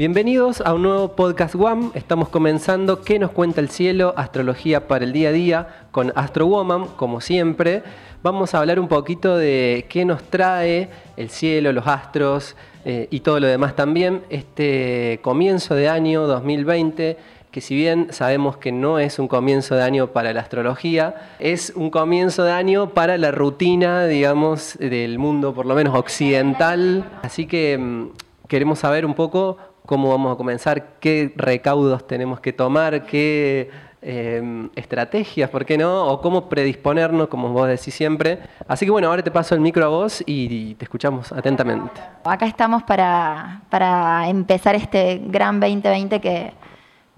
Bienvenidos 0.00 0.62
a 0.62 0.72
un 0.72 0.84
nuevo 0.84 1.14
podcast 1.14 1.54
WAM. 1.54 1.90
Estamos 1.92 2.30
comenzando 2.30 3.02
¿Qué 3.02 3.18
nos 3.18 3.32
cuenta 3.32 3.60
el 3.60 3.68
cielo? 3.68 4.14
Astrología 4.16 4.88
para 4.88 5.04
el 5.04 5.12
día 5.12 5.28
a 5.28 5.32
día 5.32 5.68
con 5.90 6.10
Astro 6.14 6.46
Woman, 6.46 6.86
como 6.96 7.20
siempre. 7.20 7.82
Vamos 8.22 8.54
a 8.54 8.60
hablar 8.60 8.80
un 8.80 8.88
poquito 8.88 9.36
de 9.36 9.84
qué 9.90 10.06
nos 10.06 10.22
trae 10.22 10.88
el 11.18 11.28
cielo, 11.28 11.70
los 11.74 11.86
astros 11.86 12.56
eh, 12.86 13.08
y 13.10 13.20
todo 13.20 13.40
lo 13.40 13.46
demás 13.46 13.76
también. 13.76 14.22
Este 14.30 15.20
comienzo 15.20 15.74
de 15.74 15.90
año 15.90 16.26
2020 16.26 17.18
que 17.50 17.60
si 17.60 17.74
bien 17.74 18.06
sabemos 18.10 18.56
que 18.56 18.72
no 18.72 18.98
es 18.98 19.18
un 19.18 19.28
comienzo 19.28 19.74
de 19.74 19.82
año 19.82 20.12
para 20.12 20.32
la 20.32 20.40
astrología, 20.40 21.16
es 21.40 21.74
un 21.76 21.90
comienzo 21.90 22.42
de 22.44 22.52
año 22.52 22.94
para 22.94 23.18
la 23.18 23.32
rutina, 23.32 24.06
digamos, 24.06 24.78
del 24.78 25.18
mundo, 25.18 25.52
por 25.52 25.66
lo 25.66 25.74
menos 25.74 25.94
occidental. 25.94 27.04
Así 27.22 27.44
que 27.44 27.76
mm, 27.76 28.08
queremos 28.50 28.80
saber 28.80 29.04
un 29.04 29.14
poco 29.14 29.58
cómo 29.86 30.10
vamos 30.10 30.34
a 30.34 30.36
comenzar, 30.36 30.98
qué 31.00 31.32
recaudos 31.36 32.06
tenemos 32.06 32.40
que 32.40 32.52
tomar, 32.52 33.04
qué 33.06 33.70
em, 34.02 34.70
estrategias, 34.76 35.50
¿por 35.50 35.64
qué 35.64 35.76
no? 35.76 36.06
O 36.06 36.20
cómo 36.20 36.48
predisponernos, 36.48 37.28
como 37.28 37.50
vos 37.50 37.68
decís 37.68 37.94
siempre. 37.94 38.38
Así 38.68 38.84
que 38.84 38.90
bueno, 38.90 39.08
ahora 39.08 39.22
te 39.22 39.30
paso 39.30 39.54
el 39.54 39.60
micro 39.60 39.84
a 39.84 39.88
vos 39.88 40.22
y, 40.26 40.74
te 40.76 40.84
escuchamos 40.84 41.32
atentamente. 41.32 42.00
Acá 42.24 42.46
estamos 42.46 42.82
para, 42.82 43.62
para 43.68 44.28
empezar 44.28 44.74
este 44.74 45.20
gran 45.24 45.60
2020 45.60 46.20
que 46.20 46.52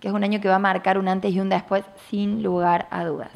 que 0.03 0.09
es 0.09 0.15
un 0.15 0.25
año 0.25 0.41
que 0.41 0.49
va 0.49 0.57
a 0.57 0.59
marcar 0.59 0.99
un 0.99 1.07
antes 1.07 1.33
y 1.33 1.39
un 1.39 1.49
después 1.49 1.85
sin 2.11 2.43
lugar 2.43 2.89
a 2.91 3.05
dudas. 3.05 3.31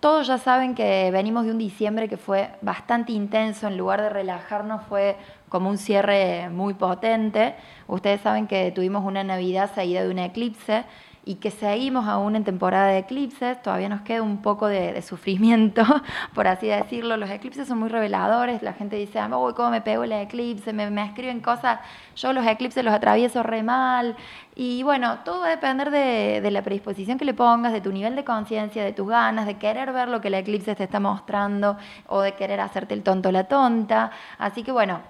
Todos 0.00 0.28
ya 0.28 0.38
saben 0.38 0.76
que 0.76 1.10
venimos 1.10 1.44
de 1.44 1.50
un 1.50 1.58
diciembre 1.58 2.08
que 2.08 2.16
fue 2.16 2.50
bastante 2.60 3.10
intenso, 3.10 3.66
en 3.66 3.76
lugar 3.76 4.00
de 4.00 4.08
relajarnos 4.08 4.84
fue 4.84 5.16
como 5.48 5.68
un 5.68 5.76
cierre 5.76 6.48
muy 6.50 6.74
potente. 6.74 7.56
Ustedes 7.88 8.20
saben 8.20 8.46
que 8.46 8.70
tuvimos 8.70 9.04
una 9.04 9.24
Navidad 9.24 9.74
seguida 9.74 10.04
de 10.04 10.10
un 10.10 10.20
eclipse 10.20 10.84
y 11.28 11.34
que 11.34 11.50
seguimos 11.50 12.08
aún 12.08 12.36
en 12.36 12.44
temporada 12.44 12.86
de 12.86 13.00
eclipses, 13.00 13.60
todavía 13.60 13.90
nos 13.90 14.00
queda 14.00 14.22
un 14.22 14.40
poco 14.40 14.66
de, 14.66 15.02
sufrimiento, 15.02 15.82
por 16.34 16.46
así 16.46 16.68
decirlo. 16.68 17.18
Los 17.18 17.28
eclipses 17.28 17.68
son 17.68 17.80
muy 17.80 17.90
reveladores, 17.90 18.62
la 18.62 18.72
gente 18.72 18.96
dice, 18.96 19.20
uy, 19.22 19.52
¿cómo 19.52 19.68
me 19.68 19.82
pego 19.82 20.04
el 20.04 20.12
eclipse? 20.12 20.72
Me, 20.72 20.88
me, 20.88 21.04
escriben 21.04 21.40
cosas, 21.40 21.80
yo 22.16 22.32
los 22.32 22.46
eclipses 22.46 22.82
los 22.82 22.94
atravieso 22.94 23.42
re 23.42 23.62
mal. 23.62 24.16
Y 24.54 24.82
bueno, 24.84 25.18
todo 25.22 25.40
va 25.40 25.48
a 25.48 25.50
depender 25.50 25.90
de, 25.90 26.40
de 26.40 26.50
la 26.50 26.62
predisposición 26.62 27.18
que 27.18 27.26
le 27.26 27.34
pongas, 27.34 27.74
de 27.74 27.82
tu 27.82 27.92
nivel 27.92 28.16
de 28.16 28.24
conciencia, 28.24 28.82
de 28.82 28.94
tus 28.94 29.06
ganas, 29.06 29.44
de 29.44 29.58
querer 29.58 29.92
ver 29.92 30.08
lo 30.08 30.22
que 30.22 30.28
el 30.28 30.34
eclipse 30.34 30.74
te 30.76 30.84
está 30.84 30.98
mostrando 30.98 31.76
o 32.06 32.22
de 32.22 32.32
querer 32.36 32.58
hacerte 32.58 32.94
el 32.94 33.02
tonto 33.02 33.30
la 33.32 33.44
tonta. 33.44 34.12
Así 34.38 34.62
que 34.62 34.72
bueno, 34.72 35.02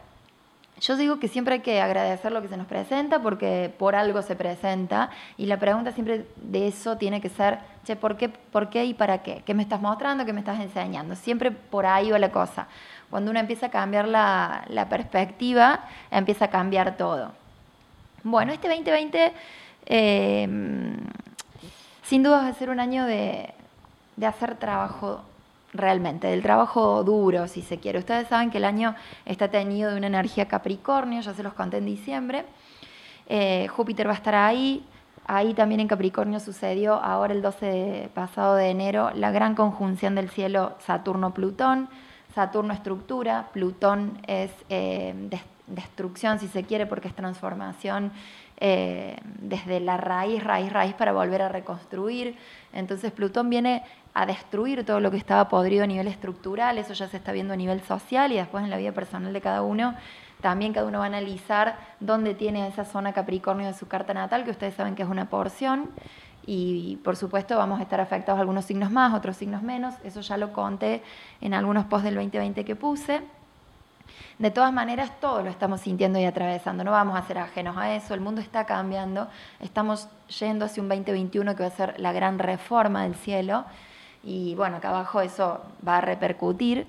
yo 0.81 0.97
digo 0.97 1.19
que 1.19 1.29
siempre 1.29 1.55
hay 1.55 1.61
que 1.61 1.81
agradecer 1.81 2.33
lo 2.33 2.43
que 2.43 2.49
se 2.49 2.57
nos 2.57 2.67
presenta 2.67 3.21
porque 3.21 3.73
por 3.79 3.95
algo 3.95 4.23
se 4.23 4.37
presenta 4.37 5.11
y 5.37 5.47
la 5.47 5.59
pregunta 5.59 5.93
siempre 5.93 6.27
de 6.37 6.69
eso 6.69 6.97
tiene 6.97 7.21
que 7.21 7.29
ser, 7.29 7.59
che, 7.85 7.97
¿por 7.97 8.17
qué, 8.17 8.29
por 8.29 8.71
qué 8.71 8.85
y 8.85 8.95
para 8.95 9.23
qué? 9.23 9.43
¿Qué 9.45 9.55
me 9.55 9.63
estás 9.63 9.81
mostrando? 9.81 10.25
¿Qué 10.25 10.33
me 10.33 10.41
estás 10.41 10.61
enseñando? 10.61 11.17
Siempre 11.17 11.51
por 11.51 11.87
ahí 11.87 12.11
va 12.11 12.19
la 12.19 12.31
cosa. 12.31 12.69
Cuando 13.11 13.31
uno 13.31 13.41
empieza 13.41 13.67
a 13.67 13.71
cambiar 13.71 14.07
la, 14.07 14.87
perspectiva, 14.89 15.81
empieza 16.11 16.47
a 16.47 16.49
cambiar 16.49 16.97
todo. 16.97 17.33
Bueno, 18.23 18.53
este 18.53 18.69
2020 18.69 19.33
em, 19.87 20.97
sin 22.03 22.23
duda 22.23 22.43
va 22.43 22.49
a 22.49 22.55
ser 22.55 22.71
un 22.71 22.81
año 22.81 23.05
de 23.05 23.55
hacer 24.23 24.57
trabajo 24.57 25.23
realmente, 25.73 26.27
del 26.29 26.43
trabajo 26.43 27.05
duro, 27.05 27.49
si 27.49 27.63
se 27.63 27.79
quiere. 27.79 27.99
Ustedes 27.99 28.29
saben 28.29 28.51
que 28.51 28.59
el 28.59 28.65
año 28.65 28.95
está 29.25 29.49
tenido 29.49 29.91
de 29.91 29.99
una 29.99 30.07
energía 30.07 30.49
Capricornio, 30.49 31.21
ya 31.21 31.35
se 31.35 31.43
los 31.43 31.55
conté 31.55 31.79
en 31.79 31.87
diciembre. 31.87 32.45
Eh, 33.27 33.69
Júpiter 33.69 34.07
va 34.07 34.13
a 34.13 34.17
estar 34.17 34.35
ahí. 34.35 34.85
Ahí 35.27 35.53
también 35.53 35.81
en 35.81 35.89
Capricornio 35.89 36.41
sucedió 36.41 36.95
ahora 36.95 37.35
el 37.35 37.43
12 37.43 38.11
pasado 38.15 38.55
de 38.55 38.71
enero 38.71 39.11
la 39.15 39.31
gran 39.31 39.55
conjunción 39.55 40.15
del 40.15 40.31
cielo 40.31 40.75
Saturno-Plutón. 40.87 41.89
Saturno 42.35 42.73
estructura, 42.73 43.49
Plutón 43.53 44.19
es 44.27 44.51
eh, 44.71 45.15
destrucción, 45.67 46.39
si 46.39 46.49
se 46.49 46.65
quiere, 46.65 46.87
porque 46.87 47.09
es 47.09 47.15
transformación 47.15 48.13
eh, 48.61 49.17
desde 49.41 49.79
la 49.79 49.97
raíz, 49.97 50.43
raíz, 50.43 50.73
raíz 50.73 50.95
para 50.95 51.13
volver 51.13 51.43
a 51.43 51.49
reconstruir. 51.49 52.37
Entonces 52.73 53.13
Plutón 53.13 53.49
viene 53.51 53.83
a 54.15 54.27
destruir 54.27 54.85
todo 54.85 54.99
lo 54.99 55.11
que 55.11 55.17
estaba 55.17 55.49
podrido 55.49 55.85
a 55.85 55.87
nivel 55.87 56.09
estructural, 56.09 56.77
eso 56.77 56.93
ya 56.93 57.07
se 57.07 57.17
está 57.19 57.31
viendo 57.31 57.55
a 57.55 57.57
nivel 57.57 57.81
social 57.83 58.33
y 58.33 58.37
después 58.37 58.65
en 58.65 58.71
la 58.71 58.77
vida 58.77 58.93
personal 58.93 59.33
de 59.33 59.41
cada 59.41 59.63
uno. 59.63 59.95
También 60.41 60.73
cada 60.73 60.87
uno 60.87 60.99
va 60.99 61.05
a 61.05 61.09
analizar 61.09 61.79
dónde 62.01 62.35
tiene 62.35 62.67
esa 62.67 62.85
zona 62.85 63.13
Capricornio 63.13 63.67
de 63.67 63.75
su 63.75 63.89
carta 63.89 64.15
natal, 64.15 64.45
que 64.45 64.51
ustedes 64.51 64.75
saben 64.75 64.95
que 64.95 65.03
es 65.03 65.09
una 65.09 65.29
porción. 65.31 65.91
Y 66.47 66.97
por 67.05 67.17
supuesto 67.17 67.57
vamos 67.59 67.79
a 67.79 67.83
estar 67.83 68.01
afectados 68.01 68.41
algunos 68.41 68.65
signos 68.65 68.91
más, 68.91 69.15
otros 69.15 69.37
signos 69.37 69.63
menos. 69.63 69.95
Eso 70.03 70.21
ya 70.21 70.37
lo 70.37 70.53
conté 70.53 71.03
en 71.41 71.55
algunos 71.55 71.85
posts 71.87 72.05
del 72.05 72.15
2020 72.15 72.65
que 72.65 72.75
puse. 72.75 73.21
De 74.39 74.51
todas 74.51 74.73
maneras, 74.73 75.11
todos 75.21 75.45
lo 75.45 75.51
estamos 75.51 75.81
sintiendo 75.81 76.19
y 76.19 76.25
atravesando, 76.25 76.85
no 76.85 76.93
vamos 76.93 77.19
a 77.19 77.23
ser 77.27 77.39
ajenos 77.39 77.77
a 77.77 77.95
eso, 77.95 78.15
el 78.15 78.21
mundo 78.21 78.41
está 78.41 78.65
cambiando, 78.67 79.29
estamos 79.61 80.09
yendo 80.41 80.65
hacia 80.65 80.83
un 80.83 80.89
2021 80.89 81.57
que 81.57 81.63
va 81.63 81.69
a 81.69 81.73
ser 81.73 81.99
la 81.99 82.13
gran 82.13 82.39
reforma 82.39 83.03
del 83.03 83.15
cielo 83.15 83.65
y 84.23 84.55
bueno, 84.55 84.77
acá 84.77 84.91
abajo 84.91 85.21
eso 85.21 85.61
va 85.87 85.99
a 85.99 86.01
repercutir. 86.01 86.87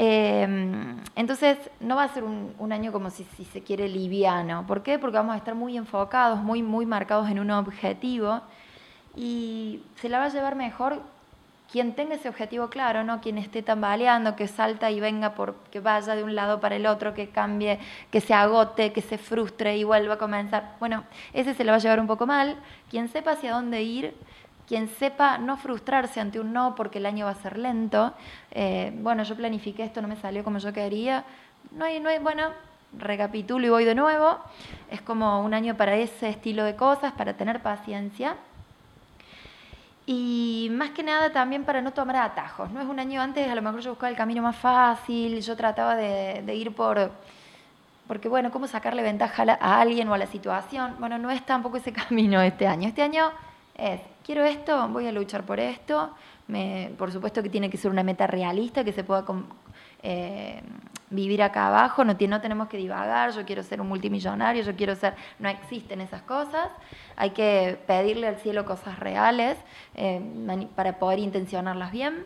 Em, 0.00 0.96
entonces, 1.16 1.58
no 1.80 1.96
va 1.96 2.04
a 2.04 2.08
ser 2.08 2.22
un, 2.22 2.72
año 2.72 2.92
como 2.92 3.10
si, 3.10 3.24
si, 3.36 3.44
se 3.44 3.62
quiere 3.62 3.88
liviano. 3.88 4.64
¿Por 4.66 4.84
qué? 4.84 4.98
Porque 4.98 5.16
vamos 5.16 5.34
a 5.34 5.38
estar 5.38 5.56
muy 5.56 5.76
enfocados, 5.76 6.40
muy, 6.40 6.62
muy 6.62 6.86
marcados 6.86 7.28
en 7.30 7.40
un 7.40 7.50
objetivo 7.50 8.40
y 9.16 9.82
se 9.96 10.08
la 10.08 10.20
va 10.20 10.26
a 10.26 10.28
llevar 10.28 10.54
mejor 10.54 11.02
quien 11.70 11.94
tenga 11.94 12.14
ese 12.14 12.28
objetivo 12.28 12.68
claro, 12.68 13.04
no 13.04 13.20
quien 13.20 13.36
esté 13.36 13.62
tambaleando, 13.62 14.36
que 14.36 14.48
salta 14.48 14.90
y 14.90 15.00
venga 15.00 15.34
por 15.34 15.54
que 15.70 15.80
vaya 15.80 16.16
de 16.16 16.24
un 16.24 16.34
lado 16.34 16.60
para 16.60 16.76
el 16.76 16.86
otro, 16.86 17.12
que 17.12 17.28
cambie, 17.28 17.78
que 18.10 18.20
se 18.20 18.32
agote, 18.32 18.92
que 18.92 19.02
se 19.02 19.18
frustre 19.18 19.76
y 19.76 19.84
vuelva 19.84 20.14
a 20.14 20.18
comenzar. 20.18 20.76
Bueno, 20.80 21.04
ese 21.34 21.52
se 21.54 21.64
le 21.64 21.70
va 21.70 21.76
a 21.76 21.80
llevar 21.80 22.00
un 22.00 22.06
poco 22.06 22.26
mal. 22.26 22.56
Quien 22.90 23.08
sepa 23.08 23.32
hacia 23.32 23.52
dónde 23.52 23.82
ir, 23.82 24.14
quien 24.66 24.88
sepa 24.88 25.36
no 25.36 25.58
frustrarse 25.58 26.20
ante 26.20 26.40
un 26.40 26.54
no 26.54 26.74
porque 26.74 26.98
el 26.98 27.06
año 27.06 27.26
va 27.26 27.32
a 27.32 27.34
ser 27.34 27.58
lento. 27.58 28.14
Eh, 28.50 28.90
bueno, 29.02 29.22
yo 29.24 29.36
planifiqué 29.36 29.84
esto, 29.84 30.00
no 30.00 30.08
me 30.08 30.16
salió 30.16 30.42
como 30.44 30.58
yo 30.58 30.72
quería. 30.72 31.24
No 31.72 31.84
hay, 31.84 32.00
no 32.00 32.08
hay, 32.08 32.18
bueno, 32.18 32.50
recapitulo 32.96 33.66
y 33.66 33.68
voy 33.68 33.84
de 33.84 33.94
nuevo. 33.94 34.38
Es 34.90 35.02
como 35.02 35.42
un 35.42 35.52
año 35.52 35.76
para 35.76 35.96
ese 35.96 36.30
estilo 36.30 36.64
de 36.64 36.76
cosas, 36.76 37.12
para 37.12 37.34
tener 37.34 37.60
paciencia 37.60 38.36
y 40.10 40.70
más 40.70 40.92
que 40.92 41.02
nada 41.02 41.30
también 41.32 41.64
para 41.64 41.82
no 41.82 41.92
tomar 41.92 42.16
atajos. 42.16 42.70
No 42.70 42.80
es 42.80 42.86
un 42.86 42.98
año 42.98 43.20
antes, 43.20 43.46
a 43.46 43.54
lo 43.54 43.60
mejor 43.60 43.80
yo 43.82 43.90
buscaba 43.90 44.08
el 44.08 44.16
camino 44.16 44.40
más 44.40 44.56
fácil, 44.56 45.42
yo 45.42 45.54
trataba 45.54 45.96
de, 45.96 46.54
ir 46.54 46.74
por, 46.74 47.10
porque 48.06 48.26
bueno, 48.26 48.50
¿cómo 48.50 48.66
sacarle 48.66 49.02
ventaja 49.02 49.44
a 49.60 49.80
alguien 49.82 50.08
o 50.08 50.14
a 50.14 50.18
la 50.18 50.26
situación? 50.26 50.96
Bueno, 50.98 51.18
no 51.18 51.30
es 51.30 51.44
tampoco 51.44 51.76
ese 51.76 51.92
camino 52.08 52.40
este 52.40 52.66
año. 52.66 52.88
Este 52.88 53.02
año 53.02 53.30
es, 53.74 54.00
quiero 54.24 54.46
esto, 54.46 54.88
voy 54.88 55.06
a 55.06 55.12
luchar 55.12 55.42
por 55.44 55.60
esto. 55.60 56.14
Me, 56.46 56.90
por 56.96 57.12
supuesto 57.12 57.42
que 57.42 57.50
tiene 57.50 57.68
que 57.68 57.76
ser 57.76 57.90
una 57.90 58.02
meta 58.02 58.26
realista, 58.26 58.84
que 58.84 58.92
se 58.94 59.04
pueda 59.04 59.26
eh, 60.02 60.62
vivir 61.10 61.42
acá 61.42 61.68
abajo, 61.68 62.04
no, 62.04 62.16
no 62.18 62.40
tenemos 62.40 62.68
que 62.68 62.76
divagar, 62.76 63.32
yo 63.32 63.44
quiero 63.44 63.62
ser 63.62 63.80
un 63.80 63.88
multimillonario, 63.88 64.62
yo 64.62 64.76
quiero 64.76 64.94
ser, 64.94 65.14
no 65.38 65.48
existen 65.48 66.00
esas 66.00 66.22
cosas, 66.22 66.68
hay 67.16 67.30
que 67.30 67.78
pedirle 67.86 68.28
al 68.28 68.36
cielo 68.36 68.64
cosas 68.64 68.98
reales 68.98 69.56
eh, 69.94 70.20
para 70.74 70.98
poder 70.98 71.18
intencionarlas 71.18 71.92
bien. 71.92 72.24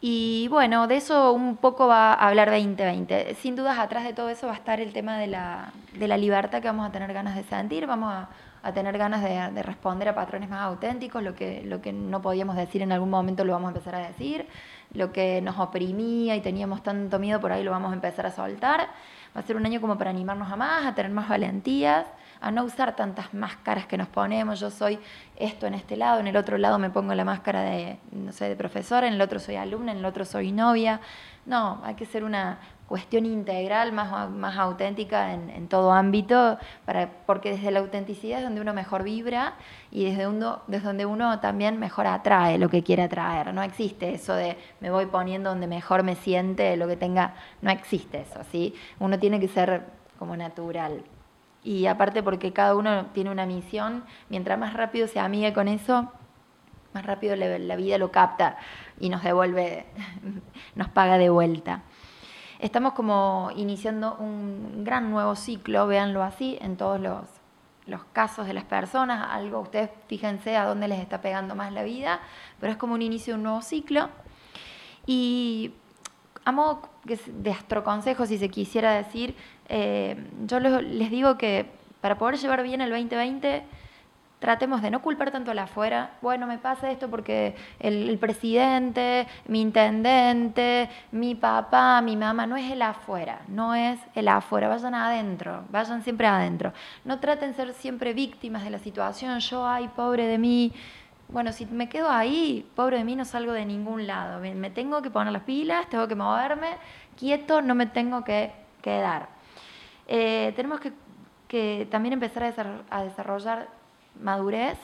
Y 0.00 0.46
bueno, 0.48 0.86
de 0.86 0.96
eso 0.96 1.32
un 1.32 1.56
poco 1.56 1.88
va 1.88 2.12
a 2.12 2.28
hablar 2.28 2.50
2020. 2.50 3.34
Sin 3.34 3.56
dudas, 3.56 3.78
atrás 3.78 4.04
de 4.04 4.12
todo 4.12 4.28
eso 4.28 4.46
va 4.46 4.52
a 4.52 4.56
estar 4.56 4.80
el 4.80 4.92
tema 4.92 5.18
de 5.18 5.26
la, 5.26 5.72
de 5.94 6.06
la 6.06 6.16
libertad 6.16 6.62
que 6.62 6.68
vamos 6.68 6.88
a 6.88 6.92
tener 6.92 7.12
ganas 7.12 7.34
de 7.34 7.42
sentir, 7.42 7.84
vamos 7.88 8.12
a, 8.12 8.28
a 8.62 8.72
tener 8.72 8.96
ganas 8.96 9.22
de, 9.22 9.50
de, 9.52 9.62
responder 9.62 10.08
a 10.08 10.14
patrones 10.14 10.48
más 10.48 10.60
auténticos, 10.60 11.22
lo 11.22 11.34
que, 11.34 11.62
lo 11.64 11.80
que 11.80 11.92
no 11.92 12.22
podíamos 12.22 12.54
decir 12.54 12.82
en 12.82 12.92
algún 12.92 13.10
momento 13.10 13.44
lo 13.44 13.52
vamos 13.52 13.68
a 13.68 13.70
empezar 13.70 13.96
a 13.96 14.06
decir 14.06 14.46
lo 14.94 15.12
que 15.12 15.40
nos 15.42 15.58
oprimía 15.58 16.36
y 16.36 16.40
teníamos 16.40 16.82
tanto 16.82 17.18
miedo, 17.18 17.40
por 17.40 17.52
ahí 17.52 17.62
lo 17.62 17.70
vamos 17.70 17.90
a 17.90 17.94
empezar 17.94 18.26
a 18.26 18.30
soltar. 18.30 18.88
Va 19.36 19.40
a 19.40 19.42
ser 19.42 19.56
un 19.56 19.66
año 19.66 19.80
como 19.80 19.98
para 19.98 20.10
animarnos 20.10 20.50
a 20.50 20.56
más, 20.56 20.86
a 20.86 20.94
tener 20.94 21.12
más 21.12 21.28
valentías, 21.28 22.06
a 22.40 22.50
no 22.50 22.64
usar 22.64 22.96
tantas 22.96 23.34
máscaras 23.34 23.86
que 23.86 23.98
nos 23.98 24.08
ponemos. 24.08 24.60
Yo 24.60 24.70
soy 24.70 24.98
esto 25.36 25.66
en 25.66 25.74
este 25.74 25.96
lado, 25.96 26.20
en 26.20 26.26
el 26.26 26.36
otro 26.36 26.56
lado 26.56 26.78
me 26.78 26.90
pongo 26.90 27.14
la 27.14 27.24
máscara 27.24 27.62
de, 27.62 27.98
no 28.12 28.32
sé, 28.32 28.48
de 28.48 28.56
profesora, 28.56 29.06
en 29.06 29.14
el 29.14 29.20
otro 29.20 29.38
soy 29.38 29.56
alumna, 29.56 29.92
en 29.92 29.98
el 29.98 30.04
otro 30.04 30.24
soy 30.24 30.52
novia. 30.52 31.00
No, 31.44 31.80
hay 31.84 31.94
que 31.94 32.06
ser 32.06 32.24
una, 32.24 32.58
cuestión 32.88 33.26
integral, 33.26 33.92
más, 33.92 34.30
más 34.30 34.56
auténtica 34.56 35.34
en, 35.34 35.68
todo 35.68 35.92
ámbito, 35.92 36.58
para, 36.86 37.10
porque 37.26 37.50
desde 37.50 37.70
la 37.70 37.80
autenticidad 37.80 38.38
es 38.38 38.44
donde 38.44 38.62
uno 38.62 38.72
mejor 38.72 39.02
vibra 39.02 39.54
y 39.90 40.06
desde, 40.06 40.26
uno, 40.26 40.62
desde 40.66 40.86
donde 40.86 41.04
uno 41.04 41.38
también 41.38 41.78
mejor 41.78 42.06
atrae 42.06 42.56
lo 42.58 42.70
que 42.70 42.82
quiere 42.82 43.02
atraer. 43.02 43.52
No 43.52 43.62
existe 43.62 44.14
eso 44.14 44.34
de 44.34 44.56
me 44.80 44.90
voy 44.90 45.04
poniendo 45.06 45.50
donde 45.50 45.66
mejor 45.66 46.02
me 46.02 46.16
siente, 46.16 46.76
lo 46.78 46.88
que 46.88 46.96
tenga, 46.96 47.34
no 47.60 47.70
existe 47.70 48.22
eso, 48.22 48.40
¿sí? 48.50 48.74
Uno 48.98 49.18
tiene 49.18 49.38
que 49.38 49.48
ser 49.48 49.84
como 50.18 50.36
natural. 50.36 51.04
y 51.62 51.86
aparte 51.86 52.22
porque 52.22 52.52
cada 52.52 52.74
uno 52.74 53.06
tiene 53.12 53.30
una 53.30 53.44
misión, 53.44 54.04
mientras 54.30 54.58
más 54.58 54.72
rápido 54.74 55.06
se 55.06 55.20
amigue 55.20 55.52
con 55.52 55.68
eso, 55.68 56.10
más 56.94 57.04
rápido 57.04 57.36
la, 57.36 57.76
vida 57.76 57.98
lo 57.98 58.10
capta 58.10 58.56
y 58.98 59.08
nos 59.08 59.22
devuelve, 59.22 59.86
nos 60.74 60.88
paga 60.88 61.18
de 61.18 61.30
vuelta. 61.30 61.82
Estamos 62.58 62.94
como 62.94 63.50
iniciando 63.54 64.16
un 64.18 64.84
gran 64.84 65.10
nuevo 65.10 65.36
ciclo, 65.36 65.86
véanlo 65.86 66.24
así, 66.24 66.58
en 66.60 66.76
todos 66.76 67.00
los, 67.00 67.22
los 67.86 68.02
casos 68.12 68.48
de 68.48 68.52
las 68.52 68.64
personas, 68.64 69.28
algo, 69.30 69.60
ustedes 69.60 69.90
fíjense 70.08 70.56
a 70.56 70.64
dónde 70.64 70.88
les 70.88 70.98
está 70.98 71.20
pegando 71.20 71.54
más 71.54 71.72
la 71.72 71.84
vida, 71.84 72.20
pero 72.58 72.72
es 72.72 72.78
como 72.78 72.94
un 72.94 73.02
inicio 73.02 73.34
de 73.34 73.38
un 73.38 73.44
nuevo 73.44 73.62
ciclo. 73.62 74.08
Y 75.06 75.72
a 76.44 76.50
modo 76.50 76.82
de 77.04 77.50
astroconsejo, 77.52 78.26
si 78.26 78.38
se 78.38 78.48
quisiera 78.48 78.92
decir, 78.92 79.36
eh, 79.68 80.16
yo 80.46 80.58
les 80.58 81.10
digo 81.10 81.38
que 81.38 81.70
para 82.00 82.18
poder 82.18 82.38
llevar 82.38 82.64
bien 82.64 82.80
el 82.80 82.90
2020 82.90 83.62
tratemos 84.38 84.82
de 84.82 84.90
no 84.90 85.02
culpar 85.02 85.30
tanto 85.30 85.50
a 85.50 85.54
la 85.54 85.64
afuera. 85.64 86.12
Bueno, 86.22 86.46
me 86.46 86.58
pasa 86.58 86.90
esto 86.90 87.08
porque 87.08 87.56
el, 87.80 88.16
presidente, 88.18 89.26
mi 89.46 89.60
intendente, 89.60 90.88
mi 91.12 91.34
papá, 91.34 92.00
mi 92.00 92.16
mamá, 92.16 92.46
no 92.46 92.56
es 92.56 92.70
el 92.70 92.82
afuera, 92.82 93.40
no 93.48 93.74
es 93.74 93.98
el 94.14 94.28
afuera, 94.28 94.68
vayan 94.68 94.94
adentro, 94.94 95.64
vayan 95.70 96.02
siempre 96.02 96.26
adentro. 96.26 96.72
No 97.04 97.18
traten 97.18 97.50
de 97.50 97.56
ser 97.56 97.74
siempre 97.74 98.12
víctimas 98.12 98.64
de 98.64 98.70
la 98.70 98.78
situación, 98.78 99.40
yo, 99.40 99.66
ay, 99.66 99.88
pobre 99.88 100.26
de 100.26 100.38
mí. 100.38 100.72
Bueno, 101.28 101.52
si 101.52 101.66
me 101.66 101.88
quedo 101.88 102.10
ahí, 102.10 102.66
pobre 102.74 102.98
de 102.98 103.04
mí, 103.04 103.16
no 103.16 103.24
salgo 103.24 103.52
de 103.52 103.66
ningún 103.66 104.06
lado. 104.06 104.40
Me, 104.40 104.70
tengo 104.70 105.02
que 105.02 105.10
poner 105.10 105.32
las 105.32 105.42
pilas, 105.42 105.88
tengo 105.90 106.08
que 106.08 106.14
moverme, 106.14 106.68
quieto, 107.18 107.60
no 107.60 107.74
me 107.74 107.86
tengo 107.86 108.24
que 108.24 108.52
quedar. 108.82 109.28
Eh, 110.06 110.52
tenemos 110.56 110.80
que, 110.80 111.86
también 111.90 112.12
empezar 112.14 112.54
a 112.90 113.02
desarrollar 113.02 113.77
madurez, 114.20 114.78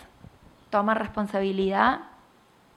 tomar 0.70 0.98
responsabilidad, 0.98 2.00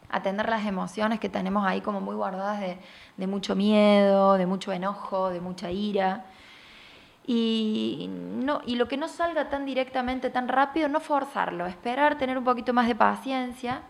atender 0.10 0.50
las 0.50 0.66
emociones 0.66 1.20
que 1.20 1.30
tenemos 1.30 1.66
ahí 1.66 1.82
como 1.82 2.02
muy 2.02 2.16
guardadas 2.16 2.62
de, 3.18 3.28
mucho 3.28 3.56
miedo, 3.56 4.36
de 4.36 4.46
mucho 4.46 4.72
enojo, 4.72 5.30
de 5.30 5.42
mucha 5.42 5.72
ira. 5.72 6.26
Y, 7.26 8.10
no, 8.10 8.62
y 8.66 8.76
lo 8.76 8.88
que 8.88 8.96
no 8.96 9.10
salga 9.10 9.50
tan 9.50 9.66
directamente, 9.66 10.30
tan 10.30 10.48
rápido, 10.48 10.88
no 10.88 11.02
forzarlo, 11.02 11.66
esperar, 11.66 12.18
tener 12.18 12.38
un 12.38 12.46
poquito 12.46 12.74
más 12.74 12.88
de 12.88 12.96
paciencia 12.96 13.82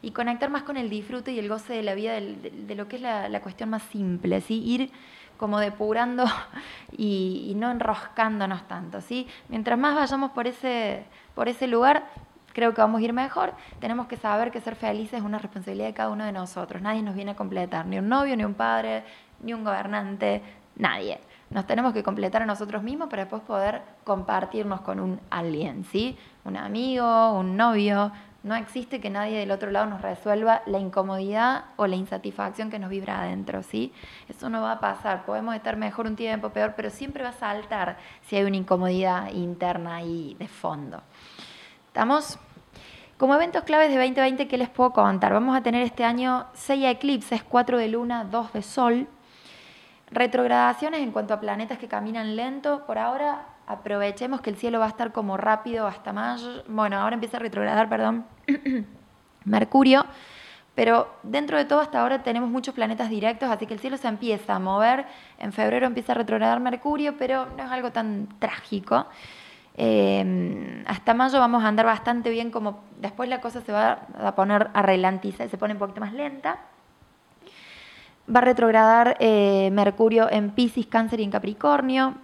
y 0.00 0.12
conectar 0.12 0.48
más 0.48 0.62
con 0.62 0.78
el 0.78 0.88
disfrute 0.88 1.32
y 1.32 1.38
el 1.38 1.48
goce 1.48 1.74
de 1.74 1.82
la 1.82 1.94
vida, 1.94 2.14
de, 2.14 2.74
lo 2.74 2.88
que 2.88 2.96
es 2.96 3.02
la, 3.02 3.40
cuestión 3.42 3.68
más 3.68 3.82
simple, 3.82 4.40
¿sí? 4.40 4.62
ir 4.64 4.90
como 5.36 5.58
depurando 5.58 6.24
y, 6.96 7.54
no 7.56 7.70
enroscándonos 7.70 8.66
tanto. 8.68 9.00
¿sí? 9.00 9.28
Mientras 9.48 9.78
más 9.78 9.94
vayamos 9.94 10.30
por 10.32 10.46
ese, 10.46 11.04
por 11.34 11.48
ese 11.48 11.66
lugar, 11.66 12.04
creo 12.52 12.74
que 12.74 12.80
vamos 12.80 13.00
a 13.00 13.04
ir 13.04 13.12
mejor. 13.12 13.52
Tenemos 13.80 14.06
que 14.06 14.16
saber 14.16 14.50
que 14.50 14.60
ser 14.60 14.76
felices 14.76 15.20
es 15.20 15.24
una 15.24 15.38
responsabilidad 15.38 15.88
de 15.88 15.94
cada 15.94 16.10
uno 16.10 16.24
de 16.24 16.32
nosotros. 16.32 16.82
Nadie 16.82 17.02
nos 17.02 17.14
viene 17.14 17.32
a 17.32 17.36
completar, 17.36 17.86
ni 17.86 17.98
un 17.98 18.08
novio, 18.08 18.36
ni 18.36 18.44
un 18.44 18.54
padre, 18.54 19.04
ni 19.42 19.52
un 19.52 19.64
gobernante, 19.64 20.42
nadie. 20.76 21.20
Nos 21.50 21.66
tenemos 21.66 21.92
que 21.92 22.02
completar 22.02 22.42
a 22.42 22.46
nosotros 22.46 22.82
mismos 22.82 23.08
para 23.08 23.22
después 23.22 23.42
poder 23.42 23.82
compartirnos 24.04 24.80
con 24.80 24.98
un 24.98 25.20
alguien, 25.30 25.84
¿sí? 25.84 26.18
Un 26.44 26.56
amigo, 26.56 27.32
un 27.38 27.56
novio. 27.56 28.10
No 28.46 28.54
existe 28.54 29.00
que 29.00 29.10
nadie 29.10 29.40
del 29.40 29.50
otro 29.50 29.72
lado 29.72 29.86
nos 29.86 30.02
resuelva 30.02 30.62
la 30.66 30.78
incomodidad 30.78 31.64
o 31.74 31.88
la 31.88 31.96
insatisfacción 31.96 32.70
que 32.70 32.78
nos 32.78 32.90
vibra 32.90 33.22
adentro, 33.22 33.64
¿sí? 33.64 33.92
Eso 34.28 34.48
no 34.48 34.62
va 34.62 34.70
a 34.70 34.78
pasar. 34.78 35.26
Podemos 35.26 35.56
estar 35.56 35.76
mejor 35.76 36.06
un 36.06 36.14
tiempo, 36.14 36.50
peor, 36.50 36.74
pero 36.76 36.88
siempre 36.90 37.24
va 37.24 37.30
a 37.30 37.32
saltar 37.32 37.96
si 38.22 38.36
hay 38.36 38.44
una 38.44 38.56
incomodidad 38.56 39.32
interna 39.32 39.96
ahí 39.96 40.36
de 40.38 40.46
fondo. 40.46 41.02
¿Estamos? 41.88 42.38
Como 43.18 43.34
eventos 43.34 43.64
claves 43.64 43.88
de 43.88 43.96
2020, 43.96 44.46
¿qué 44.46 44.58
les 44.58 44.68
puedo 44.68 44.92
contar? 44.92 45.32
Vamos 45.32 45.56
a 45.56 45.64
tener 45.64 45.82
este 45.82 46.04
año 46.04 46.46
6 46.54 46.84
eclipses, 46.84 47.42
4 47.42 47.78
de 47.78 47.88
luna, 47.88 48.22
2 48.30 48.52
de 48.52 48.62
sol. 48.62 49.08
Retrogradaciones 50.12 51.00
en 51.00 51.10
cuanto 51.10 51.34
a 51.34 51.40
planetas 51.40 51.78
que 51.78 51.88
caminan 51.88 52.36
lento. 52.36 52.86
Por 52.86 52.96
ahora 52.96 53.55
aprovechemos 53.66 54.40
que 54.40 54.50
el 54.50 54.56
cielo 54.56 54.78
va 54.78 54.86
a 54.86 54.88
estar 54.88 55.12
como 55.12 55.36
rápido 55.36 55.86
hasta 55.86 56.12
mayo. 56.12 56.64
Bueno, 56.68 56.98
ahora 56.98 57.14
empieza 57.14 57.36
a 57.36 57.40
retrogradar, 57.40 57.88
perdón, 57.88 58.24
Mercurio. 59.44 60.04
Pero 60.74 61.08
dentro 61.22 61.56
de 61.56 61.64
todo 61.64 61.80
hasta 61.80 62.02
ahora 62.02 62.22
tenemos 62.22 62.50
muchos 62.50 62.74
planetas 62.74 63.08
directos, 63.08 63.50
así 63.50 63.66
que 63.66 63.72
el 63.72 63.80
cielo 63.80 63.96
se 63.96 64.08
empieza 64.08 64.54
a 64.54 64.58
mover. 64.58 65.06
En 65.38 65.52
febrero 65.52 65.86
empieza 65.86 66.12
a 66.12 66.16
retrogradar 66.16 66.60
Mercurio, 66.60 67.16
pero 67.16 67.46
no 67.56 67.64
es 67.64 67.70
algo 67.70 67.92
tan 67.92 68.28
trágico. 68.38 69.06
Em, 69.78 70.84
hasta 70.86 71.14
mayo 71.14 71.38
vamos 71.38 71.64
a 71.64 71.68
andar 71.68 71.86
bastante 71.86 72.30
bien, 72.30 72.50
como 72.50 72.84
después 73.00 73.28
la 73.28 73.40
cosa 73.40 73.62
se 73.62 73.72
va 73.72 74.06
a 74.18 74.34
poner 74.34 74.68
a 74.74 74.82
relantizar, 74.82 75.48
se 75.48 75.56
pone 75.56 75.72
un 75.72 75.78
poquito 75.78 76.00
más 76.00 76.12
lenta. 76.12 76.58
Va 78.34 78.40
a 78.40 78.42
retrogradar 78.42 79.16
eh, 79.18 79.70
Mercurio 79.72 80.30
en 80.30 80.50
Pisces, 80.50 80.86
Cáncer 80.86 81.20
y 81.20 81.24
en 81.24 81.30
Capricornio. 81.30 82.16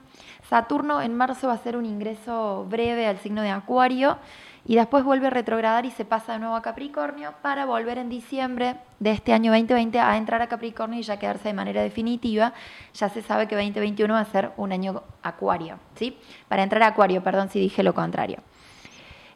Saturno 0.53 1.01
en 1.01 1.17
marzo 1.17 1.49
va 1.49 1.55
a 1.55 1.57
ser 1.57 1.79
un 1.79 1.87
ingreso 1.87 2.67
breve 2.69 3.07
al 3.07 3.17
signo 3.17 3.41
de 3.41 3.49
Acuario 3.49 4.19
y 4.67 4.75
después 4.75 5.03
vuelve 5.03 5.29
a 5.29 5.31
retrogradar 5.31 5.87
y 5.87 5.91
se 5.91 6.05
pasa 6.05 6.35
de 6.35 6.41
nuevo 6.41 6.55
a 6.55 6.61
Capricornio 6.61 7.33
para 7.41 7.65
volver 7.65 7.97
en 7.97 8.11
diciembre 8.11 8.77
de 9.01 9.13
este 9.13 9.33
año 9.33 9.51
2020 9.51 9.99
a 9.99 10.15
entrar 10.19 10.43
a 10.43 10.49
Capricornio 10.49 11.01
y 11.01 11.05
ya 11.05 11.19
quedarse 11.19 11.49
de 11.49 11.55
manera 11.55 11.81
definitiva. 11.81 12.53
Ya 12.93 13.09
se 13.09 13.23
sabe 13.23 13.49
que 13.49 13.55
2021 13.55 14.13
va 14.13 14.21
a 14.21 14.27
ser 14.27 14.51
un 14.59 14.73
año 14.73 15.03
Acuario, 15.23 15.79
¿sí? 15.95 16.19
Para 16.49 16.63
entrar 16.63 16.83
a 16.83 16.89
Acuario, 16.89 17.23
perdón 17.23 17.49
si 17.49 17.59
dije 17.59 17.83
lo 17.83 17.95
contrario. 17.95 18.41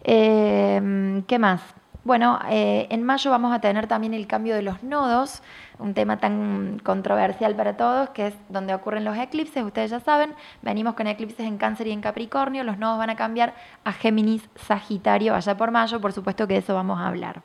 Eh, 0.05 1.23
¿Qué 1.27 1.39
más? 1.39 1.63
Bueno, 2.07 2.39
eh, 2.49 2.87
en 2.91 3.03
mayo 3.03 3.33
vamos 3.33 3.53
a 3.53 3.61
tener 3.61 3.89
también 3.89 4.15
el 4.15 4.29
cambio 4.29 4.55
de 4.55 4.63
los 4.63 4.85
nodos, 4.85 5.43
un 5.79 5.95
tema 5.95 6.19
tan 6.19 6.81
controversial 6.83 7.55
para 7.55 7.77
todos, 7.77 8.11
que 8.11 8.29
es 8.29 8.35
donde 8.49 8.75
ocurren 8.75 9.05
los 9.05 9.17
eclipses. 9.17 9.63
Ustedes 9.63 9.91
ya 9.91 10.01
saben, 10.01 10.35
venimos 10.63 10.95
con 10.95 11.07
eclipses 11.07 11.47
en 11.47 11.59
Cáncer 11.59 11.87
y 11.89 11.93
en 11.93 12.01
Capricornio, 12.01 12.65
los 12.65 12.79
nodos 12.79 12.99
van 12.99 13.11
a 13.11 13.17
cambiar 13.17 13.55
a 13.85 13.93
Géminis, 13.93 14.49
Sagitario, 14.57 15.35
allá 15.35 15.57
por 15.57 15.71
mayo, 15.71 16.01
por 16.01 16.13
supuesto 16.13 16.47
que 16.47 16.55
de 16.55 16.61
eso 16.61 16.75
vamos 16.75 16.99
a 16.99 17.09
hablar. 17.09 17.43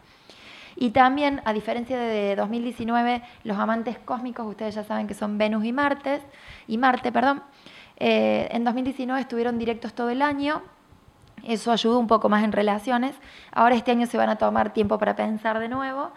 Y 0.75 0.91
también, 0.91 1.41
a 1.43 1.53
diferencia 1.53 1.97
de 1.97 2.35
2019, 2.35 3.21
los 3.43 3.57
amantes 3.57 3.97
cósmicos, 3.99 4.47
ustedes 4.47 4.75
ya 4.75 4.83
saben 4.83 5.07
que 5.07 5.13
son 5.13 5.37
Venus 5.37 5.65
y 5.65 5.73
Marte, 5.73 6.21
y 6.67 6.77
Marte, 6.77 7.11
perdón, 7.11 7.43
eh, 7.97 8.47
en 8.51 8.63
2019 8.63 9.19
estuvieron 9.21 9.59
directos 9.59 9.93
todo 9.93 10.09
el 10.09 10.21
año, 10.21 10.61
eso 11.43 11.71
ayuda 11.71 11.97
un 11.97 12.07
poco 12.07 12.29
más 12.29 12.43
en 12.43 12.51
relaciones. 12.51 13.15
Ahora 13.51 13.75
este 13.75 13.91
año 13.91 14.05
se 14.05 14.17
van 14.17 14.29
a 14.29 14.37
tomar 14.37 14.73
tiempo 14.73 14.97
para 14.97 15.15
pensar 15.15 15.59
de 15.59 15.69
nuevo 15.69 16.11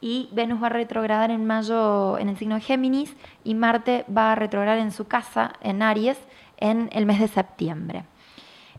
y 0.00 0.28
Venus 0.32 0.62
va 0.62 0.66
a 0.68 0.70
retrogradar 0.70 1.30
en 1.30 1.46
mayo 1.46 2.18
en 2.18 2.28
el 2.28 2.36
signo 2.36 2.54
de 2.54 2.60
Géminis 2.62 3.14
y 3.44 3.54
Marte 3.54 4.04
va 4.14 4.32
a 4.32 4.34
retrogradar 4.34 4.78
en 4.78 4.92
su 4.92 5.06
casa, 5.06 5.52
en 5.60 5.82
Aries, 5.82 6.18
en 6.58 6.88
el 6.92 7.06
mes 7.06 7.20
de 7.20 7.28
septiembre. 7.28 8.04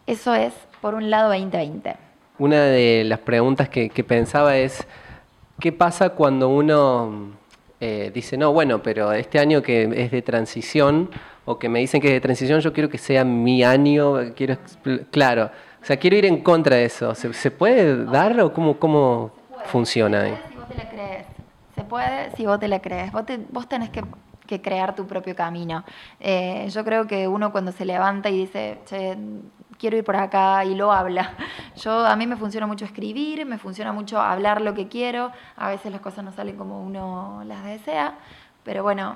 Eso 0.08 0.34
es, 0.34 0.54
por 0.82 0.96
un 0.96 1.10
lado, 1.10 1.30
2020. 1.30 1.96
Una 2.40 2.63
de 2.63 3.04
las 3.06 3.20
preguntas 3.20 3.70
que, 3.70 3.90
pensaba 4.04 4.58
es, 4.58 4.88
¿qué 5.60 5.72
pasa 5.72 6.10
cuando 6.10 6.50
uno 6.50 7.32
eh, 7.80 8.12
dice, 8.13 8.36
no, 8.36 8.51
bueno, 8.51 8.82
pero 8.82 9.12
este 9.12 9.38
año 9.38 9.62
que 9.62 9.84
es 9.96 10.12
de 10.12 10.22
transición, 10.24 11.10
o 11.46 11.60
que 11.60 11.70
me 11.70 11.80
dicen 11.80 12.01
que 12.01 12.08
es 12.08 12.13
de 12.13 12.22
transición, 12.22 12.60
yo 12.62 12.74
quiero 12.74 12.90
que 12.90 12.98
sea 12.98 13.24
mi 13.24 13.63
año, 13.63 14.34
quiero, 14.36 14.58
claro, 15.12 15.51
o 15.82 15.86
sea, 15.86 15.98
quiero 15.98 16.16
ir 16.16 16.25
en 16.25 16.42
contra 16.42 16.75
de 16.78 16.86
eso. 16.86 17.13
¿Se, 17.16 17.51
puede 17.51 18.06
dar 18.06 18.40
o 18.42 18.54
cómo, 18.54 18.78
cómo 18.78 19.32
funciona 19.66 20.22
ahí? 20.22 20.50
Te 20.72 20.78
la 20.78 20.90
crees. 20.90 21.28
Se 21.75 21.84
puede 21.84 22.32
si 22.36 22.46
vos 22.46 22.60
te 22.60 22.68
la 22.68 22.82
crees. 22.82 23.12
Vos, 23.12 23.24
vos 23.50 23.68
tenés 23.68 23.90
que, 23.90 24.04
crear 24.62 24.96
tu 24.96 25.08
propio 25.08 25.34
camino. 25.36 25.86
Eh, 26.20 26.68
yo 26.70 26.84
creo 26.84 27.08
que 27.08 27.28
uno 27.28 27.54
cuando 27.54 27.72
se 27.72 27.86
levanta 27.86 28.30
y 28.30 28.40
dice, 28.40 28.80
che, 28.86 29.18
quiero 29.78 29.98
ir 29.98 30.04
por 30.04 30.16
acá 30.16 30.66
y 30.66 30.75
lo 30.75 30.92
habla. 30.92 31.34
Yo 31.78 32.06
a 32.06 32.16
mí 32.16 32.28
me 32.28 32.36
funciona 32.36 32.68
mucho 32.68 32.86
escribir, 32.86 33.46
me 33.46 33.58
funciona 33.58 33.94
mucho 33.94 34.20
hablar 34.20 34.62
lo 34.62 34.74
que 34.74 34.88
quiero. 34.88 35.32
A 35.56 35.70
veces 35.70 35.92
las 35.92 36.01
cosas 36.01 36.24
no 36.25 36.32
salen 36.34 36.58
como 36.58 36.84
uno 36.84 37.44
las 37.46 37.63
desea, 37.63 38.16
pero 38.63 38.84
bueno, 38.84 39.16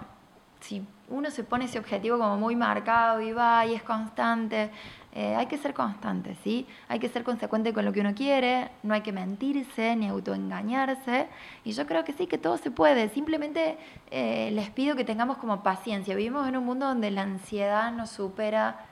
si 0.61 0.87
uno 1.09 1.29
se 1.29 1.43
pone 1.43 1.65
ese 1.65 1.77
objetivo 1.77 2.17
como 2.17 2.37
muy 2.37 2.55
marcado 2.55 3.21
y 3.21 3.31
va 3.31 3.65
y 3.65 3.75
es 3.75 3.83
constante, 3.83 4.71
eh, 5.15 5.33
hay 5.33 5.45
que 5.45 5.57
ser 5.57 5.73
constante, 5.73 6.35
¿sí? 6.43 6.67
Hay 6.89 6.99
que 6.99 7.07
ser 7.07 7.23
consecuente 7.23 7.73
con 7.73 7.85
lo 7.85 7.93
que 7.93 8.01
uno 8.01 8.13
quiere, 8.13 8.69
no 8.83 8.93
hay 8.93 8.99
que 8.99 9.13
mentirse 9.13 9.95
ni 9.95 10.09
autoengañarse. 10.09 11.27
Y 11.63 11.71
yo 11.71 11.87
creo 11.87 12.03
que 12.03 12.11
sí, 12.11 12.27
que 12.27 12.37
todo 12.37 12.57
se 12.57 12.69
puede. 12.69 13.07
Simplemente 13.07 13.77
eh, 14.11 14.51
les 14.51 14.69
pido 14.71 14.97
que 14.97 15.05
tengamos 15.05 15.37
como 15.37 15.63
paciencia. 15.63 16.15
Vivimos 16.15 16.45
en 16.49 16.57
un 16.57 16.65
mundo 16.65 16.85
donde 16.85 17.11
la 17.11 17.21
ansiedad 17.21 17.93
nos 17.93 18.09
supera, 18.09 18.87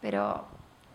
pero 0.00 0.46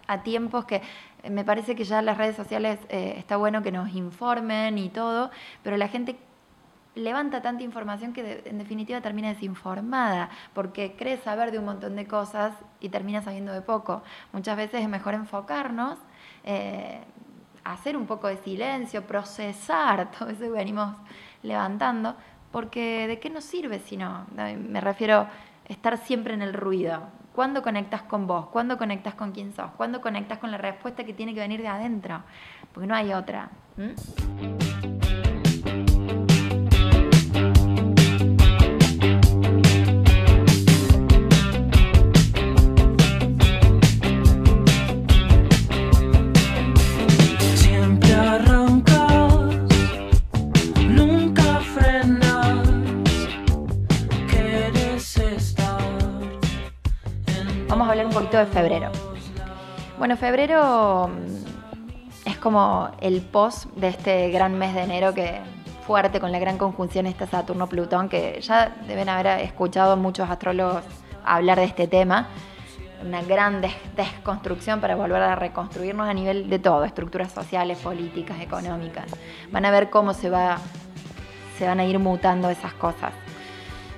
a 0.07 0.23
tiempos 0.23 0.65
que 0.65 0.81
me 1.29 1.43
parece 1.43 1.75
que 1.75 1.83
ya 1.83 2.01
las 2.01 2.17
redes 2.17 2.35
sociales 2.35 2.79
eh, 2.89 3.13
está 3.17 3.37
bueno 3.37 3.61
que 3.61 3.71
nos 3.71 3.93
informen 3.93 4.79
y 4.79 4.89
todo, 4.89 5.29
pero 5.61 5.77
la 5.77 5.89
gente 5.89 6.17
levanta 6.95 7.41
tanta 7.41 7.63
información 7.63 8.13
que 8.13 8.43
en 8.45 8.57
definitiva 8.57 9.01
termina 9.01 9.29
desinformada, 9.29 10.29
porque 10.53 10.95
cree 10.97 11.17
saber 11.17 11.51
de 11.51 11.59
un 11.59 11.65
montón 11.65 11.95
de 11.95 12.07
cosas 12.07 12.53
y 12.79 12.89
termina 12.89 13.21
sabiendo 13.21 13.53
de 13.53 13.61
poco. 13.61 14.01
Muchas 14.31 14.57
veces 14.57 14.81
es 14.81 14.89
mejor 14.89 15.13
enfocarnos, 15.13 15.99
eh, 16.43 17.01
hacer 17.63 17.97
un 17.97 18.05
poco 18.05 18.27
de 18.27 18.37
silencio, 18.37 19.05
procesar 19.05 20.09
todo 20.17 20.29
eso 20.29 20.41
que 20.41 20.49
venimos 20.49 20.95
levantando, 21.43 22.15
porque 22.51 23.07
¿de 23.07 23.19
qué 23.19 23.29
nos 23.29 23.43
sirve 23.43 23.79
si 23.79 23.97
no? 23.97 24.25
Me 24.33 24.79
refiero 24.79 25.27
estar 25.67 25.97
siempre 25.97 26.33
en 26.33 26.41
el 26.41 26.53
ruido. 26.53 27.03
¿Cuándo 27.33 27.61
conectas 27.61 28.03
con 28.03 28.27
vos? 28.27 28.47
¿Cuándo 28.47 28.77
conectas 28.77 29.13
con 29.15 29.33
quién 29.33 29.53
sos? 29.53 29.71
¿Cuándo 29.75 29.99
conectas 29.99 30.37
con 30.37 30.51
la 30.51 30.57
respuesta 30.57 31.03
que 31.03 31.13
tiene 31.13 31.33
que 31.33 31.41
venir 31.41 31.61
de 31.61 31.67
adentro? 31.67 32.23
Porque 32.73 32.87
no 32.87 32.95
hay 32.95 33.11
otra. 33.11 33.49
De 58.39 58.45
febrero. 58.45 58.91
Bueno, 59.97 60.17
febrero 60.17 61.09
mm, 61.09 62.27
es 62.27 62.37
como 62.37 62.89
el 63.01 63.21
post 63.21 63.65
de 63.75 63.89
este 63.89 64.29
gran 64.31 64.57
mes 64.57 64.73
de 64.73 64.83
enero 64.83 65.13
que 65.13 65.39
fuerte 65.85 66.19
con 66.19 66.31
la 66.31 66.39
gran 66.39 66.57
conjunción 66.57 67.05
este 67.05 67.27
Saturno-Plutón, 67.27 68.09
que 68.09 68.41
ya 68.41 68.75
deben 68.87 69.07
haber 69.07 69.41
escuchado 69.41 69.95
muchos 69.95 70.29
astrólogos 70.29 70.83
hablar 71.23 71.59
de 71.59 71.65
este 71.65 71.87
tema. 71.87 72.27
Una 73.03 73.21
gran 73.21 73.61
desconstrucción 73.95 74.81
para 74.81 74.95
volver 74.95 75.21
a 75.21 75.35
reconstruirnos 75.35 76.07
a 76.07 76.13
nivel 76.13 76.49
de 76.49 76.59
todo, 76.59 76.85
estructuras 76.85 77.31
sociales, 77.31 77.77
políticas, 77.79 78.39
económicas. 78.41 79.05
Van 79.51 79.65
a 79.65 79.71
ver 79.71 79.89
cómo 79.89 80.13
se, 80.13 80.29
va, 80.29 80.57
se 81.57 81.67
van 81.67 81.79
a 81.79 81.85
ir 81.85 81.99
mutando 81.99 82.49
esas 82.49 82.73
cosas. 82.73 83.13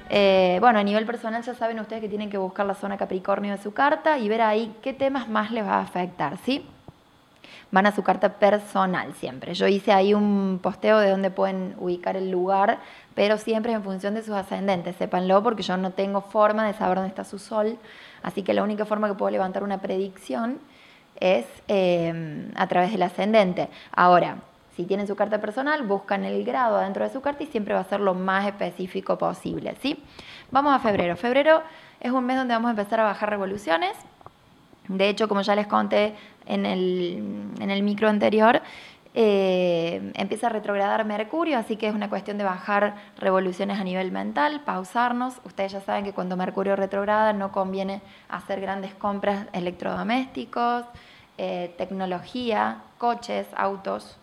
Eh, 0.10 0.58
bueno, 0.62 0.80
a 0.80 0.84
nivel 0.84 1.06
personal 1.06 1.44
ya 1.44 1.54
saben 1.54 1.80
ustedes 1.80 2.02
que 2.02 2.10
tienen 2.10 2.30
que 2.30 2.38
buscar 2.38 2.66
la 2.66 2.76
zona 2.76 2.98
Capricornio 2.98 3.52
de 3.52 3.62
su 3.62 3.74
carta 3.74 4.18
y 4.18 4.30
ver 4.30 4.42
ahí 4.42 4.74
qué 4.82 4.94
temas 4.94 5.28
más 5.28 5.52
les 5.52 5.66
va 5.66 5.76
a 5.76 5.82
afectar, 5.82 6.38
¿sí? 6.38 6.66
Van 7.72 7.86
a 7.86 7.92
su 7.92 8.02
carta 8.02 8.34
personal 8.36 9.14
siempre. 9.16 9.54
Yo 9.54 9.68
hice 9.68 9.92
ahí 9.92 10.14
un 10.14 10.60
posteo 10.64 11.00
de 11.00 11.10
dónde 11.10 11.30
pueden 11.30 11.76
ubicar 11.78 12.16
el 12.16 12.32
lugar, 12.32 12.80
pero 13.14 13.38
siempre 13.38 13.74
en 13.74 13.84
función 13.84 14.14
de 14.14 14.24
sus 14.24 14.36
ascendentes, 14.36 14.96
sépanlo, 14.96 15.44
porque 15.44 15.64
yo 15.64 15.76
no 15.76 15.92
tengo 15.92 16.22
forma 16.22 16.66
de 16.66 16.74
saber 16.74 16.98
dónde 16.98 17.10
está 17.10 17.26
su 17.26 17.40
sol, 17.40 17.78
así 18.24 18.44
que 18.44 18.54
la 18.54 18.64
única 18.64 18.86
forma 18.86 19.10
que 19.10 19.16
puedo 19.16 19.32
levantar 19.32 19.64
una 19.64 19.80
predicción 19.82 20.60
es 21.20 21.46
eh, 21.68 22.50
a 22.56 22.68
través 22.68 22.92
del 22.92 23.02
ascendente. 23.02 23.68
Ahora, 23.92 24.38
si 24.78 24.86
tienen 24.86 25.08
su 25.08 25.16
carta 25.16 25.42
personal, 25.42 25.82
buscan 25.82 26.24
el 26.24 26.44
grado 26.46 26.78
dentro 26.78 27.04
de 27.04 27.10
su 27.12 27.20
carta 27.20 27.42
y 27.42 27.48
siempre 27.48 27.74
va 27.74 27.80
a 27.80 27.84
ser 27.86 28.00
lo 28.00 28.14
más 28.14 28.46
específico 28.46 29.18
posible, 29.18 29.76
¿sí? 29.82 30.04
Vamos 30.52 30.72
a 30.72 30.78
febrero. 30.78 31.16
Febrero 31.16 31.64
es 32.00 32.12
un 32.12 32.24
mes 32.24 32.38
donde 32.38 32.54
vamos 32.54 32.68
a 32.68 32.72
empezar 32.72 33.00
a 33.00 33.04
bajar 33.06 33.32
revoluciones. 33.32 33.98
De 34.88 35.10
hecho, 35.10 35.28
como 35.28 35.42
ya 35.42 35.56
les 35.56 35.66
conté 35.66 36.14
en 36.46 36.68
el, 36.68 37.82
micro 37.82 38.08
anterior, 38.08 38.62
eh, 39.16 40.12
empieza 40.14 40.46
a 40.46 40.50
retrogradar 40.52 41.06
Mercurio, 41.06 41.58
así 41.58 41.76
que 41.76 41.88
es 41.88 41.96
una 41.96 42.08
cuestión 42.08 42.38
de 42.38 42.44
bajar 42.44 42.98
revoluciones 43.18 43.80
a 43.80 43.84
nivel 43.84 44.12
mental, 44.12 44.62
pausarnos. 44.64 45.42
Ustedes 45.44 45.72
ya 45.72 45.82
saben 45.82 46.06
que 46.06 46.14
cuando 46.14 46.38
Mercurio 46.38 46.76
retrograda 46.76 47.34
no 47.34 47.52
conviene 47.52 48.04
hacer 48.30 48.62
grandes 48.62 48.94
compras 48.94 49.48
electrodomésticos, 49.54 50.86
eh, 51.40 51.74
tecnología, 51.80 52.84
coches, 53.00 53.48
autos 53.56 54.20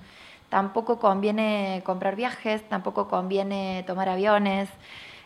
tampoco 0.55 1.01
conviene 1.01 1.83
comprar 1.85 2.15
viajes, 2.15 2.63
tampoco 2.69 3.09
conviene 3.09 3.83
tomar 3.89 4.09
aviones. 4.09 4.69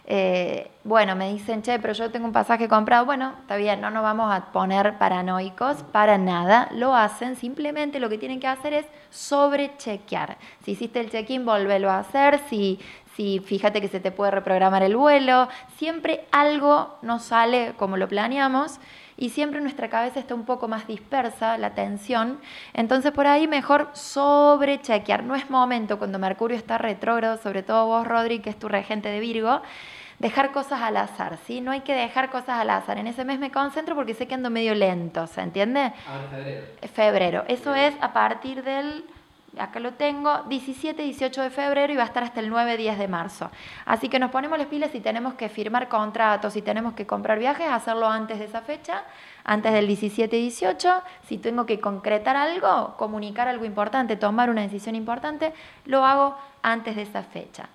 Eh, 0.07 0.71
bueno, 0.85 1.17
me 1.17 1.31
dicen, 1.31 1.61
che, 1.61 1.79
pero 1.79 1.93
yo 1.93 2.11
tengo 2.11 2.25
un 2.25 2.33
pasaje 2.33 2.67
comprado. 2.67 3.05
Bueno, 3.05 3.35
está 3.43 3.57
bien, 3.57 3.83
no 3.83 3.91
nos 3.91 4.03
vamos 4.03 4.33
a 4.33 4.47
poner 4.53 4.97
paranoicos 4.97 5.83
para 5.93 6.17
nada. 6.17 6.71
Lo 6.73 6.95
hacen, 6.95 7.37
simplemente 7.37 8.01
lo 8.01 8.09
que 8.09 8.17
tienen 8.17 8.41
que 8.41 8.47
hacer 8.47 8.73
es 8.73 8.87
sobrechequear. 9.11 10.39
Si 10.65 10.71
hiciste 10.71 10.99
el 10.99 11.11
check-in, 11.11 11.45
volvelo 11.45 11.91
a 11.91 11.99
hacer. 11.99 12.41
Si, 12.49 12.81
si 13.15 13.41
fíjate 13.41 13.83
que 13.83 13.89
se 13.89 14.01
te 14.01 14.11
puede 14.11 14.31
reprogramar 14.31 14.83
el 14.83 14.97
vuelo. 14.97 15.49
Siempre 15.77 16.25
algo 16.31 16.97
no 17.03 17.19
sale 17.19 17.75
como 17.77 17.99
lo 17.99 18.09
planeamos 18.09 18.81
y 19.19 19.31
siempre 19.31 19.61
nuestra 19.61 19.91
cabeza 19.91 20.21
está 20.21 20.35
un 20.35 20.45
poco 20.45 20.69
más 20.69 20.87
dispersa, 20.87 21.59
la 21.59 21.75
tensión. 21.75 22.39
Entonces 22.73 23.11
por 23.11 23.27
ahí 23.27 23.49
mejor 23.49 23.91
sobrechequear. 23.93 25.25
No 25.25 25.35
es 25.35 25.51
momento 25.51 25.99
cuando 25.99 26.21
Mercurio 26.21 26.57
está 26.57 26.79
retrógrado, 26.79 27.37
sobre 27.37 27.65
todo 27.65 27.87
vos, 27.87 28.07
Rodri, 28.07 28.39
que 28.39 28.49
es 28.49 28.59
tu 28.59 28.69
regente 28.69 29.09
de 29.09 29.19
Virgo, 29.19 29.61
dejar 30.21 30.53
cosas 30.53 30.83
al 30.83 30.97
azar, 30.97 31.37
¿sí? 31.45 31.61
No 31.61 31.73
hay 31.73 31.81
que 31.81 31.95
dejar 31.95 32.31
cosas 32.31 32.61
al 32.61 32.71
azar. 32.71 32.97
En 32.99 33.09
ese 33.09 33.25
mes 33.25 33.41
me 33.41 33.51
concentro 33.51 33.97
porque 33.97 34.15
sé 34.15 34.29
que 34.29 34.35
ando 34.35 34.51
medio 34.51 34.75
lento, 34.75 35.27
¿se 35.27 35.41
entiende? 35.41 35.93
Ah, 36.07 36.21
febrero. 36.31 36.67
Febrero. 36.95 37.45
Eso 37.49 37.75
es 37.75 37.95
a 38.01 38.13
partir 38.13 38.63
del 38.63 39.05
acá 39.59 39.81
lo 39.81 39.95
tengo, 39.95 40.43
17, 40.45 41.03
18 41.03 41.43
de 41.43 41.50
febrero 41.50 41.93
y 41.93 41.97
va 41.97 42.03
a 42.03 42.07
estar 42.07 42.23
hasta 42.23 42.41
el 42.41 42.49
9, 42.49 42.77
10 42.77 42.99
de 42.99 43.09
marzo. 43.09 43.50
Así 43.85 44.09
que 44.09 44.19
nos 44.19 44.31
ponemos 44.31 44.59
las 44.59 44.69
pilas 44.69 44.91
si 44.91 45.00
tenemos 45.00 45.35
que 45.35 45.49
firmar 45.49 45.88
contratos, 45.88 46.53
si 46.53 46.62
tenemos 46.62 46.95
que 46.95 47.07
comprar 47.07 47.38
viajes, 47.38 47.69
hacerlo 47.69 48.09
antes 48.09 48.38
de 48.38 48.45
esa 48.47 48.62
fecha, 48.62 49.05
antes 49.45 49.73
del 49.73 49.87
17, 49.87 50.37
18. 50.37 51.03
Si 51.27 51.38
tengo 51.38 51.67
que 51.67 51.81
concretar 51.81 52.37
algo, 52.37 52.97
comunicar 52.97 53.49
algo 53.49 53.65
importante, 53.65 54.17
tomar 54.17 54.50
una 54.50 54.62
decisión 54.62 54.95
importante, 54.95 55.53
lo 55.85 56.05
hago 56.05 56.37
antes 56.62 56.97
de 56.97 57.03
esa 57.03 57.23
fecha. 57.23 57.69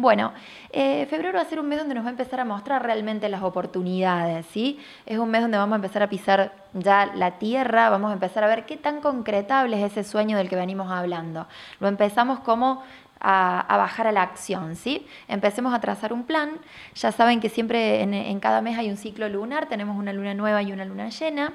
Bueno, 0.00 0.32
eh, 0.70 1.06
febrero 1.06 1.38
va 1.38 1.42
a 1.42 1.46
ser 1.46 1.58
un 1.58 1.66
mes 1.66 1.76
donde 1.76 1.92
nos 1.92 2.04
va 2.04 2.10
a 2.10 2.12
empezar 2.12 2.38
a 2.38 2.44
mostrar 2.44 2.84
realmente 2.84 3.28
las 3.28 3.42
oportunidades, 3.42 4.46
¿sí? 4.46 4.78
Es 5.04 5.18
un 5.18 5.28
mes 5.28 5.42
donde 5.42 5.58
vamos 5.58 5.72
a 5.72 5.74
empezar 5.74 6.04
a 6.04 6.08
pisar 6.08 6.52
ya 6.72 7.06
la 7.16 7.40
tierra, 7.40 7.90
vamos 7.90 8.10
a 8.10 8.14
empezar 8.14 8.44
a 8.44 8.46
ver 8.46 8.64
qué 8.64 8.76
tan 8.76 9.00
concretable 9.00 9.76
es 9.76 9.90
ese 9.90 10.08
sueño 10.08 10.36
del 10.36 10.48
que 10.48 10.54
venimos 10.54 10.88
hablando. 10.88 11.48
Lo 11.80 11.88
empezamos 11.88 12.38
como 12.38 12.84
a, 13.18 13.64
bajar 13.68 14.06
a 14.06 14.12
la 14.12 14.22
acción, 14.22 14.76
¿sí? 14.76 15.04
Empecemos 15.26 15.74
a 15.74 15.80
trazar 15.80 16.12
un 16.12 16.22
plan. 16.22 16.60
Ya 16.94 17.10
saben 17.10 17.40
que 17.40 17.48
siempre 17.48 18.00
en, 18.00 18.14
en 18.14 18.38
cada 18.38 18.62
mes 18.62 18.78
hay 18.78 18.90
un 18.90 18.96
ciclo 18.96 19.28
lunar, 19.28 19.66
tenemos 19.66 19.96
una 19.98 20.12
luna 20.12 20.32
nueva 20.32 20.62
y 20.62 20.70
una 20.70 20.84
luna 20.84 21.08
llena. 21.08 21.54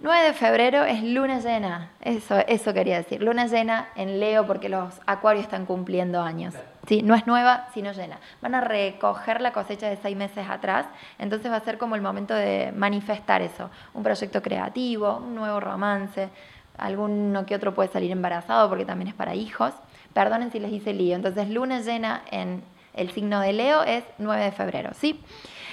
9 0.00 0.26
de 0.26 0.32
febrero 0.32 0.84
es 0.84 1.02
luna 1.02 1.40
llena, 1.40 1.90
eso, 2.00 2.38
eso 2.46 2.72
quería 2.72 2.98
decir, 2.98 3.20
luna 3.20 3.46
llena 3.46 3.88
en 3.96 4.20
Leo 4.20 4.46
porque 4.46 4.68
los 4.68 4.94
acuarios 5.06 5.44
están 5.44 5.66
cumpliendo 5.66 6.22
años. 6.22 6.54
Sí, 6.86 7.02
no 7.02 7.16
es 7.16 7.26
nueva, 7.26 7.66
sino 7.74 7.90
llena. 7.92 8.20
Van 8.40 8.54
a 8.54 8.60
recoger 8.60 9.40
la 9.40 9.52
cosecha 9.52 9.88
de 9.88 9.96
seis 9.96 10.16
meses 10.16 10.48
atrás, 10.48 10.86
entonces 11.18 11.50
va 11.50 11.56
a 11.56 11.64
ser 11.64 11.78
como 11.78 11.96
el 11.96 12.00
momento 12.00 12.32
de 12.32 12.72
manifestar 12.76 13.42
eso, 13.42 13.70
un 13.92 14.04
proyecto 14.04 14.40
creativo, 14.40 15.16
un 15.16 15.34
nuevo 15.34 15.58
romance, 15.58 16.28
alguno 16.76 17.44
que 17.44 17.56
otro 17.56 17.74
puede 17.74 17.88
salir 17.88 18.12
embarazado 18.12 18.68
porque 18.68 18.84
también 18.84 19.08
es 19.08 19.14
para 19.14 19.34
hijos. 19.34 19.74
Perdonen 20.14 20.52
si 20.52 20.60
les 20.60 20.70
hice 20.70 20.94
lío, 20.94 21.16
entonces 21.16 21.48
luna 21.48 21.80
llena 21.80 22.22
en 22.30 22.62
el 22.94 23.10
signo 23.10 23.40
de 23.40 23.52
Leo 23.52 23.82
es 23.82 24.04
9 24.18 24.44
de 24.44 24.52
febrero, 24.52 24.90
¿sí? 24.94 25.20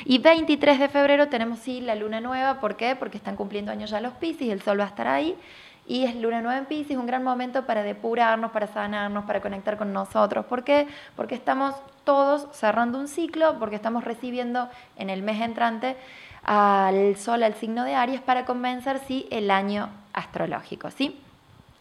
Y 0.03 0.17
23 0.17 0.79
de 0.79 0.89
febrero 0.89 1.29
tenemos 1.29 1.59
sí 1.59 1.79
la 1.79 1.95
luna 1.95 2.19
nueva, 2.19 2.59
¿por 2.59 2.75
qué? 2.75 2.95
Porque 2.95 3.17
están 3.17 3.35
cumpliendo 3.35 3.71
años 3.71 3.89
ya 3.89 4.01
los 4.01 4.13
Pisces, 4.13 4.49
el 4.49 4.61
sol 4.61 4.79
va 4.79 4.85
a 4.85 4.87
estar 4.87 5.07
ahí. 5.07 5.35
Y 5.87 6.03
es 6.03 6.15
luna 6.15 6.41
nueva 6.41 6.57
en 6.57 6.65
Pisces, 6.65 6.97
un 6.97 7.05
gran 7.05 7.23
momento 7.23 7.65
para 7.65 7.83
depurarnos, 7.83 8.51
para 8.51 8.67
sanarnos, 8.67 9.25
para 9.25 9.39
conectar 9.39 9.77
con 9.77 9.93
nosotros. 9.93 10.45
¿Por 10.45 10.63
qué? 10.63 10.87
Porque 11.15 11.35
estamos 11.35 11.75
todos 12.03 12.47
cerrando 12.53 12.99
un 12.99 13.07
ciclo, 13.07 13.57
porque 13.59 13.75
estamos 13.75 14.03
recibiendo 14.03 14.67
en 14.97 15.11
el 15.11 15.21
mes 15.21 15.41
entrante 15.41 15.95
al 16.43 17.15
sol, 17.17 17.43
al 17.43 17.53
signo 17.53 17.83
de 17.83 17.95
Aries, 17.95 18.21
para 18.21 18.45
convencer 18.45 18.99
si 19.07 19.27
el 19.31 19.51
año 19.51 19.89
astrológico, 20.13 20.89
¿sí? 20.89 21.19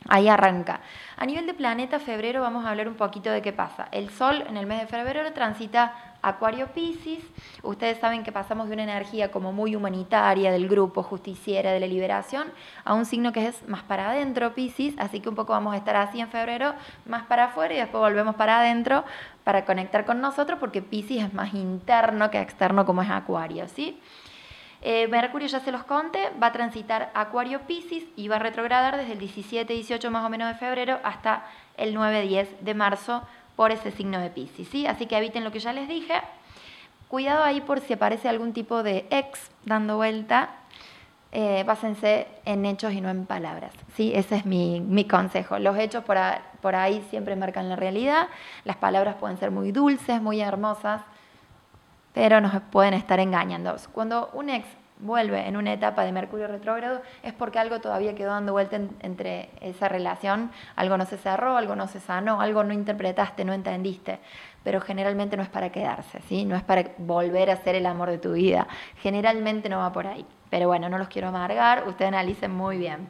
Ahí 0.09 0.29
arranca. 0.29 0.81
A 1.17 1.25
nivel 1.25 1.47
de 1.47 1.55
planeta, 1.55 1.99
febrero 1.99 2.43
vamos 2.43 2.67
a 2.67 2.71
hablar 2.71 2.89
un 2.89 2.95
poquito 2.95 3.31
de 3.31 3.41
qué 3.41 3.53
pasa. 3.55 3.89
El 3.91 4.11
Sol 4.11 4.45
en 4.47 4.59
el 4.59 4.67
mes 4.67 4.81
de 4.81 4.87
febrero 4.87 5.33
transita 5.33 5.95
Acuario 6.29 6.69
Pisces. 6.69 7.23
Ustedes 7.63 7.99
saben 7.99 8.23
que 8.23 8.33
pasamos 8.33 8.69
de 8.69 8.75
una 8.75 8.85
energía 8.85 9.31
como 9.31 9.53
muy 9.53 9.77
humanitaria, 9.77 10.51
del 10.51 10.69
grupo, 10.69 11.03
justiciera, 11.03 11.73
de 11.73 11.81
la 11.81 11.87
liberación, 11.87 12.49
a 12.85 12.95
un 12.95 13.05
signo 13.05 13.33
que 13.33 13.47
es 13.47 13.69
más 13.69 13.83
para 13.83 14.11
adentro, 14.11 14.55
Pisces. 14.55 14.95
Así 14.99 15.21
que 15.21 15.29
un 15.29 15.35
poco 15.35 15.53
vamos 15.53 15.75
a 15.75 15.77
estar 15.77 15.97
así 15.97 16.21
en 16.21 16.29
febrero, 16.29 16.75
más 17.07 17.25
para 17.25 17.45
afuera 17.45 17.75
y 17.75 17.79
después 17.79 18.01
volvemos 18.01 18.35
para 18.37 18.61
adentro 18.61 19.05
para 19.45 19.65
conectar 19.65 20.05
con 20.05 20.21
nosotros, 20.21 20.59
porque 20.59 20.83
Pisces 20.83 21.25
es 21.25 21.35
más 21.35 21.55
interno 21.55 22.31
que 22.31 22.41
externo 22.41 22.87
como 22.87 23.03
es 23.03 23.11
Acuario, 23.11 23.69
¿sí? 23.69 24.01
Eh, 24.87 25.09
Mercurio 25.09 25.49
ya 25.49 25.61
se 25.61 25.73
los 25.73 25.85
conté, 25.85 26.31
va 26.43 26.49
a 26.49 26.53
transitar 26.53 27.11
Acuario 27.15 27.61
Pisces 27.61 28.05
y 28.17 28.29
va 28.29 28.37
a 28.37 28.39
retrogradar 28.39 28.99
desde 28.99 29.15
el 29.15 29.21
17-18 29.21 30.11
más 30.11 30.27
o 30.27 30.29
menos 30.29 30.47
de 30.47 30.57
febrero 30.57 31.01
hasta 31.05 31.47
el 31.79 31.97
9-10 31.97 32.59
de 32.61 32.75
marzo 32.75 33.23
por 33.57 33.71
ese 33.71 33.91
signo 33.91 34.19
de 34.21 34.31
Pisces, 34.31 34.69
¿sí? 34.69 34.87
Así 34.87 35.07
que 35.07 35.17
eviten 35.17 35.45
lo 35.45 35.53
que 35.53 35.61
ya 35.61 35.73
les 35.73 35.89
dije. 35.89 36.15
Cuidado 37.09 37.45
ahí 37.45 37.61
por 37.61 37.81
si 37.81 37.93
aparece 37.93 38.29
algún 38.29 38.53
tipo 38.53 38.83
de 38.83 39.07
ex 39.11 39.51
dando 39.65 39.97
vuelta. 39.97 40.51
Eh, 41.37 41.65
básense 41.67 42.29
en 42.45 42.65
hechos 42.65 42.93
y 42.93 43.01
no 43.01 43.09
en 43.09 43.27
palabras. 43.27 43.73
¿sí? 43.97 44.13
Ese 44.15 44.37
es 44.37 44.47
mi, 44.47 45.07
consejo. 45.11 45.59
Los 45.59 45.77
hechos 45.77 46.05
por, 46.05 46.17
por 46.61 46.77
ahí 46.77 47.05
siempre 47.11 47.35
marcan 47.35 47.69
la 47.69 47.75
realidad. 47.75 48.29
Las 48.65 48.77
palabras 48.77 49.17
pueden 49.17 49.37
ser 49.39 49.51
muy 49.51 49.73
dulces, 49.73 50.23
muy 50.23 50.41
hermosas, 50.41 51.03
pero 52.13 52.41
nos 52.41 52.63
pueden 52.71 52.95
estar 52.95 53.19
engañando. 53.19 53.75
Cuando 53.93 54.31
un 54.33 54.49
ex 54.49 54.67
vuelve 54.99 55.47
en 55.47 55.57
una 55.57 55.73
etapa 55.73 56.05
de 56.05 56.13
Mercurio 56.13 56.47
retrógrado, 56.47 57.03
es 57.23 57.33
porque 57.33 57.59
algo 57.59 57.81
todavía 57.81 58.15
quedó 58.15 58.31
dando 58.31 58.53
vuelta 58.53 58.79
entre 59.01 59.51
esa 59.61 59.89
relación, 59.89 60.51
algo 60.77 60.97
no 60.97 61.07
se 61.07 61.19
cerró, 61.19 61.57
algo 61.57 61.75
no 61.77 61.89
se 61.89 62.01
sanó, 62.01 62.41
algo 62.41 62.65
no 62.65 62.73
interpretaste, 62.73 63.45
no 63.45 63.53
entendiste, 63.53 64.21
pero 64.63 64.81
generalmente 64.81 65.37
no 65.37 65.43
es 65.43 65.49
para 65.49 65.71
quedarse, 65.71 66.21
¿sí? 66.29 66.45
no 66.45 66.57
es 66.57 66.63
para 66.63 66.91
volver 66.99 67.51
a 67.51 67.57
ser 67.57 67.75
el 67.75 67.87
amor 67.87 68.11
de 68.11 68.19
tu 68.19 68.33
vida, 68.33 68.67
generalmente 68.99 69.69
no 69.69 69.79
va 69.79 69.93
por 69.93 70.07
ahí, 70.07 70.25
pero 70.49 70.69
bueno, 70.69 70.89
no 70.89 70.99
los 70.99 71.09
quiero 71.09 71.29
amargar, 71.29 71.87
ustedes 71.89 72.09
analicen 72.09 72.53
muy 72.53 72.79
bien. 72.79 73.09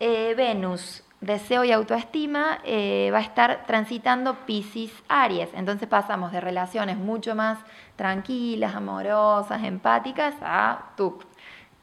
Eh, 0.00 0.34
Venus, 0.36 1.02
deseo 1.20 1.64
y 1.64 1.72
autoestima, 1.72 2.60
eh, 2.64 3.10
va 3.12 3.18
a 3.18 3.22
estar 3.22 3.64
transitando 3.66 4.46
Pisces 4.46 4.92
Aries. 5.08 5.48
Entonces 5.54 5.88
pasamos 5.88 6.32
de 6.32 6.40
relaciones 6.40 6.96
mucho 6.96 7.34
más 7.34 7.58
tranquilas, 7.98 8.76
amorosas, 8.76 9.64
empáticas, 9.64 10.32
a 10.40 10.92
tú. 10.96 11.18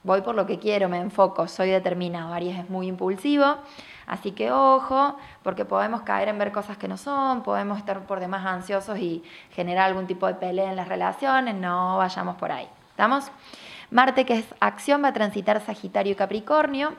Voy 0.03 0.21
por 0.21 0.33
lo 0.33 0.45
que 0.45 0.59
quiero, 0.59 0.87
me 0.87 0.97
enfoco, 0.97 1.47
soy 1.47 1.69
determinado. 1.71 2.33
Aries 2.33 2.57
es 2.57 2.69
muy 2.69 2.87
impulsivo, 2.87 3.57
así 4.07 4.31
que 4.31 4.49
ojo, 4.51 5.17
porque 5.43 5.65
podemos 5.65 6.03
caer 6.03 6.29
en 6.29 6.37
ver 6.37 6.53
cosas 6.53 6.77
que 6.77 6.87
no 6.87 6.95
son, 6.95 7.43
podemos 7.43 7.77
estar 7.77 7.99
por 8.05 8.21
demás 8.21 8.45
ansiosos 8.45 8.97
y 8.97 9.23
generar 9.51 9.87
algún 9.87 10.07
tipo 10.07 10.25
de 10.25 10.35
pelea 10.35 10.69
en 10.69 10.77
las 10.77 10.87
relaciones, 10.87 11.53
no 11.53 11.97
vayamos 11.97 12.37
por 12.37 12.51
ahí. 12.51 12.69
¿Estamos? 12.91 13.29
Marte, 13.91 14.25
que 14.25 14.35
es 14.35 14.45
acción, 14.61 15.03
va 15.03 15.09
a 15.09 15.13
transitar 15.13 15.59
Sagitario 15.59 16.13
y 16.13 16.15
Capricornio. 16.15 16.93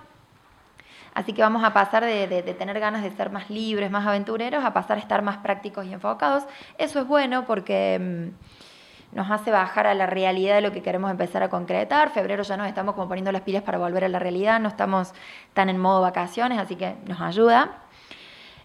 Así 1.15 1.33
que 1.33 1.41
vamos 1.41 1.65
a 1.65 1.73
pasar 1.73 2.05
de, 2.05 2.43
tener 2.59 2.79
ganas 2.79 3.03
de 3.03 3.11
ser 3.13 3.31
más 3.31 3.49
libres, 3.49 3.91
más 3.91 4.07
aventureros, 4.07 4.63
a 4.63 4.75
pasar 4.75 4.99
a 4.99 5.01
estar 5.01 5.23
más 5.23 5.39
prácticos 5.39 5.87
y 5.87 5.95
enfocados. 5.95 6.45
Eso 6.77 7.01
es 7.01 7.07
bueno 7.07 7.47
porque 7.47 7.99
mm, 7.99 8.76
nos 9.13 9.31
hace 9.31 9.51
bajar 9.51 9.87
a 9.87 9.95
la 9.95 10.07
realidad 10.07 10.57
de 10.57 10.61
lo 10.61 10.73
que 10.73 10.83
queremos 10.83 11.11
empezar 11.11 11.43
a 11.43 11.49
concretar. 11.49 12.11
Febrero 12.11 12.43
ya 12.43 12.57
nos 12.57 12.69
estamos 12.69 12.95
como 12.95 13.09
poniendo 13.09 13.33
las 13.33 13.43
pilas 13.43 13.63
para 13.63 13.79
volver 13.79 14.05
a 14.05 14.09
la 14.09 14.19
realidad, 14.19 14.61
no 14.61 14.69
estamos 14.69 15.13
tan 15.55 15.69
en 15.69 15.79
modo 15.79 16.01
vacaciones, 16.01 16.59
así 16.59 16.77
que 16.77 16.97
nos 17.07 17.21
ayuda. 17.21 17.79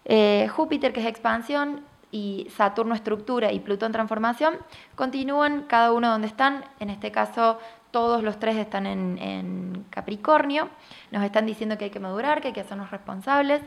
Eh, 0.04 0.48
Júpiter, 0.48 0.92
que 0.92 1.00
es 1.00 1.06
expansión, 1.06 1.84
y 2.12 2.46
Saturno 2.54 2.94
estructura 2.94 3.50
y 3.50 3.60
Plutón 3.60 3.90
transformación, 3.90 4.58
continúan 4.94 5.62
cada 5.62 5.92
uno 5.92 6.10
donde 6.10 6.28
están. 6.28 6.64
En 6.78 6.90
este 6.90 7.10
caso, 7.10 7.58
todos 7.92 8.22
los 8.22 8.40
tres 8.40 8.56
están 8.56 8.86
en, 8.86 9.84
Capricornio, 9.90 10.70
nos 11.10 11.22
están 11.22 11.44
diciendo 11.44 11.76
que 11.76 11.84
hay 11.84 11.90
que 11.90 12.00
madurar, 12.00 12.40
que 12.40 12.48
hay 12.48 12.54
que 12.54 12.62
hacernos 12.62 12.90
responsables, 12.90 13.60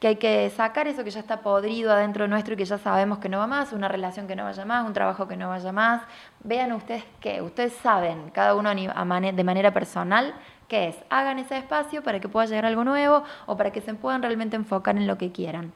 que 0.00 0.08
hay 0.08 0.16
que 0.16 0.50
sacar 0.50 0.88
eso 0.88 1.04
que 1.04 1.10
ya 1.10 1.20
está 1.20 1.40
podrido 1.40 1.92
adentro 1.92 2.26
nuestro 2.26 2.54
y 2.54 2.56
que 2.56 2.64
ya 2.64 2.78
sabemos 2.78 3.18
que 3.18 3.28
no 3.28 3.38
va 3.38 3.46
más, 3.46 3.72
una 3.72 3.86
relación 3.86 4.26
que 4.26 4.34
no 4.34 4.42
vaya 4.42 4.64
más, 4.64 4.84
un 4.84 4.92
trabajo 4.92 5.28
que 5.28 5.36
no 5.36 5.48
vaya 5.48 5.70
más. 5.70 6.02
Vean 6.42 6.72
ustedes 6.72 7.04
qué, 7.20 7.40
ustedes 7.40 7.74
saben, 7.74 8.30
cada 8.30 8.56
uno 8.56 8.74
de 8.74 9.44
manera 9.44 9.72
personal, 9.72 10.34
qué 10.66 10.88
es. 10.88 10.96
Hagan 11.10 11.38
ese 11.38 11.56
espacio 11.56 12.02
para 12.02 12.18
que 12.18 12.28
pueda 12.28 12.46
llegar 12.46 12.66
algo 12.66 12.82
nuevo 12.82 13.22
o 13.46 13.56
para 13.56 13.70
que 13.70 13.80
se 13.80 13.94
puedan 13.94 14.20
realmente 14.20 14.56
enfocar 14.56 14.96
en 14.96 15.06
lo 15.06 15.16
que 15.16 15.30
quieran. 15.30 15.72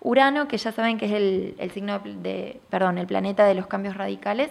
Urano, 0.00 0.48
que 0.48 0.58
ya 0.58 0.72
saben 0.72 0.98
que 0.98 1.06
es 1.06 1.12
el, 1.12 1.54
el 1.58 1.70
signo 1.70 2.00
de, 2.00 2.60
perdón, 2.68 2.98
el 2.98 3.06
planeta 3.06 3.44
de 3.44 3.54
los 3.54 3.68
cambios 3.68 3.96
radicales, 3.96 4.50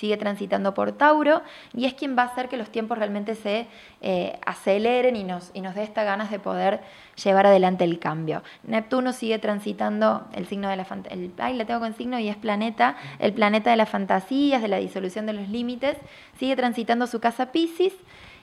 sigue 0.00 0.16
transitando 0.16 0.72
por 0.72 0.92
Tauro 0.92 1.42
y 1.74 1.84
es 1.84 1.92
quien 1.92 2.16
va 2.16 2.22
a 2.22 2.26
hacer 2.26 2.48
que 2.48 2.56
los 2.56 2.70
tiempos 2.70 2.96
realmente 2.96 3.34
se 3.34 3.66
eh, 4.00 4.38
aceleren 4.46 5.14
y 5.14 5.24
nos, 5.24 5.50
y 5.52 5.60
nos 5.60 5.74
dé 5.74 5.82
esta 5.82 6.04
ganas 6.04 6.30
de 6.30 6.38
poder 6.38 6.80
llevar 7.22 7.46
adelante 7.46 7.84
el 7.84 7.98
cambio. 7.98 8.42
Neptuno 8.62 9.12
sigue 9.12 9.38
transitando 9.38 10.26
el 10.32 10.46
signo 10.46 10.70
de 10.70 10.76
la 10.76 10.86
fantasía, 10.86 11.28
ay, 11.36 11.54
le 11.54 11.66
tengo 11.66 11.80
con 11.80 11.92
signo 11.92 12.18
y 12.18 12.28
es 12.28 12.36
planeta, 12.36 12.96
el 13.18 13.34
planeta 13.34 13.70
de 13.70 13.76
las 13.76 13.90
fantasías, 13.90 14.62
de 14.62 14.68
la 14.68 14.78
disolución 14.78 15.26
de 15.26 15.34
los 15.34 15.50
límites, 15.50 15.98
sigue 16.38 16.56
transitando 16.56 17.06
su 17.06 17.20
casa 17.20 17.52
Pisces 17.52 17.92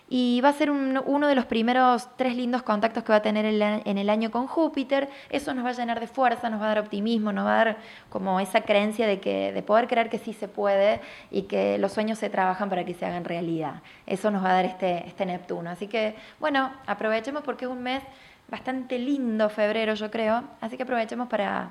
y 0.09 0.39
va 0.41 0.49
a 0.49 0.53
ser 0.53 0.71
uno 0.71 1.27
de 1.27 1.35
los 1.35 1.45
primeros 1.45 2.07
tres 2.15 2.35
lindos 2.35 2.63
contactos 2.63 3.03
que 3.03 3.11
va 3.11 3.17
a 3.17 3.21
tener 3.21 3.45
en 3.45 3.97
el 3.97 4.09
año 4.09 4.31
con 4.31 4.47
Júpiter. 4.47 5.09
Eso 5.29 5.53
nos 5.53 5.65
va 5.65 5.69
a 5.69 5.73
llenar 5.73 5.99
de 5.99 6.07
fuerza, 6.07 6.49
nos 6.49 6.61
va 6.61 6.65
a 6.65 6.67
dar 6.69 6.79
optimismo, 6.79 7.33
nos 7.33 7.45
va 7.45 7.53
a 7.53 7.65
dar 7.65 7.77
como 8.09 8.39
esa 8.39 8.61
creencia 8.61 9.05
de, 9.05 9.19
que, 9.19 9.51
de 9.51 9.63
poder 9.63 9.87
creer 9.87 10.09
que 10.09 10.17
sí 10.17 10.33
se 10.33 10.47
puede 10.47 11.01
y 11.29 11.43
que 11.43 11.77
los 11.77 11.91
sueños 11.91 12.19
se 12.19 12.29
trabajan 12.29 12.69
para 12.69 12.85
que 12.85 12.93
se 12.93 13.05
hagan 13.05 13.25
realidad. 13.25 13.81
Eso 14.05 14.31
nos 14.31 14.43
va 14.43 14.51
a 14.51 14.53
dar 14.53 14.65
este, 14.65 15.05
este 15.07 15.25
Neptuno. 15.25 15.69
Así 15.69 15.87
que, 15.87 16.15
bueno, 16.39 16.71
aprovechemos 16.85 17.43
porque 17.43 17.65
es 17.65 17.71
un 17.71 17.83
mes 17.83 18.01
bastante 18.47 18.97
lindo, 18.99 19.49
febrero 19.49 19.93
yo 19.93 20.09
creo. 20.09 20.43
Así 20.61 20.77
que 20.77 20.83
aprovechemos 20.83 21.27
para, 21.27 21.67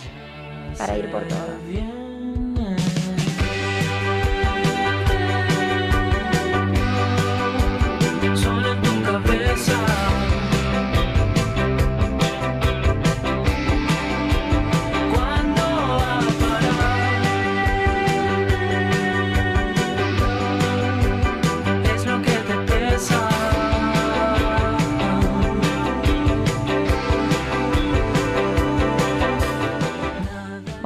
para 0.79 0.99
ir 0.99 1.11
por 1.11 1.23
todo. 1.27 2.16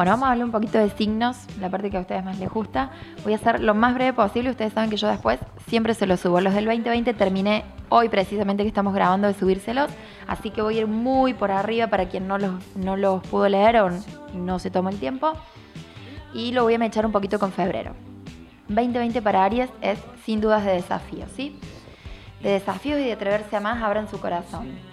Bueno, 0.01 0.13
vamos 0.13 0.29
a 0.29 0.33
hablar 0.33 0.47
un 0.47 0.51
poquito 0.51 0.79
de 0.79 0.89
signos, 0.89 1.37
la 1.61 1.69
parte 1.69 1.91
que 1.91 1.99
a 1.99 2.01
ustedes 2.01 2.25
más 2.25 2.39
les 2.39 2.49
gusta. 2.49 2.91
Voy 3.23 3.35
a 3.35 3.37
hacer 3.37 3.61
lo 3.61 3.75
más 3.75 3.93
breve 3.93 4.15
posible. 4.15 4.49
Ustedes 4.49 4.73
saben 4.73 4.89
que 4.89 4.97
yo 4.97 5.07
después 5.07 5.39
siempre 5.69 5.93
se 5.93 6.07
los 6.07 6.21
subo. 6.21 6.41
Los 6.41 6.55
del 6.55 6.65
2020 6.65 7.13
terminé 7.13 7.67
hoy 7.91 8.09
precisamente 8.09 8.63
que 8.63 8.69
estamos 8.71 8.95
grabando 8.95 9.29
de 9.29 9.35
subírselos. 9.35 9.91
Así 10.27 10.53
que 10.53 10.63
voy 10.63 10.79
a 10.79 10.81
ir 10.81 10.87
muy 10.87 11.35
por 11.35 11.51
arriba 11.51 11.89
para 11.89 12.09
quien 12.09 12.27
no 12.27 12.39
los, 12.39 12.55
no 12.77 12.97
los 12.97 13.23
pudo 13.27 13.47
leer 13.51 13.77
o 13.77 13.91
no 14.33 14.59
se 14.59 14.71
tomó 14.71 14.89
el 14.89 14.99
tiempo. 14.99 15.35
Y 16.33 16.53
lo 16.53 16.63
voy 16.63 16.73
a 16.73 16.79
mechar 16.79 17.05
un 17.05 17.13
poquito 17.13 17.39
con 17.39 17.53
febrero. 17.53 17.93
2020 18.69 19.21
para 19.21 19.45
Aries 19.45 19.69
es 19.83 19.99
sin 20.25 20.41
dudas 20.41 20.65
de 20.65 20.73
desafíos, 20.73 21.31
¿sí? 21.37 21.61
De 22.43 22.53
desafíos 22.53 23.01
y 23.01 23.05
de 23.05 23.13
atreverse 23.13 23.55
a 23.55 23.61
más, 23.61 23.83
abran 23.83 24.09
su 24.09 24.19
corazón 24.19 24.90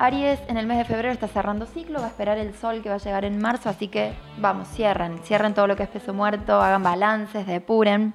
Aries 0.00 0.38
en 0.46 0.56
el 0.56 0.66
mes 0.66 0.78
de 0.78 0.84
febrero 0.84 1.12
está 1.12 1.26
cerrando 1.26 1.66
ciclo, 1.66 1.98
va 1.98 2.06
a 2.06 2.08
esperar 2.08 2.38
el 2.38 2.54
sol 2.54 2.82
que 2.82 2.88
va 2.88 2.94
a 2.94 2.98
llegar 2.98 3.24
en 3.24 3.40
marzo, 3.40 3.68
así 3.68 3.88
que 3.88 4.12
vamos, 4.38 4.68
cierren, 4.68 5.18
cierren 5.24 5.54
todo 5.54 5.66
lo 5.66 5.74
que 5.74 5.82
es 5.82 5.88
peso 5.88 6.14
muerto, 6.14 6.62
hagan 6.62 6.84
balances, 6.84 7.48
depuren. 7.48 8.14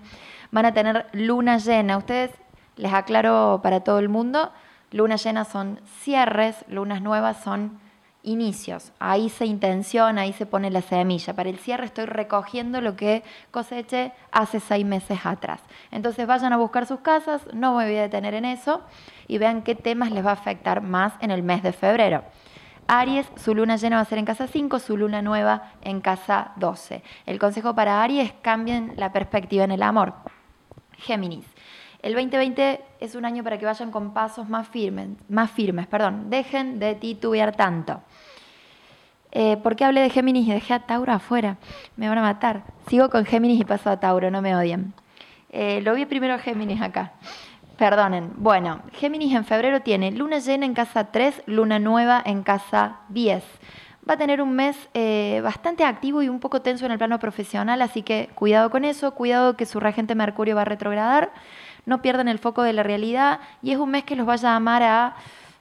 Van 0.51 0.65
a 0.65 0.73
tener 0.73 1.07
luna 1.11 1.57
llena. 1.57 1.97
Ustedes, 1.97 2.31
les 2.77 2.93
aclaro 2.93 3.59
para 3.61 3.81
todo 3.81 3.99
el 3.99 4.07
mundo, 4.07 4.51
luna 4.91 5.17
llena 5.17 5.43
son 5.43 5.81
cierres, 5.99 6.63
lunas 6.69 7.01
nuevas 7.01 7.43
son 7.43 7.79
inicios. 8.23 8.91
Ahí 8.99 9.29
se 9.29 9.45
intenciona, 9.45 10.21
ahí 10.21 10.33
se 10.33 10.45
pone 10.45 10.71
la 10.71 10.81
semilla. 10.81 11.35
Para 11.35 11.49
el 11.49 11.59
cierre 11.59 11.85
estoy 11.85 12.05
recogiendo 12.05 12.81
lo 12.81 12.95
que 12.95 13.23
coseché 13.51 14.13
hace 14.31 14.59
seis 14.59 14.85
meses 14.85 15.25
atrás. 15.25 15.61
Entonces 15.91 16.25
vayan 16.25 16.53
a 16.53 16.57
buscar 16.57 16.85
sus 16.85 17.01
casas, 17.01 17.41
no 17.53 17.75
me 17.75 17.85
voy 17.85 17.97
a 17.97 18.03
detener 18.03 18.33
en 18.33 18.45
eso 18.45 18.81
y 19.27 19.37
vean 19.37 19.61
qué 19.61 19.75
temas 19.75 20.11
les 20.11 20.25
va 20.25 20.31
a 20.31 20.33
afectar 20.33 20.81
más 20.81 21.13
en 21.19 21.31
el 21.31 21.43
mes 21.43 21.61
de 21.61 21.73
febrero. 21.73 22.23
Aries, 22.87 23.27
su 23.35 23.55
luna 23.55 23.77
llena 23.77 23.97
va 23.97 24.01
a 24.01 24.05
ser 24.05 24.17
en 24.17 24.25
casa 24.25 24.47
5, 24.47 24.79
su 24.79 24.97
luna 24.97 25.21
nueva 25.21 25.71
en 25.81 26.01
casa 26.01 26.51
12. 26.57 27.01
El 27.25 27.39
consejo 27.39 27.75
para 27.75 28.03
Aries, 28.03 28.33
cambien 28.41 28.93
la 28.97 29.13
perspectiva 29.13 29.63
en 29.63 29.71
el 29.71 29.83
amor. 29.83 30.13
Géminis. 30.97 31.45
El 32.01 32.13
2020 32.13 32.81
es 33.03 33.15
un 33.15 33.25
año 33.25 33.43
para 33.43 33.57
que 33.57 33.65
vayan 33.65 33.91
con 33.91 34.13
pasos 34.13 34.47
más 34.47 34.65
firmes, 34.69 35.09
más 35.27 35.51
firmes, 35.51 35.87
perdón. 35.87 36.29
Dejen 36.29 36.79
de 36.79 36.95
titubear 36.95 37.53
tanto. 37.53 38.01
Eh, 39.33 39.57
¿Por 39.57 39.75
qué 39.75 39.83
hablé 39.83 39.99
de 39.99 40.09
Géminis 40.09 40.47
y 40.47 40.51
dejé 40.53 40.73
a 40.73 40.79
Tauro 40.79 41.11
afuera? 41.11 41.57
Me 41.97 42.07
van 42.07 42.17
a 42.19 42.21
matar. 42.21 42.63
Sigo 42.87 43.09
con 43.09 43.25
Géminis 43.25 43.59
y 43.59 43.65
paso 43.65 43.89
a 43.89 43.99
Tauro, 43.99 44.31
no 44.31 44.41
me 44.41 44.55
odien. 44.55 44.93
Eh, 45.49 45.81
lo 45.81 45.95
vi 45.95 46.05
primero 46.05 46.35
a 46.35 46.37
Géminis 46.37 46.81
acá. 46.81 47.11
Perdonen. 47.77 48.31
Bueno, 48.37 48.81
Géminis 48.93 49.35
en 49.35 49.43
febrero 49.43 49.81
tiene 49.81 50.11
luna 50.11 50.39
llena 50.39 50.65
en 50.65 50.73
casa 50.73 51.11
3, 51.11 51.43
luna 51.45 51.79
nueva 51.79 52.21
en 52.25 52.41
casa 52.41 52.99
10. 53.09 53.43
Va 54.09 54.13
a 54.13 54.17
tener 54.17 54.41
un 54.41 54.53
mes 54.53 54.77
eh, 54.93 55.41
bastante 55.43 55.83
activo 55.83 56.21
y 56.21 56.29
un 56.29 56.39
poco 56.39 56.61
tenso 56.61 56.85
en 56.85 56.93
el 56.93 56.97
plano 56.97 57.19
profesional, 57.19 57.81
así 57.81 58.01
que 58.01 58.29
cuidado 58.35 58.69
con 58.69 58.85
eso, 58.85 59.11
cuidado 59.11 59.57
que 59.57 59.65
su 59.65 59.81
regente 59.81 60.15
Mercurio 60.15 60.55
va 60.55 60.61
a 60.61 60.65
retrogradar 60.65 61.31
no 61.85 62.01
pierdan 62.01 62.27
el 62.27 62.39
foco 62.39 62.63
de 62.63 62.73
la 62.73 62.83
realidad 62.83 63.39
y 63.61 63.71
es 63.71 63.77
un 63.77 63.91
mes 63.91 64.03
que 64.03 64.15
los 64.15 64.25
vaya 64.25 64.53
a 64.53 64.55
amar 64.55 64.83
a 64.83 65.15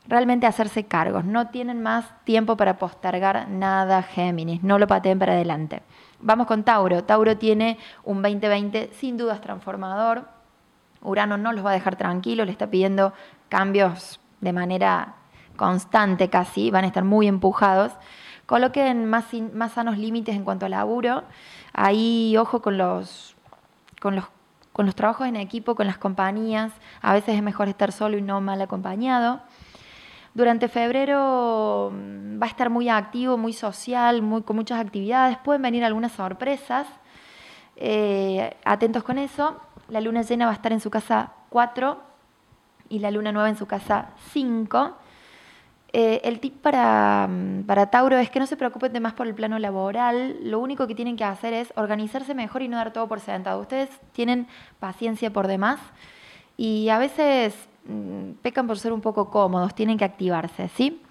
realmente 0.09 0.47
hacerse 0.47 0.85
cargos. 0.85 1.25
No 1.25 1.49
tienen 1.49 1.83
más 1.83 2.07
tiempo 2.25 2.57
para 2.57 2.79
postergar 2.79 3.49
nada, 3.49 4.03
Géminis. 4.03 4.63
No 4.63 4.79
lo 4.79 4.87
pateen 4.87 5.19
para 5.19 5.33
adelante. 5.33 5.83
Vamos 6.21 6.47
con 6.47 6.65
Tauro. 6.65 7.05
Tauro 7.05 7.37
tiene 7.37 7.79
un 8.05 8.23
2020 8.23 8.91
sin 8.95 9.17
dudas 9.17 9.41
transformador. 9.41 10.29
Urano 11.03 11.37
no 11.37 11.53
los 11.53 11.65
va 11.65 11.71
a 11.71 11.75
dejar 11.75 11.97
tranquilos, 11.97 12.47
le 12.47 12.53
está 12.53 12.69
pidiendo 12.69 13.13
cambios 13.49 14.21
de 14.41 14.53
manera 14.53 15.17
constante 15.57 16.31
casi, 16.31 16.71
van 16.71 16.85
a 16.85 16.87
estar 16.87 17.05
muy 17.05 17.27
empujados. 17.27 17.93
Coloquen 18.47 19.07
más, 19.07 19.27
más 19.53 19.73
sanos 19.73 19.99
límites 19.99 20.37
en 20.37 20.45
cuanto 20.45 20.67
al 20.67 20.73
laburo. 20.73 21.25
Ahí, 21.73 22.37
ojo 22.37 22.63
con 22.63 22.79
los, 22.79 23.35
con 24.01 24.15
los 24.15 24.27
con 24.73 24.87
los 24.87 24.95
trabajos 24.95 25.27
en 25.27 25.37
equipo, 25.37 25.75
con 25.75 25.87
las 25.87 25.99
compañías. 25.99 26.73
A 27.01 27.13
veces 27.13 27.37
es 27.37 27.43
mejor 27.43 27.69
estar 27.69 27.93
solo 27.93 28.17
y 28.17 28.23
no 28.23 28.41
mal 28.41 28.61
acompañado. 28.63 29.41
Durante 30.35 30.69
febrero 30.69 31.93
mm, 31.93 32.41
va 32.41 32.47
a 32.47 32.49
estar 32.49 32.71
muy 32.71 32.89
activo, 32.89 33.37
muy 33.37 33.53
social, 33.53 34.23
con 34.45 34.57
muchas 34.57 34.81
actividades. 34.81 35.37
Pueden 35.39 35.63
venir 35.63 35.85
algunas 35.85 36.13
sorpresas. 36.13 36.87
Eh, 37.77 38.57
atentos 38.65 39.03
con 39.03 39.19
eso. 39.19 39.61
La 39.89 40.01
luna 40.01 40.23
llena 40.23 40.47
va 40.47 40.53
a 40.53 40.55
estar 40.55 40.73
en 40.73 40.81
su 40.81 40.91
casa 40.91 41.33
4 41.51 42.01
y 42.89 42.99
la 42.99 43.11
luna 43.11 43.33
nueva 43.33 43.49
en 43.49 43.57
su 43.57 43.67
casa 43.67 44.11
5. 44.33 44.97
Eh, 45.94 46.22
el 46.24 46.40
tip 46.40 46.62
para, 46.62 47.28
mm, 47.28 47.64
para, 47.64 47.90
Tauro 47.90 48.18
es 48.18 48.31
que 48.31 48.40
no 48.40 48.46
se 48.46 48.57
preocupen 48.57 48.92
de 48.94 49.00
más 49.00 49.12
por 49.12 49.26
el 49.26 49.35
plano 49.35 49.59
laboral. 49.59 50.37
Lo 50.42 50.59
único 50.59 50.87
que 50.87 50.94
tienen 50.94 51.16
que 51.16 51.24
hacer 51.24 51.52
es 51.52 51.72
organizarse 51.76 52.35
mejor 52.35 52.62
y 52.62 52.68
no 52.68 52.78
dar 52.78 52.92
todo 52.92 53.09
por 53.09 53.20
sentado. 53.20 53.61
Ustedes 53.61 53.90
tienen 54.12 54.46
paciencia 54.81 55.31
por 55.33 55.48
demás 55.48 55.81
y 56.57 56.88
a 56.88 56.98
veces 56.98 57.55
mm, 57.85 58.33
pecan 58.42 58.66
por 58.66 58.78
ser 58.78 58.92
un 58.92 59.02
poco 59.02 59.31
cómodos, 59.31 59.74
tienen 59.74 59.98
que 59.98 60.05
activarse, 60.05 60.68
¿sí? 60.68 61.02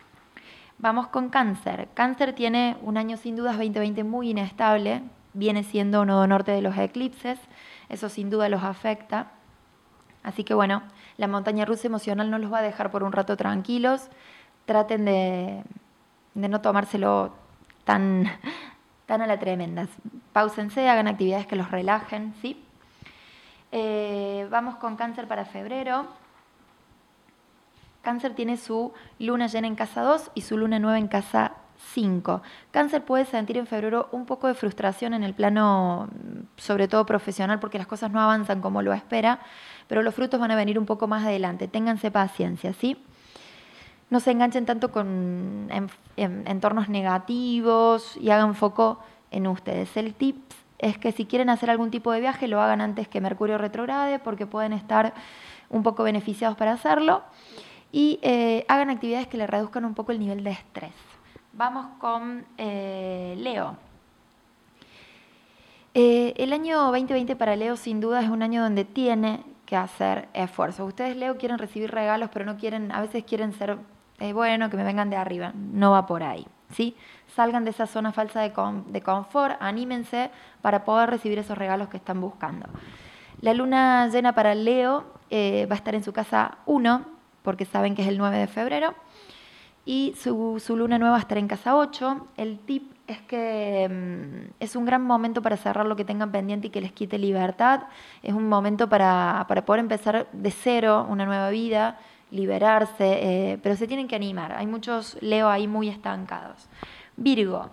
Vamos 0.79 1.07
con 1.07 1.29
cáncer. 1.29 1.89
Cáncer 1.93 2.33
tiene 2.33 2.75
un 2.81 2.97
año 2.97 3.17
sin 3.17 3.35
dudas 3.35 3.57
2020 3.57 4.03
muy 4.03 4.31
inestable, 4.31 5.03
viene 5.33 5.63
siendo 5.63 6.05
nodo 6.05 6.25
norte 6.25 6.51
de 6.51 6.61
los 6.63 6.75
eclipses, 6.75 7.39
eso 7.89 8.09
sin 8.09 8.31
duda 8.31 8.49
los 8.49 8.63
afecta. 8.63 9.31
Así 10.23 10.43
que 10.43 10.55
bueno, 10.55 10.81
la 11.17 11.27
montaña 11.27 11.65
rusa 11.65 11.87
emocional 11.87 12.31
no 12.31 12.39
los 12.39 12.51
va 12.51 12.59
a 12.59 12.63
dejar 12.63 12.89
por 12.89 13.03
un 13.03 13.11
rato 13.11 13.37
tranquilos 13.37 14.09
traten 14.65 15.05
de, 15.05 15.63
no 16.33 16.61
tomárselo 16.61 17.33
tan, 17.83 18.25
tan 19.05 19.21
a 19.21 19.27
la 19.27 19.39
tremenda. 19.39 19.87
Pausense, 20.33 20.87
hagan 20.89 21.07
actividades 21.07 21.47
que 21.47 21.55
los 21.55 21.71
relajen, 21.71 22.33
¿sí? 22.41 22.63
Eh, 23.71 24.47
vamos 24.49 24.75
con 24.75 24.95
cáncer 24.95 25.27
para 25.27 25.45
febrero. 25.45 26.05
Cáncer 28.01 28.33
tiene 28.33 28.57
su 28.57 28.93
luna 29.19 29.47
llena 29.47 29.67
en 29.67 29.75
casa 29.75 30.01
2 30.01 30.31
y 30.33 30.41
su 30.41 30.57
luna 30.57 30.79
nueva 30.79 30.97
en 30.97 31.07
casa 31.07 31.53
5. 31.93 32.41
Cáncer 32.71 33.03
puede 33.03 33.25
sentir 33.25 33.57
en 33.57 33.67
febrero 33.67 34.09
un 34.11 34.25
poco 34.25 34.47
de 34.47 34.53
frustración 34.53 35.13
en 35.13 35.23
el 35.23 35.33
plano, 35.33 36.09
sobre 36.57 36.87
todo 36.87 37.05
profesional, 37.05 37.59
porque 37.59 37.77
las 37.77 37.87
cosas 37.87 38.11
no 38.11 38.19
avanzan 38.19 38.61
como 38.61 38.81
lo 38.81 38.93
espera, 38.93 39.39
pero 39.87 40.01
los 40.01 40.15
frutos 40.15 40.39
van 40.39 40.51
a 40.51 40.55
venir 40.55 40.79
un 40.79 40.85
poco 40.85 41.07
más 41.07 41.23
adelante. 41.23 41.67
Ténganse 41.67 42.11
paciencia, 42.11 42.73
¿sí? 42.73 43.03
No 44.11 44.19
se 44.19 44.31
enganchen 44.31 44.65
tanto 44.65 44.91
con 44.91 45.69
entornos 46.17 46.89
negativos 46.89 48.17
y 48.17 48.29
hagan 48.29 48.55
foco 48.55 48.99
en 49.31 49.47
ustedes. 49.47 49.95
El 49.95 50.13
tip 50.13 50.37
es 50.77 50.97
que 50.97 51.13
si 51.13 51.25
quieren 51.25 51.49
hacer 51.49 51.69
algún 51.69 51.91
tipo 51.91 52.11
de 52.11 52.19
viaje 52.19 52.49
lo 52.49 52.59
hagan 52.59 52.81
antes 52.81 53.07
que 53.07 53.21
Mercurio 53.21 53.57
retrograde 53.57 54.19
porque 54.19 54.45
pueden 54.45 54.73
estar 54.73 55.13
un 55.69 55.81
poco 55.81 56.03
beneficiados 56.03 56.57
para 56.57 56.73
hacerlo 56.73 57.23
y 57.93 58.19
eh, 58.21 58.65
hagan 58.67 58.89
actividades 58.89 59.27
que 59.27 59.37
le 59.37 59.47
reduzcan 59.47 59.85
un 59.85 59.93
poco 59.93 60.11
el 60.11 60.19
nivel 60.19 60.43
de 60.43 60.51
estrés. 60.51 60.91
Vamos 61.53 61.85
con 61.97 62.45
eh, 62.57 63.35
Leo. 63.37 63.77
Eh, 65.93 66.33
el 66.35 66.51
año 66.51 66.91
2020 66.91 67.37
para 67.37 67.55
Leo 67.55 67.77
sin 67.77 68.01
duda 68.01 68.21
es 68.21 68.29
un 68.29 68.43
año 68.43 68.61
donde 68.61 68.83
tiene 68.83 69.41
que 69.65 69.77
hacer 69.77 70.27
esfuerzo. 70.33 70.83
Ustedes 70.83 71.15
Leo 71.15 71.37
quieren 71.37 71.57
recibir 71.57 71.91
regalos, 71.91 72.29
pero 72.33 72.43
no 72.43 72.57
quieren, 72.57 72.91
a 72.91 72.99
veces 72.99 73.23
quieren 73.23 73.53
ser 73.53 73.77
bueno, 74.33 74.69
que 74.69 74.77
me 74.77 74.83
vengan 74.83 75.09
de 75.09 75.15
arriba. 75.15 75.53
No 75.55 75.91
va 75.91 76.05
por 76.05 76.23
ahí. 76.23 76.45
¿sí? 76.71 76.95
Salgan 77.35 77.63
de 77.63 77.71
esa 77.71 77.87
zona 77.87 78.11
falsa 78.11 78.41
de, 78.41 78.53
de 78.87 79.01
confort, 79.01 79.55
anímense 79.59 80.31
para 80.61 80.83
poder 80.83 81.09
recibir 81.09 81.39
esos 81.39 81.57
regalos 81.57 81.89
que 81.89 81.97
están 81.97 82.19
buscando. 82.19 82.67
La 83.41 83.53
luna 83.53 84.07
llena 84.07 84.33
para 84.33 84.53
Leo 84.55 85.05
eh, 85.29 85.65
va 85.69 85.75
a 85.75 85.77
estar 85.77 85.95
en 85.95 86.03
su 86.03 86.13
casa 86.13 86.57
1, 86.65 87.05
porque 87.43 87.65
saben 87.65 87.95
que 87.95 88.01
es 88.01 88.07
el 88.07 88.17
9 88.17 88.37
de 88.37 88.47
febrero, 88.47 88.93
y 89.83 90.13
su, 90.15 90.61
su, 90.63 90.77
luna 90.77 90.99
nueva 90.99 91.13
va 91.13 91.17
a 91.17 91.21
estar 91.21 91.39
en 91.39 91.47
casa 91.47 91.75
8. 91.75 92.27
El 92.37 92.59
tip 92.59 92.91
es 93.07 93.19
que 93.21 93.89
mm, 93.89 94.53
es 94.59 94.75
un 94.75 94.85
gran 94.85 95.01
momento 95.01 95.41
para 95.41 95.57
cerrar 95.57 95.87
lo 95.87 95.95
que 95.95 96.05
tengan 96.05 96.31
pendiente 96.31 96.67
y 96.67 96.69
que 96.69 96.81
les 96.81 96.91
quite 96.91 97.17
libertad. 97.17 97.83
Es 98.21 98.33
un 98.33 98.47
momento 98.47 98.89
para, 98.89 99.45
para 99.47 99.65
poder 99.65 99.79
empezar 99.79 100.27
de 100.31 100.51
cero 100.51 101.07
una 101.09 101.25
nueva 101.25 101.49
vida, 101.49 101.97
liberarse, 102.31 103.51
eh, 103.51 103.59
pero 103.61 103.75
se 103.75 103.87
tienen 103.87 104.07
que 104.07 104.15
animar. 104.15 104.53
Hay 104.53 104.65
muchos 104.65 105.17
Leo 105.21 105.49
ahí 105.49 105.67
muy 105.67 105.89
estancados. 105.89 106.67
Virgo. 107.17 107.69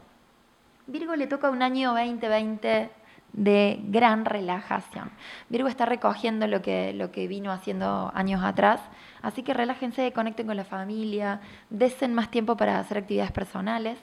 Virgo 0.86 1.16
le 1.16 1.26
toca 1.26 1.50
un 1.50 1.62
año 1.62 1.94
2020 1.94 2.90
de 3.32 3.78
gran 3.84 4.24
relajación. 4.24 5.10
Virgo 5.48 5.68
está 5.68 5.86
recogiendo 5.86 6.46
lo 6.46 6.62
que, 6.62 6.92
lo 6.92 7.10
que 7.12 7.28
vino 7.28 7.52
haciendo 7.52 8.10
años 8.14 8.42
atrás, 8.42 8.80
así 9.22 9.42
que 9.42 9.54
relájense, 9.54 10.12
conecten 10.12 10.46
con 10.46 10.56
la 10.56 10.64
familia, 10.64 11.40
desen 11.70 12.14
más 12.14 12.30
tiempo 12.30 12.56
para 12.56 12.78
hacer 12.78 12.98
actividades 12.98 13.32
personales. 13.32 13.98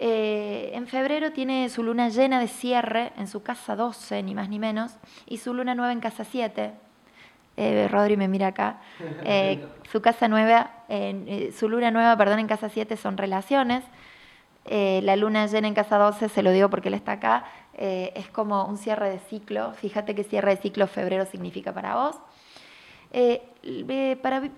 Eh, 0.00 0.70
en 0.74 0.86
febrero 0.86 1.32
tiene 1.32 1.68
su 1.68 1.82
luna 1.82 2.08
llena 2.08 2.38
de 2.38 2.46
cierre 2.46 3.12
en 3.16 3.26
su 3.26 3.42
casa 3.42 3.74
12, 3.74 4.22
ni 4.22 4.34
más 4.34 4.48
ni 4.48 4.58
menos, 4.58 4.96
y 5.26 5.38
su 5.38 5.52
luna 5.52 5.74
nueva 5.74 5.92
en 5.92 6.00
casa 6.00 6.24
7, 6.24 6.72
eh, 7.58 7.88
Rodri 7.88 8.16
me 8.16 8.28
mira 8.28 8.48
acá, 8.48 8.78
eh, 9.24 9.66
su 9.90 10.00
casa 10.00 10.28
nueva, 10.28 10.70
eh, 10.88 11.52
su 11.56 11.68
luna 11.68 11.90
nueva, 11.90 12.16
perdón, 12.16 12.38
en 12.38 12.46
casa 12.46 12.68
7 12.68 12.96
son 12.96 13.16
relaciones, 13.16 13.84
eh, 14.64 15.00
la 15.02 15.16
luna 15.16 15.46
llena 15.46 15.66
en 15.66 15.74
casa 15.74 15.98
12, 15.98 16.28
se 16.28 16.42
lo 16.42 16.52
digo 16.52 16.70
porque 16.70 16.88
él 16.88 16.94
está 16.94 17.12
acá, 17.12 17.44
es 17.80 18.28
como 18.30 18.64
un 18.64 18.76
cierre 18.76 19.08
de 19.08 19.20
ciclo, 19.20 19.72
fíjate 19.74 20.16
qué 20.16 20.24
cierre 20.24 20.56
de 20.56 20.60
ciclo 20.60 20.88
febrero 20.88 21.24
significa 21.26 21.72
para 21.72 21.94
vos. 21.94 22.16
Eh, 23.10 23.42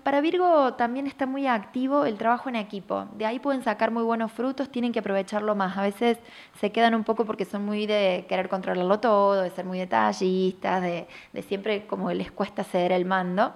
para, 0.03 0.21
Virgo 0.21 0.73
también 0.73 1.07
está 1.07 1.25
muy 1.25 1.47
activo 1.47 2.05
el 2.05 2.17
trabajo 2.17 2.49
en 2.49 2.55
equipo. 2.55 3.07
De 3.15 3.25
ahí 3.25 3.39
pueden 3.39 3.63
sacar 3.63 3.91
muy 3.91 4.03
buenos 4.03 4.31
frutos, 4.31 4.69
tienen 4.69 4.91
que 4.91 4.99
aprovecharlo 4.99 5.55
más. 5.55 5.77
A 5.77 5.83
veces 5.83 6.17
se 6.59 6.71
quedan 6.71 6.95
un 6.95 7.03
poco 7.03 7.25
porque 7.25 7.45
son 7.45 7.65
muy 7.65 7.85
de 7.87 8.25
querer 8.29 8.49
controlarlo 8.49 8.99
todo, 8.99 9.41
de 9.41 9.49
ser 9.51 9.65
muy 9.65 9.79
detallistas, 9.79 10.81
de, 10.81 11.07
siempre 11.47 11.87
como 11.87 12.11
les 12.11 12.31
cuesta 12.31 12.63
ceder 12.63 12.91
el 12.91 13.05
mando. 13.05 13.53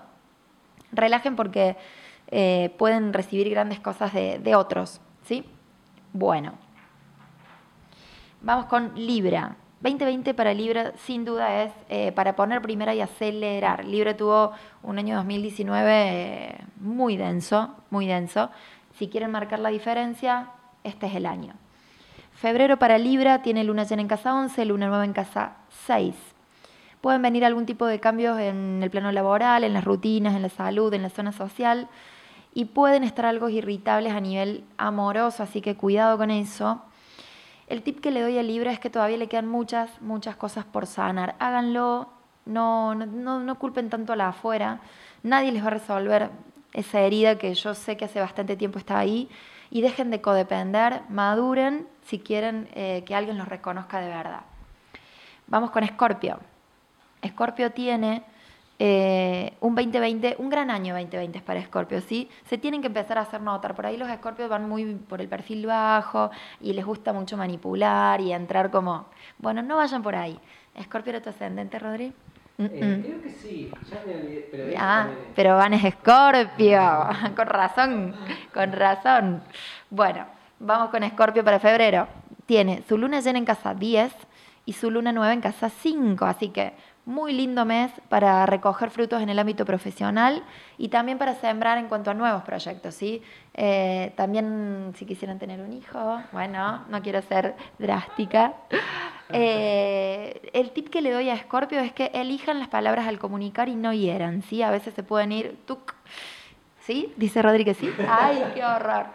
Relajen 0.91 1.36
porque 1.36 1.77
eh, 2.27 2.73
pueden 2.77 3.13
recibir 3.13 3.49
grandes 3.49 3.79
cosas 3.79 4.13
de, 4.13 4.39
de 4.39 4.55
otros. 4.55 5.01
¿sí? 5.23 5.45
Bueno, 6.13 6.53
vamos 8.41 8.65
con 8.65 8.93
Libra. 8.95 9.58
2020 9.86 10.34
para 10.34 10.52
Libra 10.56 10.93
sin 10.98 11.26
duda 11.26 11.62
es 11.62 11.71
eh, 11.89 12.12
para 12.13 12.36
poner 12.36 12.60
primera 12.60 12.95
y 12.95 13.02
acelerar. 13.02 13.86
Libra 13.86 14.17
tuvo 14.17 14.52
un 14.82 14.98
año 14.98 15.15
2019 15.17 15.91
eh, 15.93 16.58
muy 16.78 17.17
denso, 17.17 17.76
muy 17.91 18.08
denso. 18.08 18.50
Si 18.98 19.10
quieren 19.10 19.30
marcar 19.30 19.60
la 19.60 19.69
diferencia, 19.69 20.50
este 20.84 21.06
es 21.06 21.13
el 21.13 21.28
año. 21.28 21.54
Febrero 22.34 22.78
para 22.78 22.98
Libra 22.98 23.43
tiene 23.43 23.63
luna 23.63 23.84
llena 23.84 24.02
en 24.02 24.08
casa 24.08 24.34
11, 24.34 24.65
luna 24.65 24.88
nueva 24.88 25.06
en 25.06 25.13
casa 25.13 25.58
6. 25.86 26.15
Pueden 27.00 27.21
venir 27.21 27.45
algún 27.45 27.67
tipo 27.67 27.86
de 27.86 28.00
cambios 28.00 28.39
en 28.39 28.82
el 28.82 28.89
plano 28.89 29.12
laboral, 29.12 29.63
en 29.63 29.74
las 29.74 29.84
rutinas, 29.84 30.36
en 30.36 30.41
la 30.41 30.50
salud, 30.50 30.91
en 30.95 31.04
la 31.04 31.10
zona 31.12 31.32
social 31.32 31.88
y 32.56 32.65
pueden 32.65 33.04
estar 33.04 33.28
algo 33.28 33.50
irritables 33.50 34.13
a 34.13 34.19
nivel 34.19 34.63
amoroso, 34.78 35.43
así 35.43 35.62
que 35.62 35.76
cuidado 35.76 36.17
con 36.17 36.32
eso. 36.32 36.82
El 37.67 37.82
tip 37.82 37.99
que 37.99 38.12
le 38.12 38.21
doy 38.21 38.38
al 38.38 38.47
libro 38.47 38.69
es 38.69 38.80
que 38.80 38.89
todavía 38.89 39.17
le 39.17 39.28
quedan 39.28 39.47
muchas, 39.47 40.01
muchas 40.01 40.36
cosas 40.36 40.65
por 40.65 40.86
sanar. 40.86 41.36
Háganlo, 41.39 42.10
no, 42.45 42.93
no, 42.93 43.39
no 43.39 43.60
culpen 43.60 43.89
tanto 43.89 44.13
a 44.13 44.15
la 44.15 44.30
afuera. 44.30 44.82
Nadie 45.23 45.51
les 45.51 45.63
va 45.63 45.67
a 45.67 45.71
resolver 45.71 46.30
esa 46.73 46.99
herida 47.01 47.38
que 47.38 47.54
yo 47.54 47.73
sé 47.73 47.97
que 47.97 48.06
hace 48.06 48.19
bastante 48.19 48.56
tiempo 48.56 48.78
está 48.78 48.99
ahí. 48.99 49.30
Y 49.71 49.82
dejen 49.82 50.12
de 50.12 50.21
codepender, 50.21 51.01
maduren 51.10 51.88
si 52.04 52.19
quieren 52.19 52.69
eh, 52.75 53.04
que 53.06 53.15
alguien 53.15 53.38
los 53.38 53.47
reconozca 53.47 53.99
de 53.99 54.10
verdad. 54.10 54.41
Vamos 55.47 55.71
con 55.71 55.84
Escorpio. 55.84 56.39
Escorpio 57.21 57.71
tiene 57.71 58.23
eh, 58.78 59.54
un 59.62 59.74
2020, 59.74 60.36
un 60.40 60.50
gran 60.50 60.70
año 60.70 60.94
2020 60.94 61.38
es 61.38 61.44
para 61.44 61.60
Escorpio, 61.60 62.02
¿sí? 62.02 62.30
Se 62.46 62.58
tienen 62.58 62.82
que 62.82 62.88
empezar 62.88 63.18
a 63.18 63.22
hacer 63.22 63.42
notar. 63.42 63.74
Por 63.74 63.86
ahí 63.86 63.96
los 63.96 64.10
Escorpios 64.10 64.50
van 64.50 64.68
muy 64.68 64.96
por 64.96 65.22
el 65.22 65.30
perfil 65.30 65.66
bajo 65.66 66.30
y 66.60 66.74
les 66.74 66.86
gusta 66.86 67.14
mucho 67.14 67.38
manipular 67.38 68.20
y 68.20 68.34
entrar 68.34 68.72
como, 68.72 69.06
bueno, 69.38 69.62
no 69.62 69.78
vayan 69.78 70.04
por 70.04 70.16
ahí. 70.16 70.38
Escorpio 70.76 71.12
era 71.12 71.22
tu 71.22 71.30
ascendente, 71.30 71.80
Rodri. 71.80 72.14
Eh, 72.58 73.02
creo 73.04 73.22
que 73.22 73.30
sí, 73.30 73.70
ya 73.90 74.02
me 74.06 74.16
olvidé, 74.16 74.48
pero 74.50 74.74
Ah, 74.78 75.08
pero 75.36 75.56
Van 75.58 75.74
es 75.74 75.84
Escorpio, 75.84 76.80
con 77.36 77.48
razón, 77.48 78.16
con 78.54 78.72
razón. 78.72 79.42
Bueno, 79.90 80.26
vamos 80.60 80.90
con 80.90 81.04
Escorpio 81.04 81.44
para 81.44 81.60
febrero. 81.60 82.08
Tiene 82.46 82.84
su 82.88 82.98
luna 82.98 83.20
llena 83.22 83.40
en 83.40 83.46
casa 83.46 83.74
10 83.74 84.14
y 84.66 84.74
su 84.74 84.90
luna 84.90 85.12
nueva 85.12 85.34
en 85.34 85.42
casa 85.42 85.70
5, 85.70 86.26
así 86.26 86.50
que 86.50 86.74
muy 87.06 87.34
lindo 87.34 87.65
mes 87.65 87.91
para 88.10 88.46
recoger 88.46 88.89
frutos 88.89 89.22
en 89.22 89.30
el 89.30 89.38
ámbito 89.38 89.63
profesional 89.63 90.44
y 90.78 90.89
también 90.89 91.18
para 91.18 91.36
sembrar 91.36 91.78
en 91.78 91.88
cuanto 91.88 92.12
a 92.12 92.13
nuevos 92.13 92.44
proyectos, 92.44 92.96
¿sí? 92.96 93.22
Eh, 93.54 94.12
también 94.15 94.94
si 94.96 95.06
quisieran 95.06 95.38
tener 95.38 95.62
un 95.62 95.72
hijo, 95.74 96.22
bueno, 96.32 96.84
no 96.89 97.02
quiero 97.02 97.22
ser 97.22 97.56
drástica. 97.80 98.54
Eh, 99.30 100.52
el 100.54 100.70
tip 100.70 100.89
que 100.89 101.02
le 101.02 101.12
doy 101.12 101.32
a 101.32 101.38
Scorpio 101.38 101.80
es 101.80 101.91
que 101.91 102.12
elijan 102.13 102.60
las 102.60 102.68
palabras 102.68 103.08
al 103.08 103.18
comunicar 103.18 103.70
y 103.70 103.76
no 103.76 103.91
hieran, 103.91 104.44
¿sí? 104.44 104.62
A 104.62 104.70
veces 104.70 104.94
se 104.94 105.02
pueden 105.02 105.32
ir, 105.32 105.58
tuc, 105.65 105.96
¿sí? 106.82 107.12
Dice 107.18 107.41
Rodríguez, 107.41 107.76
¿sí? 107.78 107.89
¡Ay, 108.08 108.52
qué 108.54 108.63
horror! 108.63 109.08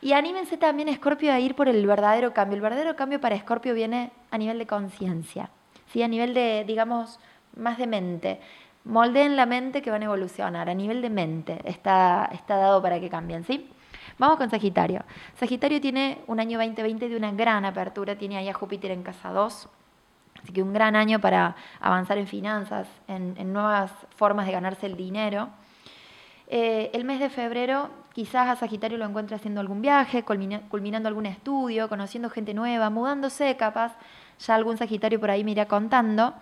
Y 0.00 0.12
anímense 0.12 0.56
también, 0.56 0.92
Scorpio, 0.94 1.34
a 1.34 1.38
ir 1.38 1.54
por 1.54 1.68
el 1.68 1.86
verdadero 1.86 2.32
cambio. 2.32 2.56
El 2.56 2.62
verdadero 2.62 2.96
cambio 2.96 3.20
para 3.20 3.38
Scorpio 3.38 3.74
viene 3.74 4.10
a 4.30 4.38
nivel 4.38 4.58
de 4.58 4.66
conciencia, 4.66 5.50
¿sí? 5.92 6.02
A 6.02 6.08
nivel 6.08 6.32
de, 6.32 6.64
digamos, 6.66 7.20
más 7.58 7.78
de 7.78 7.86
mente. 7.86 8.40
Moldeen 8.84 9.36
la 9.36 9.46
mente 9.46 9.82
que 9.82 9.90
van 9.90 10.02
a 10.02 10.06
evolucionar. 10.06 10.70
A 10.70 10.74
nivel 10.74 11.02
de 11.02 11.10
mente 11.10 11.60
está, 11.64 12.30
está 12.32 12.56
dado 12.56 12.80
para 12.80 12.98
que 13.00 13.10
cambien, 13.10 13.44
¿sí? 13.44 13.68
Vamos 14.18 14.36
con 14.36 14.50
Sagitario. 14.50 15.04
Sagitario 15.36 15.80
tiene 15.80 16.18
un 16.26 16.40
año 16.40 16.58
2020 16.58 17.08
de 17.08 17.16
una 17.16 17.30
gran 17.30 17.64
apertura, 17.64 18.16
tiene 18.16 18.36
ahí 18.36 18.48
a 18.48 18.54
Júpiter 18.54 18.90
en 18.90 19.04
casa 19.04 19.30
2, 19.30 19.68
así 20.42 20.52
que 20.52 20.62
un 20.62 20.72
gran 20.72 20.96
año 20.96 21.20
para 21.20 21.54
avanzar 21.80 22.18
en 22.18 22.26
finanzas, 22.26 22.88
en, 23.06 23.52
nuevas 23.52 23.92
formas 24.16 24.46
de 24.46 24.52
ganarse 24.52 24.86
el 24.86 24.96
dinero. 24.96 25.50
Eh, 26.48 26.90
el 26.94 27.04
mes 27.04 27.20
de 27.20 27.30
febrero 27.30 27.90
quizás 28.12 28.48
a 28.48 28.56
Sagitario 28.56 28.98
lo 28.98 29.04
encuentre 29.04 29.36
haciendo 29.36 29.60
algún 29.60 29.82
viaje, 29.82 30.24
culminando 30.24 31.08
algún 31.08 31.26
estudio, 31.26 31.88
conociendo 31.88 32.30
gente 32.30 32.54
nueva, 32.54 32.90
mudándose 32.90 33.56
capaz, 33.56 33.92
ya 34.40 34.56
algún 34.56 34.76
Sagitario 34.78 35.20
por 35.20 35.30
ahí 35.30 35.44
me 35.44 35.52
irá 35.52 35.66
contando. 35.66 36.34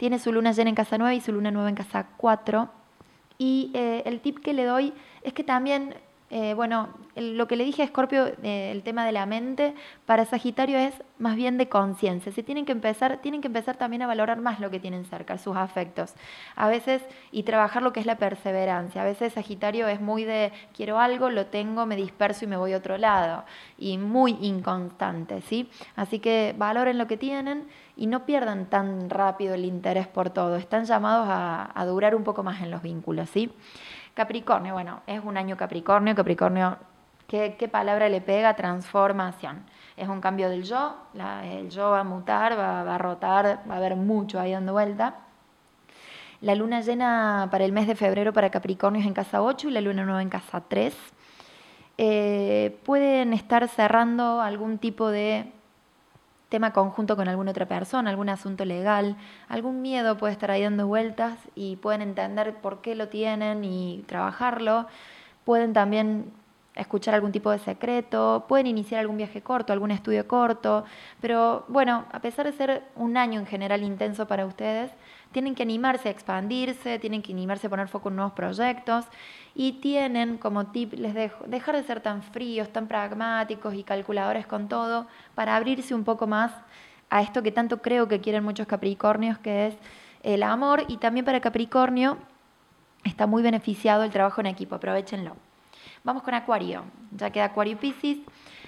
Tiene 0.00 0.18
su 0.18 0.32
luna 0.32 0.52
llena 0.52 0.70
en 0.70 0.76
casa 0.76 0.96
9 0.96 1.14
y 1.14 1.20
su 1.20 1.30
luna 1.30 1.50
nueva 1.50 1.68
en 1.68 1.74
casa 1.74 2.06
4. 2.16 2.70
Y 3.36 3.70
eh, 3.74 4.02
el 4.06 4.22
tip 4.22 4.38
que 4.38 4.54
le 4.54 4.64
doy 4.64 4.94
es 5.22 5.34
que 5.34 5.44
también 5.44 5.94
eh, 6.32 6.54
bueno, 6.54 6.90
lo 7.16 7.48
que 7.48 7.56
le 7.56 7.64
dije 7.64 7.82
a 7.82 7.86
Scorpio, 7.88 8.28
eh, 8.44 8.70
el 8.70 8.84
tema 8.84 9.04
de 9.04 9.10
la 9.10 9.26
mente, 9.26 9.74
para 10.06 10.24
Sagitario 10.24 10.78
es 10.78 10.94
más 11.18 11.34
bien 11.34 11.58
de 11.58 11.68
conciencia. 11.68 12.30
Si 12.30 12.44
tienen 12.44 12.64
que 12.64 12.72
empezar, 12.72 13.18
tienen 13.20 13.40
que 13.40 13.48
empezar 13.48 13.76
también 13.76 14.02
a 14.02 14.06
valorar 14.06 14.40
más 14.40 14.60
lo 14.60 14.70
que 14.70 14.78
tienen 14.78 15.04
cerca, 15.04 15.38
sus 15.38 15.56
afectos. 15.56 16.14
A 16.54 16.68
veces, 16.68 17.02
y 17.32 17.42
trabajar 17.42 17.82
lo 17.82 17.92
que 17.92 17.98
es 17.98 18.06
la 18.06 18.16
perseverancia. 18.16 19.02
A 19.02 19.04
veces 19.04 19.32
Sagitario 19.32 19.88
es 19.88 20.00
muy 20.00 20.24
de 20.24 20.52
quiero 20.72 21.00
algo, 21.00 21.30
lo 21.30 21.46
tengo, 21.46 21.84
me 21.84 21.96
disperso 21.96 22.44
y 22.44 22.48
me 22.48 22.56
voy 22.56 22.74
a 22.74 22.76
otro 22.76 22.96
lado. 22.96 23.44
Y 23.76 23.98
muy 23.98 24.38
inconstante, 24.40 25.40
¿sí? 25.42 25.68
Así 25.96 26.20
que 26.20 26.54
valoren 26.56 26.96
lo 26.96 27.08
que 27.08 27.16
tienen 27.16 27.66
y 27.96 28.06
no 28.06 28.24
pierdan 28.24 28.66
tan 28.66 29.10
rápido 29.10 29.54
el 29.54 29.64
interés 29.64 30.06
por 30.06 30.30
todo. 30.30 30.54
Están 30.56 30.84
llamados 30.84 31.26
a 31.28 31.84
durar 31.86 32.14
un 32.14 32.22
poco 32.22 32.44
más 32.44 32.62
en 32.62 32.70
los 32.70 32.82
vínculos, 32.82 33.28
¿sí? 33.30 33.52
Capricornio, 34.14 34.74
bueno, 34.74 35.00
es 35.06 35.22
un 35.24 35.36
año 35.36 35.56
Capricornio, 35.56 36.14
Capricornio, 36.14 36.76
¿qué, 37.28 37.68
palabra 37.70 38.08
le 38.08 38.20
pega? 38.20 38.54
Transformación. 38.54 39.64
Es 39.96 40.08
un 40.08 40.20
cambio 40.20 40.48
del 40.48 40.64
yo, 40.64 40.96
el 41.44 41.70
yo 41.70 41.90
va 41.90 42.00
a 42.00 42.04
mutar, 42.04 42.58
va, 42.58 42.94
a 42.94 42.98
rotar, 42.98 43.60
va 43.70 43.74
a 43.74 43.76
haber 43.76 43.96
mucho 43.96 44.40
ahí 44.40 44.52
dando 44.52 44.72
vuelta. 44.72 45.18
La 46.40 46.54
luna 46.54 46.80
llena 46.80 47.48
para 47.50 47.64
el 47.64 47.72
mes 47.72 47.86
de 47.86 47.94
febrero 47.94 48.32
para 48.32 48.50
Capricornio 48.50 49.00
es 49.00 49.06
en 49.06 49.14
casa 49.14 49.42
8 49.42 49.68
y 49.68 49.72
la 49.72 49.80
luna 49.80 50.04
nueva 50.04 50.22
en 50.22 50.30
casa 50.30 50.62
3. 50.66 50.96
Eh, 51.98 52.78
pueden 52.84 53.34
estar 53.34 53.68
cerrando 53.68 54.40
algún 54.40 54.78
tipo 54.78 55.10
de 55.10 55.52
tema 56.50 56.72
conjunto 56.72 57.16
con 57.16 57.28
alguna 57.28 57.52
otra 57.52 57.66
persona, 57.66 58.10
algún 58.10 58.28
asunto 58.28 58.64
legal, 58.66 59.16
algún 59.48 59.80
miedo 59.80 60.18
puede 60.18 60.32
estar 60.32 60.50
ahí 60.50 60.62
dando 60.62 60.86
vueltas 60.86 61.38
y 61.54 61.76
pueden 61.76 62.02
entender 62.02 62.56
por 62.56 62.82
qué 62.82 62.94
lo 62.94 63.08
tienen 63.08 63.64
y 63.64 64.04
trabajarlo. 64.06 64.86
Pueden 65.44 65.72
también 65.72 66.32
escuchar 66.74 67.14
algún 67.14 67.32
tipo 67.32 67.50
de 67.50 67.58
secreto, 67.58 68.44
pueden 68.48 68.66
iniciar 68.66 69.00
algún 69.00 69.16
viaje 69.16 69.42
corto, 69.42 69.72
algún 69.72 69.90
estudio 69.90 70.26
corto, 70.26 70.84
pero 71.20 71.64
bueno, 71.68 72.04
a 72.12 72.20
pesar 72.20 72.46
de 72.46 72.52
ser 72.52 72.82
un 72.96 73.16
año 73.16 73.40
en 73.40 73.46
general 73.46 73.82
intenso 73.82 74.26
para 74.26 74.46
ustedes, 74.46 74.90
tienen 75.32 75.54
que 75.54 75.62
animarse 75.62 76.08
a 76.08 76.10
expandirse, 76.10 76.98
tienen 76.98 77.22
que 77.22 77.32
animarse 77.32 77.66
a 77.66 77.70
poner 77.70 77.88
foco 77.88 78.08
en 78.08 78.16
nuevos 78.16 78.32
proyectos 78.32 79.04
y 79.54 79.72
tienen 79.74 80.38
como 80.38 80.66
tip, 80.66 80.94
les 80.94 81.14
dejo, 81.14 81.44
dejar 81.46 81.76
de 81.76 81.84
ser 81.84 82.00
tan 82.00 82.22
fríos, 82.22 82.70
tan 82.70 82.88
pragmáticos 82.88 83.74
y 83.74 83.84
calculadores 83.84 84.46
con 84.46 84.68
todo 84.68 85.06
para 85.34 85.56
abrirse 85.56 85.94
un 85.94 86.04
poco 86.04 86.26
más 86.26 86.52
a 87.10 87.22
esto 87.22 87.42
que 87.42 87.52
tanto 87.52 87.82
creo 87.82 88.08
que 88.08 88.20
quieren 88.20 88.44
muchos 88.44 88.66
Capricornios, 88.66 89.38
que 89.38 89.68
es 89.68 89.74
el 90.22 90.42
amor 90.42 90.84
y 90.88 90.96
también 90.98 91.24
para 91.24 91.40
Capricornio 91.40 92.18
está 93.04 93.26
muy 93.26 93.42
beneficiado 93.42 94.04
el 94.04 94.10
trabajo 94.10 94.40
en 94.40 94.46
equipo, 94.46 94.76
aprovechenlo. 94.76 95.36
Vamos 96.04 96.22
con 96.22 96.34
Acuario, 96.34 96.84
ya 97.10 97.30
queda 97.30 97.46
Acuario 97.46 97.74
y 97.74 97.76
Pisces. 97.76 98.18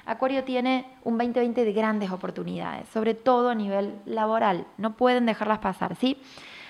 Acuario 0.04 0.44
tiene 0.44 0.86
un 1.04 1.16
2020 1.16 1.64
de 1.64 1.72
grandes 1.72 2.10
oportunidades, 2.10 2.88
sobre 2.88 3.14
todo 3.14 3.50
a 3.50 3.54
nivel 3.54 3.94
laboral. 4.04 4.66
No 4.76 4.96
pueden 4.96 5.26
dejarlas 5.26 5.60
pasar, 5.60 5.94
¿sí? 5.96 6.18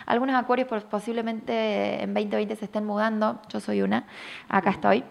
Algunos 0.07 0.35
acuarios 0.35 0.69
posiblemente 0.85 2.03
en 2.03 2.15
2020 2.15 2.57
se 2.57 2.65
estén 2.65 2.85
mudando, 2.85 3.41
yo 3.49 3.61
soy 3.61 3.83
una, 3.83 4.07
acá 4.49 4.71
estoy. 4.71 5.05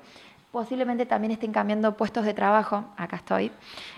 Posiblemente 0.52 1.06
también 1.06 1.32
estén 1.32 1.54
cambiando 1.54 1.96
puestos 1.96 2.26
de 2.26 2.34
trabajo, 2.34 2.84
acá 2.98 3.16
estoy. 3.16 3.52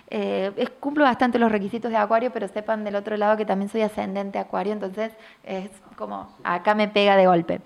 Eh, 0.10 0.52
cumplo 0.80 1.04
bastante 1.04 1.40
los 1.40 1.52
requisitos 1.52 1.90
de 1.90 1.98
acuario, 1.98 2.32
pero 2.32 2.48
sepan 2.48 2.84
del 2.84 2.96
otro 2.96 3.18
lado 3.18 3.38
que 3.38 3.46
también 3.46 3.70
soy 3.70 3.82
ascendente 3.82 4.38
acuario, 4.38 4.72
entonces 4.74 5.14
es 5.44 5.72
como 5.96 6.30
acá 6.44 6.76
me 6.76 6.88
pega 6.88 7.16
de 7.16 7.26
golpe. 7.26 7.62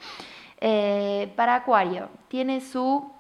Eh, 0.62 1.34
para 1.36 1.56
acuario, 1.56 2.10
tiene 2.30 2.62
su 2.62 3.12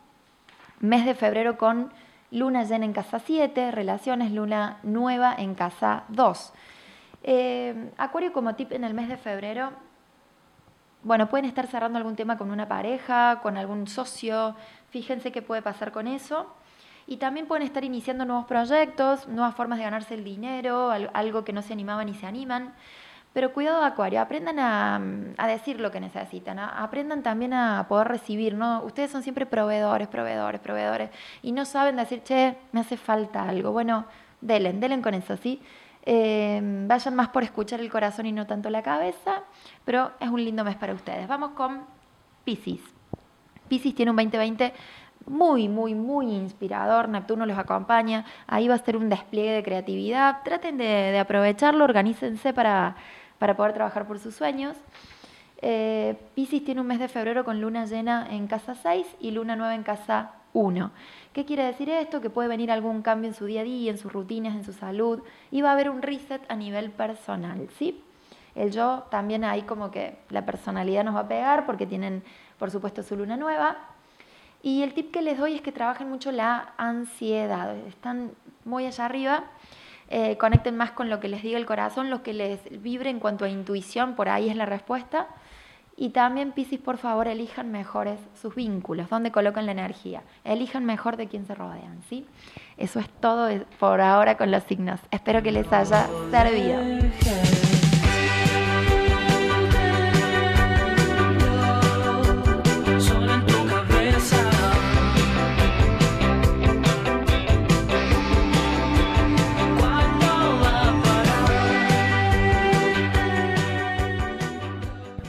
mes 0.79 1.05
de 1.05 1.15
febrero 1.15 1.57
con 1.57 1.91
luna 2.31 2.63
llena 2.63 2.85
en 2.85 2.93
casa 2.93 3.19
7, 3.19 3.71
relaciones, 3.71 4.31
luna 4.31 4.77
nueva 4.83 5.35
en 5.37 5.53
casa 5.53 6.03
2. 6.09 6.53
Eh, 7.23 7.91
acuario 7.97 8.31
como 8.31 8.55
tip 8.55 8.71
en 8.71 8.83
el 8.83 8.93
mes 8.93 9.09
de 9.09 9.17
febrero 9.17 9.71
bueno, 11.07 11.29
pueden 11.29 11.45
estar 11.45 11.67
cerrando 11.67 11.97
algún 11.97 12.17
tema 12.17 12.37
con 12.37 12.51
una 12.51 12.67
pareja, 12.67 13.39
con 13.41 13.55
algún 13.55 13.87
socio, 13.87 14.55
fíjense 14.89 15.31
qué 15.31 15.41
puede 15.41 15.61
pasar 15.61 15.93
con 15.93 16.05
eso. 16.05 16.47
Y 17.07 17.15
también 17.15 17.47
pueden 17.47 17.65
estar 17.65 17.85
iniciando 17.85 18.25
nuevos 18.25 18.45
proyectos, 18.45 19.25
nuevas 19.29 19.55
formas 19.55 19.79
de 19.79 19.85
ganarse 19.85 20.15
el 20.15 20.25
dinero, 20.25 20.91
algo 21.13 21.45
que 21.45 21.53
no 21.53 21.61
se 21.61 21.71
animaban 21.71 22.09
y 22.09 22.13
se 22.13 22.25
animan. 22.25 22.73
Pero 23.31 23.53
cuidado, 23.53 23.85
Acuario, 23.85 24.19
aprendan 24.19 24.59
a, 24.59 25.47
decir 25.47 25.79
lo 25.79 25.91
que 25.91 26.01
necesitan, 26.01 26.59
aprendan 26.59 27.23
también 27.23 27.53
a 27.53 27.85
poder 27.87 28.09
recibir, 28.09 28.55
¿no? 28.55 28.83
Ustedes 28.83 29.09
son 29.09 29.23
siempre 29.23 29.45
proveedores, 29.45 30.09
proveedores, 30.09 30.59
proveedores, 30.59 31.09
y 31.41 31.53
no 31.53 31.63
saben 31.63 31.95
decir, 31.95 32.21
che, 32.23 32.57
me 32.73 32.81
hace 32.81 32.97
falta 32.97 33.47
algo. 33.47 33.71
Bueno, 33.71 34.07
delen, 34.41 34.81
delen 34.81 35.01
con 35.01 35.13
eso, 35.13 35.37
¿sí? 35.37 35.61
Em, 36.09 36.87
vayan 36.87 37.15
más 37.15 37.27
por 37.27 37.43
escuchar 37.43 37.81
el 37.81 37.91
corazón 37.91 38.27
y 38.27 38.31
no 38.31 38.47
tanto 38.47 38.69
la 38.69 38.81
cabeza, 38.81 39.43
pero 39.83 40.11
es 40.21 40.29
un 40.29 40.41
lindo 40.41 40.63
mes 40.63 40.77
para 40.77 40.93
ustedes. 40.93 41.27
Vamos 41.27 41.51
con 41.51 41.81
Pisces. 42.45 42.79
Pisces 43.67 43.93
tiene 43.93 44.11
un 44.11 44.15
2020 44.15 44.73
muy, 45.25 45.67
muy, 45.67 45.95
muy 45.95 46.27
inspirador. 46.27 47.09
Neptuno 47.09 47.45
los 47.45 47.57
acompaña. 47.57 48.23
Ahí 48.47 48.69
va 48.69 48.75
a 48.75 48.77
ser 48.77 48.95
un 48.95 49.09
despliegue 49.09 49.51
de 49.51 49.63
creatividad. 49.63 50.43
Traten 50.45 50.77
de, 50.77 51.19
aprovecharlo, 51.19 51.83
organícense 51.83 52.53
para, 52.53 52.95
para, 53.37 53.57
poder 53.57 53.73
trabajar 53.73 54.07
por 54.07 54.17
sus 54.19 54.33
sueños. 54.33 54.77
Eh, 55.61 56.15
Pisces 56.35 56.63
tiene 56.63 56.79
un 56.79 56.87
mes 56.87 56.99
de 56.99 57.09
febrero 57.09 57.43
con 57.43 57.59
luna 57.59 57.85
llena 57.85 58.29
en 58.31 58.47
casa 58.47 58.75
6 58.75 59.05
y 59.19 59.31
luna 59.31 59.57
nueva 59.57 59.75
en 59.75 59.83
casa 59.83 60.31
1. 60.53 60.89
¿Qué 61.37 61.45
quiere 61.45 61.65
decir 61.65 61.87
esto? 61.87 62.19
Que 62.19 62.31
puede 62.31 62.49
venir 62.49 62.71
algún 62.71 63.03
cambio 63.03 63.27
en 63.27 63.35
su 63.35 63.45
día 63.45 63.61
a 63.61 63.63
día, 63.63 63.91
en 63.91 63.99
sus 63.99 64.11
rutinas, 64.11 64.55
en 64.55 64.63
su 64.63 64.73
salud, 64.73 65.21
y 65.51 65.61
va 65.61 65.69
a 65.69 65.73
haber 65.73 65.91
un 65.91 66.01
reset 66.01 66.41
a 66.49 66.55
nivel 66.55 66.89
personal, 66.89 67.69
¿sí? 67.77 68.03
El 68.55 68.71
yo 68.71 69.03
también 69.11 69.43
ahí 69.43 69.61
como 69.61 69.91
que 69.91 70.17
la 70.31 70.47
personalidad 70.47 71.03
nos 71.03 71.13
va 71.13 71.19
a 71.19 71.27
pegar 71.27 71.67
porque 71.67 71.85
tienen, 71.85 72.23
por 72.57 72.71
supuesto, 72.71 73.03
su 73.03 73.15
luna 73.15 73.37
nueva. 73.37 73.77
Y 74.63 74.81
el 74.81 74.95
tip 74.95 75.11
que 75.11 75.21
les 75.21 75.37
doy 75.37 75.53
es 75.53 75.61
que 75.61 75.71
trabajen 75.71 76.09
mucho 76.09 76.31
la 76.31 76.73
ansiedad. 76.75 77.75
Están 77.85 78.31
muy 78.65 78.87
allá 78.87 79.05
arriba, 79.05 79.43
eh, 80.09 80.37
conecten 80.37 80.75
más 80.75 80.89
con 80.89 81.07
lo 81.07 81.19
que 81.19 81.27
les 81.27 81.43
diga 81.43 81.59
el 81.59 81.67
corazón, 81.67 82.09
lo 82.09 82.23
que 82.23 82.33
les 82.33 82.81
vibre 82.81 83.11
en 83.11 83.19
cuanto 83.19 83.45
a 83.45 83.49
intuición, 83.49 84.15
por 84.15 84.27
ahí 84.27 84.49
es 84.49 84.55
la 84.55 84.65
respuesta. 84.65 85.27
Y 85.99 86.09
también, 86.09 86.51
Piscis, 86.51 86.79
por 86.79 86.97
favor, 86.97 87.27
elijan 87.27 87.71
mejores 87.71 88.19
sus 88.39 88.53
vínculos, 88.53 89.09
dónde 89.09 89.31
colocan 89.31 89.65
la 89.65 89.71
energía. 89.71 90.21
Elijan 90.43 90.85
mejor 90.85 91.17
de 91.17 91.27
quién 91.27 91.47
se 91.47 91.55
rodean, 91.55 92.03
¿sí? 92.07 92.23
Eso 92.77 92.99
es 92.99 93.09
todo 93.19 93.49
por 93.79 93.99
ahora 93.99 94.37
con 94.37 94.51
los 94.51 94.63
signos. 94.63 94.99
Espero 95.09 95.41
que 95.41 95.51
les 95.51 95.73
haya 95.73 96.07
servido. 96.29 96.79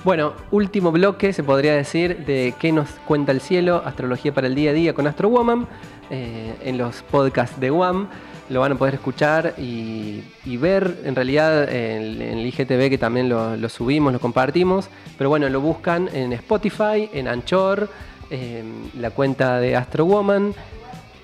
Bueno, 0.08 0.32
último 0.52 0.90
bloque, 0.90 1.34
se 1.34 1.42
podría 1.42 1.74
decir, 1.74 2.24
de 2.24 2.54
qué 2.58 2.72
nos 2.72 2.88
cuenta 3.06 3.30
el 3.30 3.42
cielo, 3.42 3.82
astrología 3.84 4.32
para 4.32 4.46
el 4.46 4.54
día 4.54 4.70
a 4.70 4.72
día 4.72 4.94
con 4.94 5.06
Astro 5.06 5.28
Woman, 5.28 5.68
eh, 6.08 6.54
en 6.62 6.78
los 6.78 7.02
podcasts 7.02 7.60
de 7.60 7.70
WAM. 7.70 8.08
Lo 8.48 8.60
van 8.60 8.72
a 8.72 8.74
poder 8.76 8.94
escuchar 8.94 9.52
y, 9.58 10.22
ver 10.56 11.02
en 11.04 11.14
realidad 11.14 11.70
en, 11.70 12.22
el 12.22 12.46
IGTV 12.46 12.88
que 12.88 12.96
también 12.96 13.28
lo, 13.28 13.68
subimos, 13.68 14.10
lo 14.10 14.18
compartimos. 14.18 14.88
Pero 15.18 15.28
bueno, 15.28 15.46
lo 15.50 15.60
buscan 15.60 16.08
en 16.14 16.32
Spotify, 16.32 17.10
en 17.12 17.28
Anchor, 17.28 17.90
en 18.30 18.90
la 18.98 19.10
cuenta 19.10 19.60
de 19.60 19.76
Astro 19.76 20.06
Woman, 20.06 20.54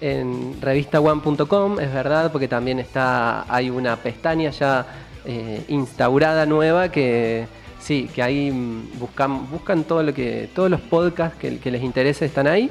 en 0.03 0.61
revistaone.com, 0.61 1.81
es 1.81 1.90
verdad, 1.90 2.31
porque 2.31 2.49
también 2.49 2.81
está, 2.81 3.51
hay 3.51 3.70
una 3.70 3.97
pestaña 3.97 4.51
ya 4.51 4.87
eh, 5.25 5.64
instaurada 5.68 6.44
nueva 6.44 6.90
que 6.90 7.47
Sí, 7.85 8.09
que 8.14 8.23
ahí 8.23 8.51
mm, 8.51 8.99
buscan, 8.99 9.51
buscan 9.51 9.85
todo 9.85 10.03
lo 10.03 10.14
que, 10.14 10.49
todos 10.55 10.70
los 10.70 10.81
podcasts 10.81 11.38
que, 11.38 11.70
les 11.70 11.83
interese 11.83 12.25
están 12.25 12.47
ahí. 12.47 12.70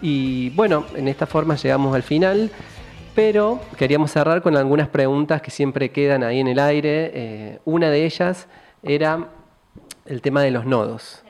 Y 0.00 0.48
bueno, 0.50 0.86
en 0.94 1.08
esta 1.08 1.26
forma 1.26 1.56
llegamos 1.56 1.94
al 1.94 2.02
final. 2.02 2.50
Pero 3.14 3.60
queríamos 3.76 4.12
cerrar 4.12 4.40
con 4.40 4.56
algunas 4.56 4.88
preguntas 4.88 5.42
que 5.42 5.50
siempre 5.50 5.90
quedan 5.90 6.24
ahí 6.24 6.40
en 6.40 6.48
el 6.48 6.58
aire. 6.58 7.10
Eh, 7.12 7.58
una 7.66 7.90
de 7.90 8.06
ellas 8.06 8.48
era 8.82 9.28
el 10.06 10.22
tema 10.22 10.40
de 10.40 10.50
los 10.50 10.64
nodos. 10.64 11.22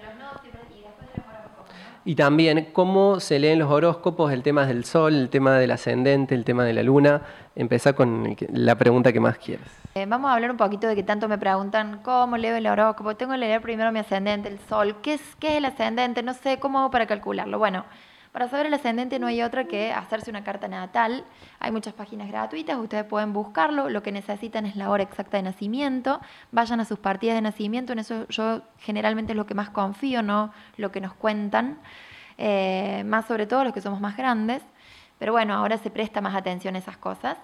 Y 2.07 2.15
también 2.15 2.69
cómo 2.73 3.19
se 3.19 3.41
leen 3.41 3.59
los 3.59 3.69
horóscopos, 3.69 4.33
el 4.33 4.45
tema 4.45 4.65
del 4.65 4.85
sol, 4.85 5.13
el 5.13 5.29
tema 5.29 5.59
del 5.59 5.73
ascendente, 5.73 6.37
el 6.37 6.45
tema 6.45 6.63
de 6.63 6.73
la 6.73 6.85
luna. 6.85 7.21
Empezar 7.57 7.97
con 7.97 8.37
la 8.53 8.77
pregunta 8.77 9.13
que 9.13 9.19
más 9.19 9.39
quieras. 9.39 9.67
Eh, 9.97 10.07
vamos 10.07 10.31
a 10.31 10.35
hablar 10.35 10.53
un 10.53 10.57
poquito 10.57 10.87
de 10.87 10.95
que 10.95 11.03
tanto 11.03 11.27
me 11.27 11.37
preguntan 11.37 11.99
cómo 12.05 12.37
leo 12.37 12.55
el 12.55 12.69
horóscopo. 12.69 13.17
Tengo 13.17 13.33
que 13.33 13.39
leer 13.39 13.61
primero 13.61 13.91
mi 13.91 13.99
ascendente, 13.99 14.49
el 14.49 14.61
sol. 14.69 14.99
¿Qué 15.03 15.15
es, 15.15 15.21
qué 15.41 15.49
es 15.49 15.57
el 15.57 15.65
ascendente? 15.65 16.23
No 16.23 16.33
sé 16.33 16.61
cómo 16.61 16.79
hago 16.79 16.93
para 16.93 17.07
calcularlo. 17.07 17.59
Bueno, 17.59 17.85
para 18.37 18.51
saber 18.51 18.67
el 18.67 18.75
ascendente 18.75 19.19
no 19.19 19.29
hay 19.29 19.41
otra 19.41 19.65
que 19.65 19.95
hacerse 19.95 20.29
una 20.29 20.45
carta 20.45 20.69
natal. 20.69 21.25
Hay 21.59 21.73
muchas 21.73 21.95
páginas 21.95 22.29
gratuitas, 22.29 22.77
ustedes 22.77 23.05
pueden 23.05 23.33
buscarlo. 23.33 23.89
Lo 23.89 24.03
que 24.03 24.13
necesitan 24.13 24.67
es 24.67 24.77
la 24.77 24.91
hora 24.91 25.05
exacta 25.05 25.39
de 25.39 25.43
nacimiento. 25.43 26.21
Vayan 26.53 26.79
a 26.81 26.85
sus 26.85 26.99
partidas 26.99 27.35
de 27.35 27.41
nacimiento. 27.41 27.95
En 27.95 28.01
eso 28.01 28.29
yo 28.29 28.61
generalmente 28.79 29.33
es 29.33 29.39
lo 29.39 29.47
que 29.47 29.55
más 29.55 29.71
confío, 29.71 30.23
no 30.23 30.53
lo 30.77 30.93
que 30.93 31.01
nos 31.01 31.15
cuentan. 31.15 31.79
Eh, 32.37 33.05
más 33.07 33.25
sobre 33.25 33.47
todo 33.47 33.65
los 33.65 33.73
que 33.73 33.81
somos 33.81 34.03
más 34.03 34.19
grandes. 34.19 34.63
Pero 35.19 35.33
bueno, 35.33 35.55
ahora 35.55 35.79
se 35.79 35.89
presta 35.89 36.21
más 36.21 36.35
atención 36.35 36.75
a 36.75 36.79
esas 36.81 36.99
cosas. 36.99 37.39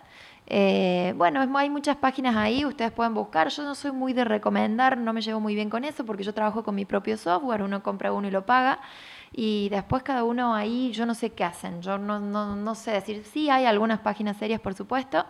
Eh, 0.46 1.14
bueno, 1.16 1.40
hay 1.56 1.70
muchas 1.70 1.96
páginas 1.96 2.36
ahí, 2.36 2.66
ustedes 2.66 2.92
pueden 2.92 3.14
buscar. 3.14 3.48
Yo 3.48 3.62
no 3.62 3.74
soy 3.74 3.92
muy 3.92 4.12
de 4.12 4.24
recomendar, 4.24 4.98
no 4.98 5.14
me 5.14 5.22
llevo 5.22 5.40
muy 5.40 5.54
bien 5.54 5.70
con 5.70 5.86
eso 5.86 6.04
porque 6.04 6.22
yo 6.22 6.34
trabajo 6.34 6.62
con 6.62 6.74
mi 6.74 6.84
propio 6.84 7.16
software, 7.16 7.62
uno 7.62 7.82
compra 7.82 8.12
uno 8.12 8.28
y 8.28 8.30
lo 8.30 8.44
paga 8.44 8.78
y 9.32 9.68
después 9.70 10.02
cada 10.02 10.24
uno 10.24 10.54
ahí, 10.54 10.92
yo 10.92 11.06
no 11.06 11.14
sé 11.14 11.30
qué 11.30 11.44
hacen, 11.44 11.80
yo 11.80 11.98
no, 11.98 12.20
no, 12.20 12.54
no 12.54 12.74
sé 12.74 12.92
decir, 12.92 13.24
sí 13.24 13.48
hay 13.48 13.64
algunas 13.64 14.00
páginas 14.00 14.36
serias 14.36 14.60
por 14.60 14.74
supuesto, 14.74 15.24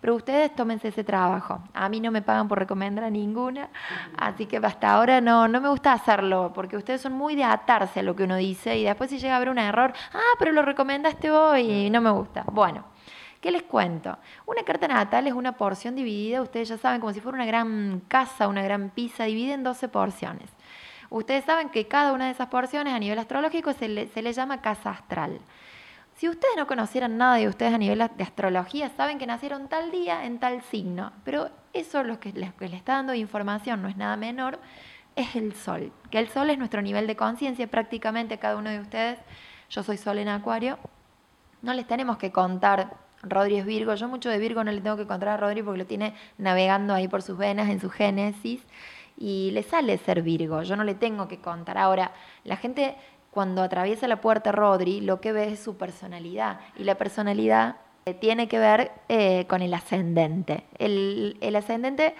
pero 0.00 0.14
ustedes 0.14 0.54
tómense 0.54 0.88
ese 0.88 1.04
trabajo. 1.04 1.60
A 1.72 1.88
mí 1.88 2.00
no 2.00 2.10
me 2.10 2.22
pagan 2.22 2.48
por 2.48 2.58
recomendar 2.58 3.04
a 3.04 3.10
ninguna, 3.10 3.70
así 4.18 4.46
que 4.46 4.58
hasta 4.58 4.92
ahora 4.92 5.20
no, 5.20 5.48
no 5.48 5.60
me 5.60 5.68
gusta 5.68 5.92
hacerlo, 5.92 6.52
porque 6.54 6.76
ustedes 6.76 7.00
son 7.00 7.14
muy 7.14 7.34
de 7.34 7.44
atarse 7.44 8.00
a 8.00 8.02
lo 8.02 8.14
que 8.14 8.24
uno 8.24 8.36
dice 8.36 8.76
y 8.76 8.84
después 8.84 9.10
si 9.10 9.18
llega 9.18 9.34
a 9.34 9.36
haber 9.36 9.48
un 9.48 9.58
error, 9.58 9.92
ah, 10.12 10.34
pero 10.38 10.52
lo 10.52 10.62
recomendaste 10.62 11.30
hoy 11.30 11.70
y 11.70 11.90
no 11.90 12.00
me 12.00 12.10
gusta. 12.10 12.44
Bueno. 12.50 12.96
¿Qué 13.40 13.52
les 13.52 13.62
cuento? 13.62 14.18
Una 14.46 14.62
carta 14.64 14.88
natal 14.88 15.26
es 15.26 15.32
una 15.32 15.52
porción 15.52 15.94
dividida, 15.94 16.42
ustedes 16.42 16.68
ya 16.68 16.78
saben, 16.78 17.00
como 17.00 17.12
si 17.12 17.20
fuera 17.20 17.36
una 17.36 17.46
gran 17.46 18.00
casa, 18.08 18.48
una 18.48 18.62
gran 18.62 18.90
pizza, 18.90 19.24
dividida 19.24 19.54
en 19.54 19.62
12 19.62 19.88
porciones. 19.88 20.55
Ustedes 21.10 21.44
saben 21.44 21.70
que 21.70 21.86
cada 21.86 22.12
una 22.12 22.26
de 22.26 22.32
esas 22.32 22.48
porciones 22.48 22.92
a 22.92 22.98
nivel 22.98 23.18
astrológico 23.18 23.72
se 23.72 23.88
le, 23.88 24.32
llama 24.32 24.60
casa 24.60 24.90
astral. 24.90 25.40
Si 26.16 26.28
ustedes 26.28 26.54
no 26.56 26.66
conocieran 26.66 27.18
nada 27.18 27.36
de 27.36 27.48
ustedes 27.48 27.74
a 27.74 27.78
nivel 27.78 27.98
de 27.98 28.22
astrología, 28.22 28.90
saben 28.96 29.18
que 29.18 29.26
nacieron 29.26 29.68
tal 29.68 29.90
día 29.90 30.24
en 30.24 30.38
tal 30.38 30.62
signo, 30.62 31.12
pero 31.24 31.50
eso 31.74 32.00
es 32.00 32.06
lo 32.06 32.18
que 32.18 32.32
les, 32.32 32.54
que 32.54 32.64
está 32.66 32.94
dando 32.94 33.14
información, 33.14 33.82
no 33.82 33.88
es 33.88 33.96
nada 33.96 34.16
menor, 34.16 34.58
es 35.14 35.36
el 35.36 35.54
sol. 35.54 35.92
Que 36.10 36.18
el 36.18 36.28
sol 36.28 36.48
es 36.50 36.58
nuestro 36.58 36.80
nivel 36.80 37.06
de 37.06 37.16
conciencia, 37.16 37.66
prácticamente 37.66 38.38
cada 38.38 38.56
uno 38.56 38.70
de 38.70 38.80
ustedes, 38.80 39.18
yo 39.68 39.82
soy 39.82 39.98
sol 39.98 40.18
en 40.18 40.28
acuario, 40.28 40.78
no 41.62 41.74
les 41.74 41.86
tenemos 41.86 42.16
que 42.16 42.32
contar, 42.32 42.94
Rodri 43.22 43.56
es 43.56 43.66
Virgo, 43.66 43.94
yo 43.94 44.08
mucho 44.08 44.30
de 44.30 44.38
Virgo 44.38 44.62
no 44.64 44.72
le 44.72 44.80
tengo 44.80 44.96
que 44.96 45.06
contar 45.06 45.30
a 45.30 45.36
Rodri 45.36 45.62
porque 45.62 45.78
lo 45.78 45.86
tiene 45.86 46.14
navegando 46.38 46.94
ahí 46.94 47.08
por 47.08 47.22
sus 47.22 47.36
venas, 47.36 47.68
en 47.68 47.80
su 47.80 47.90
génesis, 47.90 48.62
y 49.16 49.50
le 49.52 49.62
sale 49.62 49.98
ser 49.98 50.22
Virgo, 50.22 50.62
yo 50.62 50.76
no 50.76 50.84
le 50.84 50.94
tengo 50.94 51.28
que 51.28 51.38
contar. 51.38 51.78
Ahora, 51.78 52.12
la 52.44 52.56
gente 52.56 52.96
cuando 53.30 53.62
atraviesa 53.62 54.08
la 54.08 54.20
puerta 54.20 54.52
Rodri, 54.52 55.00
lo 55.00 55.20
que 55.20 55.32
ve 55.32 55.52
es 55.52 55.60
su 55.60 55.76
personalidad, 55.76 56.60
y 56.76 56.84
la 56.84 56.94
personalidad 56.94 57.76
eh, 58.06 58.14
tiene 58.14 58.48
que 58.48 58.58
ver 58.58 58.92
eh, 59.08 59.46
con 59.46 59.62
el 59.62 59.74
ascendente. 59.74 60.64
El, 60.78 61.54
ascendente 61.56 62.14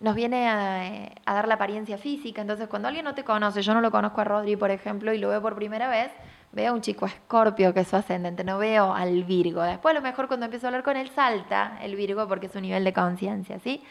nos 0.00 0.14
viene 0.14 0.48
a, 0.48 1.10
a, 1.26 1.34
dar 1.34 1.48
la 1.48 1.54
apariencia 1.54 1.98
física, 1.98 2.40
entonces 2.40 2.68
cuando 2.68 2.88
alguien 2.88 3.04
no 3.04 3.14
te 3.14 3.24
conoce, 3.24 3.62
yo 3.62 3.74
no 3.74 3.80
lo 3.80 3.90
conozco 3.90 4.20
a 4.20 4.24
Rodri, 4.24 4.56
por 4.56 4.70
ejemplo, 4.70 5.12
y 5.12 5.18
lo 5.18 5.28
veo 5.28 5.42
por 5.42 5.54
primera 5.54 5.88
vez, 5.88 6.10
veo 6.52 6.72
a 6.72 6.74
un 6.74 6.80
chico 6.80 7.04
escorpio 7.06 7.74
que 7.74 7.80
es 7.80 7.88
su 7.88 7.96
ascendente, 7.96 8.44
no 8.44 8.58
veo 8.58 8.94
al 8.94 9.24
Virgo. 9.24 9.62
Después 9.62 9.94
a 9.94 9.98
lo 9.98 10.02
mejor 10.02 10.28
cuando 10.28 10.46
empiezo 10.46 10.66
a 10.66 10.68
hablar 10.68 10.82
con 10.82 10.96
él 10.96 11.10
salta 11.10 11.78
el 11.82 11.96
Virgo 11.96 12.28
porque 12.28 12.46
es 12.46 12.52
su 12.52 12.60
nivel 12.60 12.84
de 12.84 12.92
conciencia, 12.92 13.58
¿sí? 13.58 13.82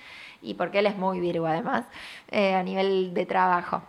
Y 0.43 0.53
porque 0.53 0.79
él 0.79 0.86
es 0.86 0.97
muy 0.97 1.19
Virgo 1.19 1.47
además, 1.47 1.86
eh, 2.29 2.53
a 2.53 2.62
nivel 2.62 3.13
de 3.13 3.25
trabajo. 3.25 3.82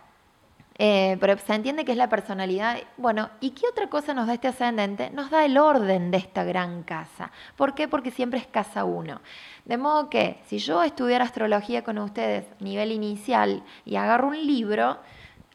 Eh, 0.77 1.15
pero 1.21 1.37
se 1.37 1.53
entiende 1.53 1.85
que 1.85 1.91
es 1.91 1.97
la 1.97 2.09
personalidad. 2.09 2.77
Bueno, 2.97 3.29
¿y 3.39 3.51
qué 3.51 3.67
otra 3.69 3.89
cosa 3.89 4.13
nos 4.13 4.27
da 4.27 4.33
este 4.33 4.49
ascendente? 4.49 5.09
Nos 5.11 5.29
da 5.29 5.45
el 5.45 5.57
orden 5.57 6.11
de 6.11 6.17
esta 6.17 6.43
gran 6.43 6.83
casa. 6.83 7.31
¿Por 7.55 7.75
qué? 7.75 7.87
Porque 7.87 8.11
siempre 8.11 8.39
es 8.39 8.47
casa 8.47 8.83
uno. 8.83 9.21
De 9.63 9.77
modo 9.77 10.09
que 10.09 10.41
si 10.47 10.57
yo 10.57 10.83
estudiara 10.83 11.23
astrología 11.23 11.83
con 11.83 11.97
ustedes 11.97 12.45
nivel 12.59 12.91
inicial 12.91 13.63
y 13.85 13.95
agarro 13.95 14.27
un 14.27 14.45
libro, 14.45 14.97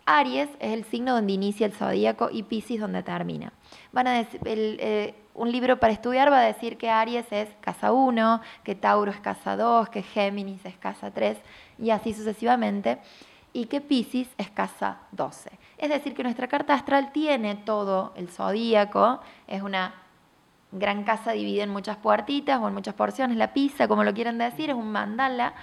Aries 0.07 0.49
es 0.59 0.73
el 0.73 0.85
signo 0.85 1.15
donde 1.15 1.35
inicia 1.35 1.67
el 1.67 1.73
zodíaco 1.73 2.31
y 2.33 2.45
Pisces 2.45 2.81
donde 2.81 3.03
termina. 3.03 3.53
Van 3.93 4.07
a 4.07 4.21
eh, 4.21 5.15
un 5.35 5.51
libro 5.51 5.81
para 5.81 5.93
estudiar 5.93 6.31
va 6.31 6.41
a 6.41 6.45
decir 6.45 6.77
que 6.77 6.91
Aries 6.91 7.27
es 7.31 7.49
casa 7.61 7.93
1, 7.93 8.41
que 8.63 8.75
Tauro 8.75 9.11
es 9.11 9.21
casa 9.21 9.57
2, 9.57 9.89
que 9.89 10.03
Géminis 10.03 10.65
es 10.65 10.77
casa 10.77 11.11
3 11.11 11.39
y 11.79 11.91
así 11.91 12.13
sucesivamente, 12.13 12.99
y 13.53 13.67
que 13.67 13.81
Pisces 13.81 14.29
es 14.39 14.51
casa 14.51 14.99
12. 15.13 15.51
Es 15.79 15.89
decir, 15.89 16.15
que 16.15 16.23
nuestra 16.23 16.47
carta 16.47 16.75
astral 16.75 17.11
tiene 17.13 17.57
todo 17.57 18.13
el 18.17 18.29
zodíaco, 18.29 19.21
es 19.49 19.63
una 19.63 19.95
gran 20.73 21.03
casa 21.05 21.33
dividida 21.33 21.65
en 21.65 21.71
muchas 21.71 21.97
puertitas 21.97 22.61
o 22.61 22.69
en 22.69 22.75
muchas 22.75 22.95
porciones, 22.95 23.37
la 23.37 23.53
pizza, 23.53 23.89
como 23.89 24.05
lo 24.05 24.15
quieran 24.15 24.39
decir, 24.39 24.71
es 24.71 24.77
un 24.77 24.93
mandala. 24.93 25.55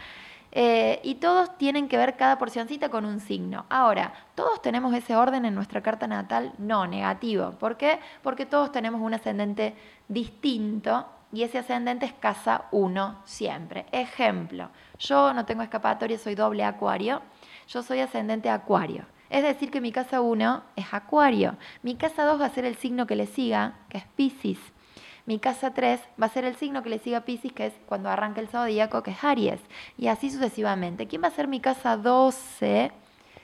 Eh, 0.59 1.01
y 1.03 1.15
todos 1.15 1.55
tienen 1.59 1.87
que 1.87 1.97
ver 1.97 2.17
cada 2.17 2.39
porcioncita 2.39 2.89
con 2.89 3.05
un 3.05 3.19
signo. 3.19 3.67
Ahora, 3.69 4.11
¿todos 4.33 4.59
tenemos 4.59 4.91
ese 4.95 5.15
orden 5.15 5.45
en 5.45 5.53
nuestra 5.53 5.83
carta 5.83 6.07
natal? 6.07 6.51
No, 6.57 6.87
negativo. 6.87 7.51
¿Por 7.51 7.77
qué? 7.77 7.99
Porque 8.23 8.47
todos 8.47 8.71
tenemos 8.71 8.99
un 8.99 9.13
ascendente 9.13 9.75
distinto 10.07 11.05
y 11.31 11.43
ese 11.43 11.59
ascendente 11.59 12.07
es 12.07 12.13
casa 12.13 12.63
1 12.71 13.21
siempre. 13.23 13.85
Ejemplo, 13.91 14.71
yo 14.97 15.31
no 15.31 15.45
tengo 15.45 15.61
escapatoria, 15.61 16.17
soy 16.17 16.33
doble 16.33 16.63
acuario, 16.63 17.21
yo 17.67 17.83
soy 17.83 17.99
ascendente 17.99 18.49
acuario. 18.49 19.05
Es 19.29 19.43
decir, 19.43 19.69
que 19.69 19.79
mi 19.79 19.91
casa 19.91 20.21
1 20.21 20.63
es 20.75 20.91
acuario. 20.91 21.55
Mi 21.83 21.97
casa 21.97 22.25
2 22.25 22.41
va 22.41 22.45
a 22.47 22.49
ser 22.49 22.65
el 22.65 22.77
signo 22.77 23.05
que 23.05 23.15
le 23.15 23.27
siga, 23.27 23.75
que 23.89 23.99
es 23.99 24.05
Pisces. 24.15 24.57
Mi 25.27 25.39
casa 25.39 25.73
3 25.73 25.99
va 26.21 26.27
a 26.27 26.29
ser 26.29 26.45
el 26.45 26.55
signo 26.55 26.81
que 26.83 26.89
le 26.89 26.99
siga 26.99 27.17
a 27.17 27.25
Pisces, 27.25 27.51
que 27.51 27.65
es 27.65 27.73
cuando 27.85 28.07
arranca 28.09 28.39
el 28.39 28.47
zodíaco, 28.47 29.03
que 29.03 29.11
es 29.11 29.21
Aries. 29.25 29.59
Y 29.97 30.07
así 30.07 30.29
sucesivamente. 30.29 31.07
¿Quién 31.07 31.21
va 31.21 31.27
a 31.27 31.31
ser 31.31 31.49
mi 31.49 31.59
casa 31.59 31.97
12? 31.97 32.93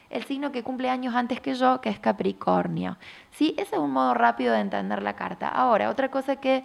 El 0.09 0.23
signo 0.23 0.53
que 0.53 0.63
cumple 0.63 0.89
años 0.89 1.13
antes 1.13 1.41
que 1.41 1.55
yo, 1.55 1.81
que 1.81 1.89
es 1.89 1.99
Capricornio. 1.99 2.97
¿Sí? 3.31 3.53
Ese 3.57 3.75
es 3.75 3.81
un 3.81 3.91
modo 3.91 4.13
rápido 4.13 4.53
de 4.53 4.61
entender 4.61 5.03
la 5.03 5.17
carta. 5.17 5.49
Ahora, 5.49 5.89
otra 5.89 6.09
cosa 6.09 6.37
que 6.37 6.63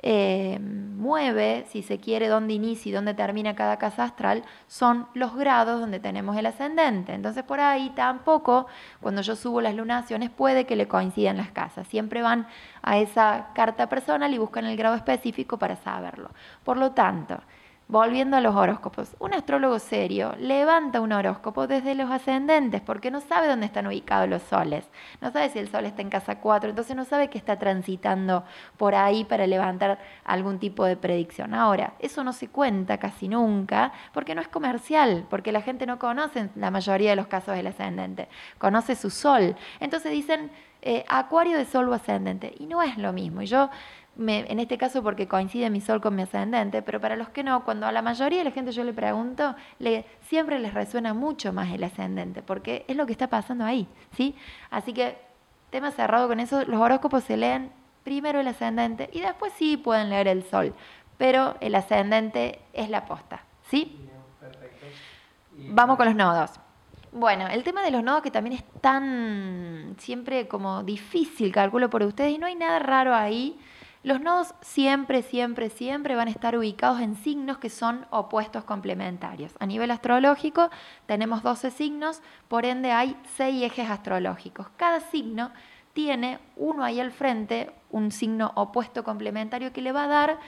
eh, 0.00 0.58
mueve, 0.60 1.64
si 1.68 1.82
se 1.82 1.98
quiere, 1.98 2.28
dónde 2.28 2.54
inicia 2.54 2.90
y 2.90 2.92
dónde 2.92 3.14
termina 3.14 3.54
cada 3.54 3.78
casa 3.78 4.04
astral, 4.04 4.44
son 4.66 5.06
los 5.14 5.34
grados 5.34 5.80
donde 5.80 6.00
tenemos 6.00 6.36
el 6.36 6.46
ascendente. 6.46 7.14
Entonces 7.14 7.42
por 7.42 7.60
ahí 7.60 7.90
tampoco, 7.96 8.66
cuando 9.00 9.22
yo 9.22 9.34
subo 9.36 9.60
las 9.60 9.74
lunaciones, 9.74 10.30
puede 10.30 10.66
que 10.66 10.76
le 10.76 10.88
coincidan 10.88 11.36
las 11.36 11.50
casas. 11.50 11.86
Siempre 11.88 12.22
van 12.22 12.46
a 12.82 12.98
esa 12.98 13.48
carta 13.54 13.88
personal 13.88 14.32
y 14.32 14.38
buscan 14.38 14.66
el 14.66 14.76
grado 14.76 14.96
específico 14.96 15.58
para 15.58 15.76
saberlo. 15.76 16.30
Por 16.64 16.76
lo 16.76 16.92
tanto, 16.92 17.40
volviendo 17.88 18.36
a 18.36 18.40
los 18.42 18.54
horóscopos, 18.54 19.16
un 19.18 19.32
astrólogo 19.32 19.78
serio 19.78 20.34
levanta 20.38 21.00
un 21.00 21.12
horóscopo 21.12 21.66
desde 21.66 21.94
los 21.94 22.10
ascendentes 22.10 22.82
porque 22.82 23.10
no 23.10 23.22
sabe 23.22 23.48
dónde 23.48 23.64
están 23.64 23.86
ubicados 23.86 24.28
los 24.28 24.42
soles, 24.42 24.86
no 25.22 25.30
sabe 25.30 25.48
si 25.48 25.58
el 25.58 25.70
sol 25.70 25.86
está 25.86 26.02
en 26.02 26.10
casa 26.10 26.38
4, 26.38 26.70
entonces 26.70 26.94
no 26.94 27.06
sabe 27.06 27.30
que 27.30 27.38
está 27.38 27.58
transitando 27.58 28.44
por 28.76 28.94
ahí 28.94 29.24
para 29.24 29.46
levantar 29.46 29.98
algún 30.24 30.58
tipo 30.58 30.84
de 30.84 30.96
predicción. 30.96 31.54
Ahora, 31.54 31.94
eso 31.98 32.22
no 32.22 32.34
se 32.34 32.48
cuenta 32.48 32.98
casi 32.98 33.26
nunca 33.26 33.92
porque 34.12 34.34
no 34.34 34.42
es 34.42 34.48
comercial, 34.48 35.26
porque 35.30 35.50
la 35.50 35.62
gente 35.62 35.86
no 35.86 35.98
conoce 35.98 36.50
la 36.56 36.70
mayoría 36.70 37.10
de 37.10 37.16
los 37.16 37.26
casos 37.26 37.56
del 37.56 37.68
ascendente, 37.68 38.28
conoce 38.58 38.96
su 38.96 39.08
sol. 39.08 39.56
Entonces 39.80 40.12
dicen 40.12 40.50
eh, 40.82 41.04
acuario 41.08 41.56
de 41.58 41.64
sol 41.64 41.88
o 41.88 41.94
ascendente 41.94 42.54
y 42.58 42.66
no 42.66 42.82
es 42.82 42.98
lo 42.98 43.12
mismo. 43.12 43.42
Y 43.42 43.46
yo 43.46 43.70
en 44.18 44.58
este 44.58 44.78
caso 44.78 45.02
porque 45.02 45.28
coincide 45.28 45.70
mi 45.70 45.80
sol 45.80 46.00
con 46.00 46.16
mi 46.16 46.22
ascendente, 46.22 46.82
pero 46.82 47.00
para 47.00 47.14
los 47.14 47.28
que 47.28 47.44
no, 47.44 47.64
cuando 47.64 47.86
a 47.86 47.92
la 47.92 48.02
mayoría 48.02 48.38
de 48.38 48.44
la 48.44 48.50
gente 48.50 48.72
yo 48.72 48.82
le 48.82 48.92
pregunto, 48.92 49.54
le, 49.78 50.04
siempre 50.22 50.58
les 50.58 50.74
resuena 50.74 51.14
mucho 51.14 51.52
más 51.52 51.72
el 51.72 51.84
ascendente, 51.84 52.42
porque 52.42 52.84
es 52.88 52.96
lo 52.96 53.06
que 53.06 53.12
está 53.12 53.28
pasando 53.28 53.64
ahí, 53.64 53.86
¿sí? 54.16 54.34
Así 54.70 54.92
que, 54.92 55.16
tema 55.70 55.92
cerrado 55.92 56.26
con 56.26 56.40
eso, 56.40 56.64
los 56.64 56.80
horóscopos 56.80 57.22
se 57.24 57.36
leen 57.36 57.70
primero 58.02 58.40
el 58.40 58.48
ascendente 58.48 59.08
y 59.12 59.20
después 59.20 59.52
sí 59.56 59.76
pueden 59.76 60.10
leer 60.10 60.26
el 60.26 60.42
sol, 60.42 60.74
pero 61.16 61.56
el 61.60 61.74
ascendente 61.76 62.58
es 62.72 62.90
la 62.90 63.04
posta, 63.06 63.44
¿sí? 63.70 64.08
Vamos 65.70 65.96
con 65.96 66.06
los 66.06 66.16
nodos. 66.16 66.50
Bueno, 67.12 67.46
el 67.46 67.62
tema 67.62 67.82
de 67.82 67.90
los 67.90 68.02
nodos 68.02 68.22
que 68.22 68.30
también 68.30 68.56
es 68.56 68.64
tan 68.80 69.94
siempre 69.98 70.48
como 70.48 70.82
difícil, 70.82 71.52
calculo 71.52 71.88
por 71.88 72.02
ustedes, 72.02 72.32
y 72.32 72.38
no 72.38 72.46
hay 72.46 72.56
nada 72.56 72.80
raro 72.80 73.14
ahí 73.14 73.58
los 74.02 74.20
nodos 74.20 74.54
siempre, 74.60 75.22
siempre, 75.22 75.70
siempre 75.70 76.14
van 76.14 76.28
a 76.28 76.30
estar 76.30 76.56
ubicados 76.56 77.00
en 77.00 77.16
signos 77.16 77.58
que 77.58 77.68
son 77.68 78.06
opuestos 78.10 78.64
complementarios. 78.64 79.52
A 79.58 79.66
nivel 79.66 79.90
astrológico 79.90 80.70
tenemos 81.06 81.42
12 81.42 81.70
signos, 81.70 82.22
por 82.46 82.64
ende 82.64 82.92
hay 82.92 83.16
6 83.36 83.64
ejes 83.64 83.90
astrológicos. 83.90 84.68
Cada 84.76 85.00
signo 85.00 85.50
tiene 85.94 86.38
uno 86.56 86.84
ahí 86.84 87.00
al 87.00 87.10
frente, 87.10 87.72
un 87.90 88.12
signo 88.12 88.52
opuesto 88.54 89.02
complementario 89.02 89.72
que 89.72 89.82
le 89.82 89.90
va 89.90 90.04
a 90.04 90.08
dar 90.08 90.38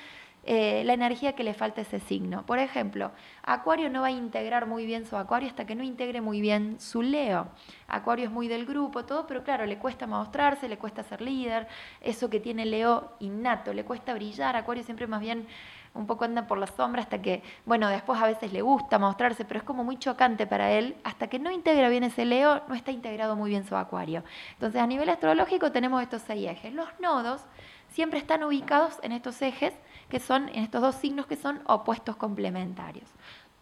eh, 0.45 0.83
la 0.85 0.95
energía 0.95 1.35
que 1.35 1.45
le 1.45 1.55
falta 1.55 1.83
ese 1.83 2.01
signo. 2.01 2.45
Por 2.47 2.59
ejemplo, 2.59 3.13
Acuario 3.43 3.91
no 3.91 4.01
va 4.01 4.09
a 4.09 4.11
integrar 4.11 4.67
muy 4.67 4.87
bien 4.87 5.05
su 5.05 5.17
Acuario 5.17 5.49
hasta 5.49 5.67
que 5.67 5.75
no 5.75 5.83
integre 5.83 6.21
muy 6.21 6.41
bien 6.41 6.81
su 6.81 7.03
Leo. 7.03 7.49
Acuario 7.89 8.27
es 8.27 8.31
muy 8.31 8.49
del 8.49 8.65
grupo, 8.65 9.05
todo, 9.05 9.27
pero 9.27 9.45
claro, 9.45 9.67
le 9.67 9.79
cuesta 9.79 10.07
mostrarse, 10.07 10.69
le 10.69 10.79
cuesta 10.79 11.03
ser 11.03 11.21
líder, 11.21 11.69
eso 12.01 12.31
que 12.31 12.41
tiene 12.41 12.65
Leo 12.65 13.13
innato, 13.21 13.75
le 13.75 13.85
cuesta 13.85 14.15
brillar. 14.15 14.57
Acuario 14.57 14.83
siempre 14.83 15.07
más 15.07 15.21
bien 15.21 15.47
un 15.93 16.07
poco 16.07 16.25
anda 16.25 16.47
por 16.47 16.59
la 16.59 16.67
sombra 16.69 17.03
hasta 17.03 17.21
que, 17.21 17.43
bueno, 17.67 17.89
después 17.89 18.21
a 18.21 18.27
veces 18.27 18.53
le 18.53 18.63
gusta 18.63 18.99
mostrarse, 18.99 19.45
pero 19.45 19.59
es 19.59 19.65
como 19.65 19.85
muy 19.85 19.99
chocante 19.99 20.47
para 20.47 20.71
él. 20.71 20.97
Hasta 21.05 21.27
que 21.29 21.39
no 21.39 21.51
integra 21.51 21.89
bien 21.89 22.05
ese 22.05 22.25
Leo, 22.25 22.63
no 22.69 22.75
está 22.75 22.93
integrado 22.93 23.37
muy 23.37 23.51
bien 23.51 23.65
su 23.65 23.77
Acuario. 23.77 24.23
Entonces, 24.53 24.81
a 24.81 24.87
nivel 24.87 25.09
astrológico 25.09 25.73
tenemos 25.73 26.01
estos 26.03 26.23
seis 26.23 26.49
ejes. 26.49 26.73
Los 26.73 26.89
nodos 27.01 27.45
siempre 27.89 28.21
están 28.21 28.45
ubicados 28.45 28.99
en 29.03 29.13
estos 29.13 29.43
ejes, 29.43 29.75
que 30.11 30.21
son, 30.21 30.51
en 30.51 30.65
estos 30.65 30.83
dos 30.83 30.97
signos 30.97 31.27
que 31.27 31.37
son 31.37 31.63
opuestos 31.67 32.17
complementarios. 32.17 33.09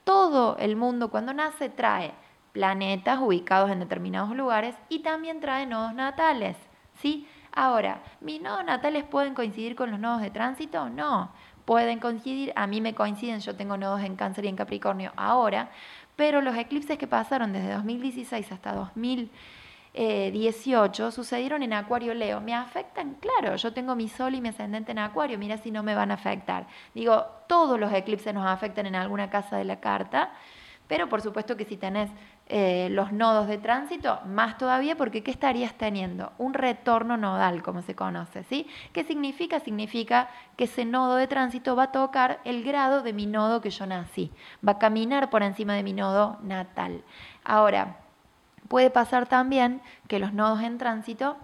Todo 0.02 0.56
el 0.58 0.74
mundo 0.74 1.10
cuando 1.10 1.32
nace 1.32 1.68
trae 1.68 2.12
planetas 2.52 3.20
ubicados 3.20 3.70
en 3.70 3.78
determinados 3.78 4.34
lugares 4.34 4.74
y 4.88 5.00
también 5.00 5.38
trae 5.38 5.66
nodos 5.66 5.94
natales, 5.94 6.56
¿sí? 6.94 7.28
Ahora, 7.52 8.02
¿mis 8.20 8.40
nodos 8.40 8.64
natales 8.64 9.04
pueden 9.04 9.34
coincidir 9.34 9.76
con 9.76 9.90
los 9.90 10.00
nodos 10.00 10.20
de 10.22 10.30
tránsito? 10.30 10.88
No, 10.88 11.30
pueden 11.64 12.00
coincidir, 12.00 12.52
a 12.56 12.66
mí 12.66 12.80
me 12.80 12.94
coinciden, 12.94 13.40
yo 13.40 13.54
tengo 13.54 13.76
nodos 13.76 14.02
en 14.02 14.16
cáncer 14.16 14.46
y 14.46 14.48
en 14.48 14.56
capricornio 14.56 15.12
ahora, 15.16 15.70
pero 16.16 16.40
los 16.40 16.56
eclipses 16.56 16.98
que 16.98 17.06
pasaron 17.06 17.52
desde 17.52 17.74
2016 17.74 18.50
hasta 18.50 18.72
2000 18.72 19.30
18 19.98 21.10
sucedieron 21.10 21.62
en 21.62 21.72
Acuario 21.72 22.14
Leo. 22.14 22.40
¿Me 22.40 22.54
afectan? 22.54 23.16
Claro, 23.20 23.56
yo 23.56 23.72
tengo 23.72 23.96
mi 23.96 24.08
sol 24.08 24.34
y 24.34 24.40
mi 24.40 24.50
ascendente 24.50 24.92
en 24.92 25.00
Acuario, 25.00 25.38
mira 25.38 25.56
si 25.58 25.70
no 25.70 25.82
me 25.82 25.94
van 25.94 26.12
a 26.12 26.14
afectar. 26.14 26.66
Digo, 26.94 27.26
todos 27.48 27.80
los 27.80 27.92
eclipses 27.92 28.32
nos 28.32 28.46
afectan 28.46 28.86
en 28.86 28.94
alguna 28.94 29.28
casa 29.28 29.56
de 29.56 29.64
la 29.64 29.80
carta, 29.80 30.30
pero 30.86 31.08
por 31.08 31.20
supuesto 31.20 31.56
que 31.56 31.64
si 31.64 31.76
tenés 31.76 32.10
eh, 32.46 32.88
los 32.90 33.12
nodos 33.12 33.48
de 33.48 33.58
tránsito, 33.58 34.20
más 34.24 34.56
todavía, 34.56 34.96
porque 34.96 35.22
¿qué 35.22 35.30
estarías 35.30 35.74
teniendo? 35.74 36.32
Un 36.38 36.54
retorno 36.54 37.16
nodal, 37.16 37.62
como 37.62 37.82
se 37.82 37.94
conoce, 37.94 38.44
¿sí? 38.44 38.66
¿Qué 38.92 39.04
significa? 39.04 39.60
Significa 39.60 40.30
que 40.56 40.64
ese 40.64 40.84
nodo 40.84 41.16
de 41.16 41.26
tránsito 41.26 41.76
va 41.76 41.84
a 41.84 41.92
tocar 41.92 42.40
el 42.44 42.62
grado 42.64 43.02
de 43.02 43.12
mi 43.12 43.26
nodo 43.26 43.60
que 43.60 43.70
yo 43.70 43.84
nací, 43.84 44.32
va 44.66 44.72
a 44.72 44.78
caminar 44.78 45.28
por 45.28 45.42
encima 45.42 45.74
de 45.74 45.82
mi 45.82 45.92
nodo 45.92 46.38
natal. 46.42 47.02
Ahora, 47.44 48.07
Puede 48.68 48.90
pasar 48.90 49.26
también 49.26 49.80
que 50.06 50.18
los 50.18 50.32
nodos 50.32 50.62
en 50.62 50.78
tránsito 50.78 51.36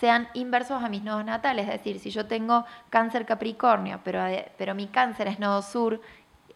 sean 0.00 0.28
inversos 0.34 0.82
a 0.82 0.88
mis 0.88 1.02
nodos 1.02 1.24
natales, 1.24 1.66
es 1.66 1.74
decir, 1.74 2.00
si 2.00 2.10
yo 2.10 2.26
tengo 2.26 2.64
cáncer 2.90 3.24
Capricornio, 3.24 4.00
pero, 4.02 4.20
pero 4.58 4.74
mi 4.74 4.88
cáncer 4.88 5.28
es 5.28 5.38
nodo 5.38 5.62
sur 5.62 6.00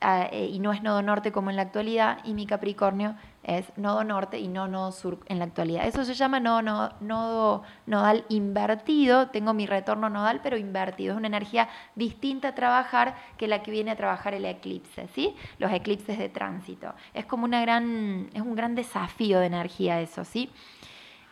eh, 0.00 0.50
y 0.52 0.58
no 0.58 0.72
es 0.72 0.82
nodo 0.82 1.00
norte 1.00 1.30
como 1.30 1.50
en 1.50 1.56
la 1.56 1.62
actualidad, 1.62 2.18
y 2.24 2.34
mi 2.34 2.46
Capricornio 2.46 3.14
es 3.46 3.64
nodo 3.78 4.02
norte 4.02 4.40
y 4.40 4.48
no 4.48 4.66
nodo 4.66 4.90
sur 4.90 5.20
en 5.26 5.38
la 5.38 5.44
actualidad. 5.44 5.86
Eso 5.86 6.04
se 6.04 6.14
llama 6.14 6.40
nodo, 6.40 6.90
nodo, 7.00 7.62
nodal 7.86 8.24
invertido, 8.28 9.28
tengo 9.28 9.54
mi 9.54 9.66
retorno 9.66 10.10
nodal 10.10 10.40
pero 10.42 10.56
invertido, 10.56 11.12
es 11.12 11.16
una 11.16 11.28
energía 11.28 11.68
distinta 11.94 12.48
a 12.48 12.54
trabajar 12.56 13.14
que 13.38 13.46
la 13.46 13.62
que 13.62 13.70
viene 13.70 13.92
a 13.92 13.96
trabajar 13.96 14.34
el 14.34 14.44
eclipse, 14.44 15.06
¿sí? 15.14 15.36
Los 15.58 15.72
eclipses 15.72 16.18
de 16.18 16.28
tránsito. 16.28 16.92
Es 17.14 17.24
como 17.24 17.44
una 17.44 17.60
gran, 17.60 18.30
es 18.34 18.42
un 18.42 18.56
gran 18.56 18.74
desafío 18.74 19.38
de 19.38 19.46
energía 19.46 20.00
eso, 20.00 20.24
¿sí? 20.24 20.50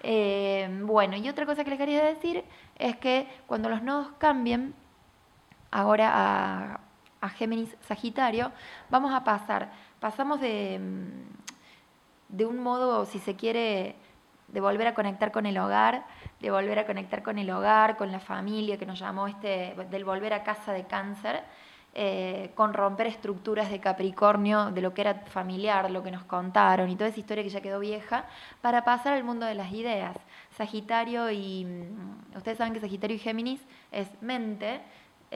Eh, 0.05 0.69
bueno, 0.85 1.17
y 1.17 1.29
otra 1.29 1.47
cosa 1.47 1.65
que 1.65 1.71
les 1.71 1.79
quería 1.81 2.05
decir 2.05 2.45
es 2.79 2.97
que 2.97 3.27
cuando 3.49 3.69
los 3.69 3.83
nodos 3.83 4.09
cambien, 4.19 4.73
ahora 5.73 6.11
a 6.13 6.81
a 7.25 7.31
Géminis 7.31 7.75
Sagitario, 7.89 8.53
vamos 8.91 9.15
a 9.15 9.25
pasar, 9.25 9.73
pasamos 9.99 10.43
de, 10.43 10.79
mm, 10.79 11.44
de 12.29 12.47
un 12.47 12.63
modo, 12.63 13.05
si 13.05 13.19
se 13.19 13.37
quiere, 13.37 13.97
de 14.49 14.61
volver 14.61 14.87
a 14.87 14.95
conectar 14.95 15.33
con 15.33 15.47
el 15.47 15.59
hogar, 15.59 16.05
de 16.41 16.51
volver 16.51 16.79
a 16.79 16.87
conectar 16.87 17.23
con 17.23 17.39
el 17.39 17.51
hogar, 17.51 17.97
con 17.97 18.13
la 18.13 18.21
familia, 18.21 18.79
que 18.79 18.87
nos 18.87 18.99
llamó 18.99 19.27
este, 19.27 19.75
del 19.91 20.05
volver 20.05 20.33
a 20.33 20.43
casa 20.43 20.73
de 20.73 20.85
cáncer, 20.85 21.43
eh, 21.97 22.51
con 22.57 22.75
romper 22.75 23.07
estructuras 23.07 23.71
de 23.71 23.79
Capricornio, 23.79 24.73
de 24.73 24.81
lo 24.81 24.93
que 24.93 25.03
era 25.03 25.15
familiar, 25.27 25.93
lo 25.93 26.03
que 26.03 26.11
nos 26.11 26.25
contaron 26.25 26.91
y 26.91 26.97
toda 26.97 27.09
esa 27.11 27.21
historia 27.21 27.45
que 27.45 27.51
ya 27.51 27.61
quedó 27.61 27.79
vieja, 27.79 28.25
para 28.61 28.85
pasar 28.85 29.13
al 29.13 29.23
mundo 29.23 29.47
de 29.47 29.55
las 29.55 29.73
ideas. 29.73 30.17
Sagitario 30.51 31.31
y, 31.31 31.65
mm, 31.65 32.37
ustedes 32.37 32.59
saben 32.59 32.73
que 32.73 32.81
Sagitario 32.81 33.15
y 33.15 33.21
Géminis 33.21 33.61
es 33.93 34.09
mente, 34.21 34.81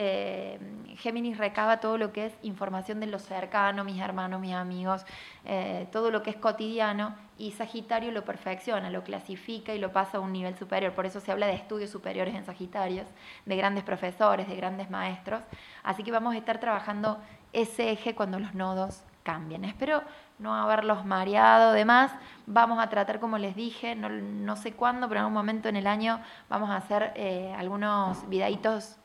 eh, 0.01 0.61
Géminis 0.99 1.39
recaba 1.39 1.81
todo 1.81 1.99
lo 1.99 2.13
que 2.13 2.27
es 2.27 2.33
información 2.43 3.01
de 3.01 3.09
lo 3.09 3.19
cercano, 3.19 3.83
mis 3.83 4.01
hermanos, 4.01 4.41
mis 4.41 4.55
amigos, 4.55 5.05
eh, 5.45 5.89
todo 5.91 6.13
lo 6.13 6.23
que 6.23 6.31
es 6.31 6.37
cotidiano, 6.37 7.17
y 7.37 7.51
Sagitario 7.51 8.13
lo 8.13 8.25
perfecciona, 8.25 8.91
lo 8.91 9.03
clasifica 9.03 9.75
y 9.75 9.81
lo 9.81 9.91
pasa 9.91 10.19
a 10.19 10.21
un 10.21 10.33
nivel 10.33 10.57
superior. 10.57 10.93
Por 10.93 11.05
eso 11.05 11.19
se 11.19 11.33
habla 11.33 11.49
de 11.49 11.55
estudios 11.55 11.91
superiores 11.91 12.37
en 12.37 12.45
Sagitarios, 12.45 13.09
de 13.45 13.57
grandes 13.57 13.83
profesores, 13.83 14.47
de 14.47 14.55
grandes 14.55 14.89
maestros. 14.89 15.43
Así 15.83 16.05
que 16.05 16.13
vamos 16.13 16.37
a 16.37 16.39
estar 16.39 16.61
trabajando 16.61 17.19
ese 17.53 17.91
eje 17.91 18.15
cuando 18.15 18.39
los 18.39 18.55
nodos 18.55 19.03
cambien. 19.25 19.65
Espero 19.65 20.03
no 20.39 20.55
haberlos 20.55 21.05
mareado, 21.05 21.73
demás. 21.73 22.13
Vamos 22.47 22.79
a 22.79 22.89
tratar, 22.89 23.19
como 23.19 23.37
les 23.37 23.57
dije, 23.57 23.97
no, 23.97 24.55
sé 24.55 24.75
cuándo, 24.75 25.09
pero 25.09 25.19
en 25.19 25.25
algún 25.25 25.35
momento 25.35 25.69
en 25.69 25.75
el 25.75 25.89
año 25.89 26.21
vamos 26.49 26.71
a 26.71 26.77
hacer 26.77 27.13
eh, 27.17 27.53
algunos 27.59 28.29
videitos 28.29 28.97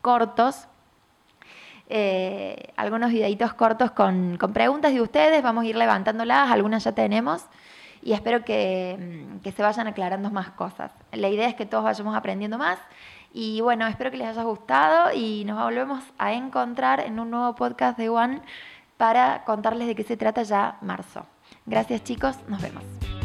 cortos, 0.00 0.66
eh, 1.88 2.72
algunos 2.76 3.10
videitos 3.10 3.52
cortos 3.54 3.90
con, 3.90 4.38
preguntas 4.52 4.92
de 4.92 5.00
ustedes, 5.00 5.42
vamos 5.42 5.64
a 5.64 5.66
ir 5.66 5.76
levantándolas, 5.76 6.50
algunas 6.50 6.84
ya 6.84 6.92
tenemos 6.92 7.44
y 8.02 8.12
espero 8.12 8.44
que, 8.44 8.96
mm, 8.98 9.40
que, 9.40 9.52
se 9.52 9.62
vayan 9.62 9.86
aclarando 9.86 10.30
más 10.30 10.50
cosas. 10.50 10.92
La 11.12 11.28
idea 11.28 11.48
es 11.48 11.54
que 11.54 11.66
todos 11.66 11.84
vayamos 11.84 12.16
aprendiendo 12.16 12.58
más 12.58 12.78
y 13.32 13.60
bueno, 13.60 13.86
espero 13.86 14.10
que 14.10 14.16
les 14.16 14.28
haya 14.28 14.42
gustado 14.42 15.12
y 15.12 15.44
nos 15.44 15.62
volvemos 15.62 16.02
a 16.18 16.32
encontrar 16.32 17.00
en 17.00 17.18
un 17.20 17.30
nuevo 17.30 17.54
podcast 17.54 17.98
de 17.98 18.08
One 18.08 18.40
para 18.96 19.44
contarles 19.44 19.86
de 19.86 19.94
qué 19.94 20.02
se 20.02 20.16
trata 20.16 20.42
ya 20.42 20.76
marzo. 20.82 21.26
Gracias 21.66 22.04
chicos, 22.04 22.36
nos 22.48 22.60
vemos. 22.60 23.19